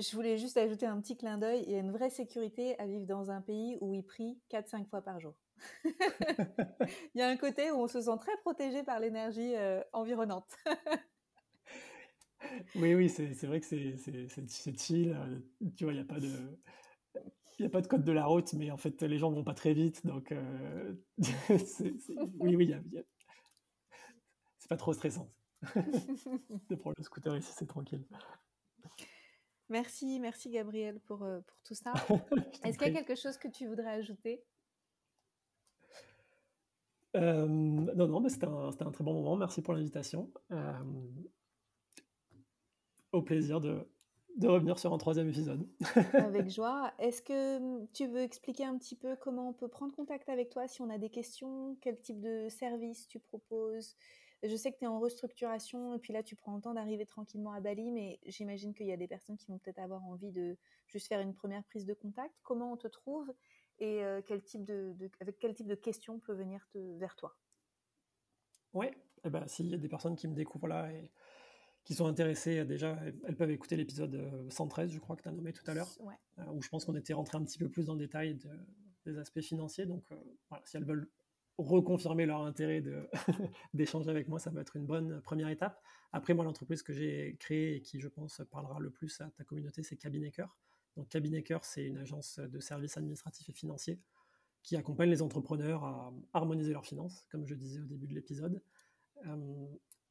je 0.00 0.16
voulais 0.16 0.38
juste 0.38 0.56
ajouter 0.56 0.86
un 0.86 1.00
petit 1.00 1.16
clin 1.16 1.38
d'œil. 1.38 1.64
Il 1.66 1.72
y 1.72 1.76
a 1.76 1.78
une 1.78 1.92
vraie 1.92 2.10
sécurité 2.10 2.78
à 2.78 2.86
vivre 2.86 3.06
dans 3.06 3.30
un 3.30 3.40
pays 3.40 3.78
où 3.80 3.92
il 3.92 4.02
prie 4.02 4.38
4-5 4.50 4.88
fois 4.88 5.02
par 5.02 5.20
jour. 5.20 5.34
Il 7.14 7.18
y 7.18 7.22
a 7.22 7.28
un 7.28 7.36
côté 7.36 7.70
où 7.70 7.76
on 7.76 7.88
se 7.88 8.00
sent 8.00 8.18
très 8.20 8.36
protégé 8.38 8.82
par 8.82 9.00
l'énergie 9.00 9.54
environnante. 9.92 10.54
oui, 12.76 12.94
oui, 12.94 13.08
c'est 13.08 13.46
vrai 13.46 13.60
que 13.60 13.66
c'est 13.66 14.78
chill. 14.78 15.16
Tu 15.76 15.84
vois, 15.84 15.94
il 15.94 15.96
n'y 15.96 16.02
a 16.02 16.04
pas 16.04 16.20
de 16.20 16.58
il 17.58 17.62
n'y 17.62 17.66
a 17.66 17.70
pas 17.70 17.80
de 17.80 17.86
code 17.86 18.04
de 18.04 18.12
la 18.12 18.26
route, 18.26 18.52
mais 18.52 18.70
en 18.70 18.76
fait, 18.76 19.02
les 19.02 19.18
gens 19.18 19.30
ne 19.30 19.36
vont 19.36 19.44
pas 19.44 19.54
très 19.54 19.72
vite. 19.72 20.06
Donc, 20.06 20.30
euh, 20.30 20.94
oui, 22.38 22.54
oui, 22.54 22.74
c'est 24.58 24.68
pas 24.68 24.76
trop 24.76 24.92
stressant. 24.92 25.30
de 25.74 26.74
prendre 26.74 26.94
le 26.98 27.02
scooter 27.02 27.34
ici, 27.36 27.50
c'est 27.56 27.66
tranquille. 27.66 28.04
Merci, 29.68 30.20
merci 30.20 30.50
Gabriel 30.50 31.00
pour, 31.00 31.22
euh, 31.22 31.40
pour 31.40 31.60
tout 31.62 31.74
ça. 31.74 31.92
Est-ce 32.64 32.78
qu'il 32.78 32.88
y 32.88 32.90
a 32.90 33.02
quelque 33.02 33.16
chose 33.20 33.36
que 33.36 33.48
tu 33.48 33.66
voudrais 33.66 33.90
ajouter? 33.90 34.44
Euh, 37.16 37.46
Non, 37.46 38.06
non, 38.06 38.20
mais 38.20 38.28
c'était 38.28 38.46
un, 38.46 38.68
un, 38.68 38.90
très 38.92 39.04
bon 39.04 39.14
moment. 39.14 39.36
Merci 39.36 39.62
pour 39.62 39.74
l'invitation. 39.74 40.30
au 43.12 43.22
plaisir 43.22 43.60
de, 43.60 43.88
de 44.36 44.48
revenir 44.48 44.78
sur 44.78 44.92
un 44.92 44.98
troisième 44.98 45.28
épisode. 45.28 45.66
avec 46.12 46.50
joie. 46.50 46.92
Est-ce 46.98 47.22
que 47.22 47.56
hum, 47.56 47.86
tu 47.92 48.06
veux 48.06 48.20
expliquer 48.20 48.64
un 48.64 48.76
petit 48.76 48.94
peu 48.94 49.16
comment 49.16 49.48
on 49.48 49.52
peut 49.52 49.68
prendre 49.68 49.94
contact 49.94 50.28
avec 50.28 50.50
toi 50.50 50.68
si 50.68 50.82
on 50.82 50.90
a 50.90 50.98
des 50.98 51.10
questions? 51.10 51.76
Quel 51.80 51.98
type 52.00 52.20
de 52.20 52.48
service 52.48 53.08
tu 53.08 53.18
proposes? 53.18 53.96
Je 54.48 54.56
sais 54.56 54.72
que 54.72 54.78
tu 54.78 54.84
es 54.84 54.88
en 54.88 55.00
restructuration 55.00 55.94
et 55.94 55.98
puis 55.98 56.12
là 56.12 56.22
tu 56.22 56.36
prends 56.36 56.54
le 56.54 56.62
temps 56.62 56.74
d'arriver 56.74 57.06
tranquillement 57.06 57.52
à 57.52 57.60
Bali, 57.60 57.90
mais 57.90 58.20
j'imagine 58.26 58.74
qu'il 58.74 58.86
y 58.86 58.92
a 58.92 58.96
des 58.96 59.08
personnes 59.08 59.36
qui 59.36 59.46
vont 59.46 59.58
peut-être 59.58 59.78
avoir 59.78 60.04
envie 60.04 60.30
de 60.30 60.56
juste 60.86 61.08
faire 61.08 61.20
une 61.20 61.34
première 61.34 61.64
prise 61.64 61.86
de 61.86 61.94
contact. 61.94 62.34
Comment 62.42 62.72
on 62.72 62.76
te 62.76 62.88
trouve 62.88 63.32
et 63.78 64.04
euh, 64.04 64.22
quel 64.24 64.42
type 64.42 64.64
de, 64.64 64.94
avec 65.20 65.38
quel 65.38 65.54
type 65.54 65.66
de 65.66 65.74
questions 65.74 66.14
on 66.14 66.20
peut 66.20 66.34
venir 66.34 66.66
te, 66.72 66.78
vers 66.98 67.16
toi? 67.16 67.36
Oui, 68.72 68.86
eh 69.24 69.30
ben, 69.30 69.46
s'il 69.48 69.66
y 69.66 69.74
a 69.74 69.78
des 69.78 69.88
personnes 69.88 70.16
qui 70.16 70.28
me 70.28 70.34
découvrent 70.34 70.68
là 70.68 70.92
et 70.92 71.10
qui 71.86 71.94
sont 71.94 72.06
intéressées, 72.06 72.64
déjà, 72.64 72.98
elles 73.24 73.36
peuvent 73.36 73.50
écouter 73.50 73.76
l'épisode 73.76 74.50
113, 74.50 74.90
euh, 74.90 74.94
je 74.94 74.98
crois, 74.98 75.16
que 75.16 75.22
tu 75.22 75.28
as 75.28 75.32
nommé 75.32 75.52
tout 75.52 75.64
à 75.68 75.74
l'heure, 75.74 75.88
euh, 76.38 76.44
où 76.52 76.60
je 76.60 76.68
pense 76.68 76.84
qu'on 76.84 76.96
était 76.96 77.14
rentré 77.14 77.38
un 77.38 77.44
petit 77.44 77.58
peu 77.58 77.68
plus 77.68 77.86
dans 77.86 77.94
le 77.94 78.00
détail 78.00 78.36
des 79.04 79.18
aspects 79.18 79.40
financiers. 79.40 79.86
Donc, 79.86 80.04
euh, 80.10 80.16
voilà, 80.48 80.64
si 80.66 80.76
elles 80.76 80.84
veulent 80.84 81.08
reconfirmer 81.58 82.26
leur 82.26 82.42
intérêt 82.42 82.82
d'échanger 83.74 84.10
avec 84.10 84.28
moi, 84.28 84.38
ça 84.38 84.50
va 84.50 84.60
être 84.60 84.76
une 84.76 84.86
bonne 84.86 85.20
première 85.22 85.48
étape. 85.48 85.82
Après, 86.12 86.34
moi, 86.34 86.44
l'entreprise 86.44 86.82
que 86.82 86.92
j'ai 86.92 87.36
créée 87.38 87.76
et 87.76 87.82
qui, 87.82 88.00
je 88.00 88.08
pense, 88.08 88.42
parlera 88.50 88.78
le 88.78 88.90
plus 88.90 89.20
à 89.20 89.30
ta 89.30 89.44
communauté, 89.44 89.82
c'est 89.82 89.96
Cabinet 89.96 90.30
Cœur. 90.30 90.56
Donc, 90.96 91.08
Cabinet 91.08 91.42
Cœur, 91.42 91.64
c'est 91.64 91.84
une 91.84 91.98
agence 91.98 92.38
de 92.38 92.60
services 92.60 92.96
administratifs 92.96 93.48
et 93.48 93.52
financiers 93.52 93.98
qui 94.62 94.76
accompagne 94.76 95.10
les 95.10 95.22
entrepreneurs 95.22 95.84
à 95.84 96.12
harmoniser 96.32 96.72
leurs 96.72 96.86
finances, 96.86 97.26
comme 97.30 97.46
je 97.46 97.54
disais 97.54 97.80
au 97.80 97.84
début 97.84 98.06
de 98.06 98.14
l'épisode 98.14 98.60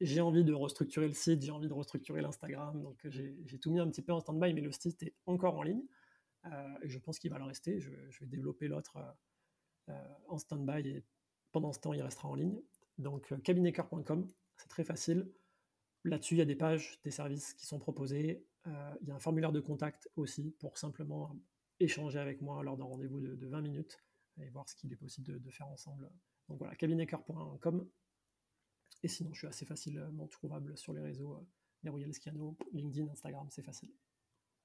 j'ai 0.00 0.20
envie 0.20 0.44
de 0.44 0.52
restructurer 0.52 1.08
le 1.08 1.14
site, 1.14 1.42
j'ai 1.42 1.50
envie 1.50 1.68
de 1.68 1.72
restructurer 1.72 2.20
l'Instagram, 2.20 2.82
donc 2.82 2.98
j'ai 3.08 3.58
tout 3.58 3.70
mis 3.70 3.80
un 3.80 3.88
petit 3.88 4.02
peu 4.02 4.12
en 4.12 4.20
stand-by, 4.20 4.52
mais 4.52 4.60
le 4.60 4.72
site 4.72 5.02
est 5.02 5.14
encore 5.26 5.56
en 5.56 5.62
ligne, 5.62 5.84
euh, 6.46 6.78
et 6.82 6.88
je 6.88 6.98
pense 6.98 7.18
qu'il 7.18 7.30
va 7.30 7.38
le 7.38 7.44
rester. 7.44 7.80
Je, 7.80 7.90
vais 7.90 8.26
développer 8.26 8.68
l'autre 8.68 8.96
euh, 8.96 9.92
euh, 9.92 10.14
en 10.28 10.38
stand-by, 10.38 10.88
et 10.88 11.04
pendant 11.56 11.72
ce 11.72 11.80
temps, 11.80 11.94
il 11.94 12.02
restera 12.02 12.28
en 12.28 12.34
ligne. 12.34 12.60
Donc, 12.98 13.32
cabinetcœur.com, 13.42 14.30
c'est 14.58 14.68
très 14.68 14.84
facile. 14.84 15.32
Là-dessus, 16.04 16.34
il 16.34 16.38
y 16.38 16.42
a 16.42 16.44
des 16.44 16.54
pages, 16.54 17.00
des 17.02 17.10
services 17.10 17.54
qui 17.54 17.64
sont 17.64 17.78
proposés. 17.78 18.44
il 18.66 19.08
y 19.08 19.10
a 19.10 19.14
un 19.14 19.18
formulaire 19.18 19.52
de 19.52 19.60
contact 19.60 20.10
aussi 20.16 20.54
pour 20.58 20.76
simplement 20.76 21.34
échanger 21.80 22.18
avec 22.18 22.42
moi 22.42 22.62
lors 22.62 22.76
d'un 22.76 22.84
rendez-vous 22.84 23.20
de, 23.20 23.46
20 23.46 23.62
minutes 23.62 24.04
et 24.38 24.50
voir 24.50 24.68
ce 24.68 24.76
qu'il 24.76 24.92
est 24.92 24.96
possible 24.96 25.32
de, 25.32 25.38
de 25.38 25.50
faire 25.50 25.66
ensemble. 25.68 26.10
Donc 26.50 26.58
voilà, 26.58 26.74
cabinetcœur.com, 26.76 27.88
et 29.02 29.08
sinon, 29.08 29.32
je 29.32 29.38
suis 29.38 29.46
assez 29.46 29.64
facilement 29.64 30.26
trouvable 30.26 30.76
sur 30.76 30.92
les 30.92 31.00
réseaux, 31.00 31.36
euh, 31.36 31.46
Gabriel 31.84 32.12
Schiano, 32.12 32.54
LinkedIn, 32.72 33.10
Instagram, 33.10 33.46
c'est 33.48 33.62
facile. 33.62 33.94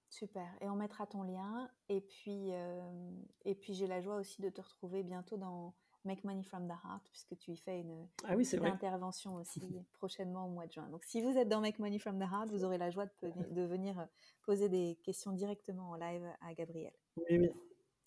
Super. 0.09 0.57
Et 0.59 0.69
on 0.69 0.75
mettra 0.75 1.07
ton 1.07 1.23
lien. 1.23 1.71
Et 1.87 2.01
puis, 2.01 2.51
euh, 2.51 3.11
et 3.45 3.55
puis 3.55 3.73
j'ai 3.73 3.87
la 3.87 4.01
joie 4.01 4.17
aussi 4.17 4.41
de 4.41 4.49
te 4.49 4.59
retrouver 4.59 5.03
bientôt 5.03 5.37
dans 5.37 5.73
Make 6.05 6.23
Money 6.23 6.43
from 6.43 6.67
the 6.67 6.71
Heart, 6.83 7.03
puisque 7.11 7.37
tu 7.37 7.51
y 7.51 7.57
fais 7.57 7.79
une, 7.81 8.07
ah 8.25 8.35
oui, 8.35 8.47
intervention 8.63 9.35
aussi 9.35 9.61
prochainement 9.93 10.47
au 10.47 10.49
mois 10.49 10.67
de 10.67 10.71
juin. 10.71 10.89
Donc, 10.89 11.03
si 11.03 11.21
vous 11.21 11.37
êtes 11.37 11.49
dans 11.49 11.61
Make 11.61 11.79
Money 11.79 11.99
from 11.99 12.17
the 12.17 12.23
Heart, 12.23 12.49
vous 12.49 12.63
aurez 12.63 12.77
la 12.77 12.89
joie 12.89 13.05
de, 13.05 13.31
de 13.51 13.61
venir 13.63 13.99
euh, 13.99 14.05
poser 14.43 14.69
des 14.69 14.97
questions 15.03 15.31
directement 15.31 15.91
en 15.91 15.95
live 15.95 16.25
à 16.41 16.53
Gabriel. 16.53 16.93
Oui, 17.17 17.37
oui. 17.39 17.49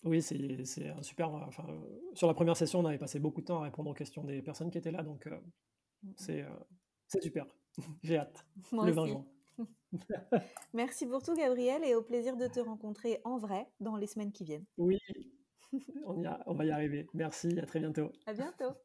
Oui, 0.03 0.21
c'est 0.21 0.87
un 0.87 1.01
super. 1.01 1.33
Enfin, 1.33 1.65
sur 2.13 2.27
la 2.27 2.35
première 2.35 2.55
session, 2.55 2.79
on 2.79 2.85
avait 2.85 2.99
passé 2.99 3.19
beaucoup 3.19 3.41
de 3.41 3.47
temps 3.47 3.61
à 3.61 3.63
répondre 3.63 3.89
aux 3.89 3.93
questions 3.95 4.23
des 4.23 4.41
personnes 4.41 4.69
qui 4.69 4.77
étaient 4.77 4.91
là. 4.91 5.01
Donc, 5.01 5.25
euh, 5.25 5.39
c'est 6.15 6.45
super. 7.21 7.47
J'ai 8.03 8.17
hâte. 8.17 8.45
le 8.71 8.91
20 8.91 9.05
juin. 9.07 9.25
Merci 10.73 11.07
pour 11.07 11.23
tout, 11.23 11.33
Gabriel, 11.33 11.83
et 11.83 11.95
au 11.95 12.03
plaisir 12.03 12.37
de 12.37 12.47
te 12.47 12.59
rencontrer 12.59 13.19
en 13.23 13.37
vrai 13.37 13.67
dans 13.79 13.95
les 13.95 14.07
semaines 14.07 14.31
qui 14.31 14.43
viennent. 14.43 14.65
Oui, 14.77 14.99
on, 16.05 16.21
y 16.21 16.27
on 16.45 16.53
va 16.53 16.65
y 16.65 16.71
arriver. 16.71 17.07
Merci, 17.13 17.59
à 17.59 17.65
très 17.65 17.79
bientôt. 17.79 18.11
À 18.25 18.33
bientôt. 18.33 18.75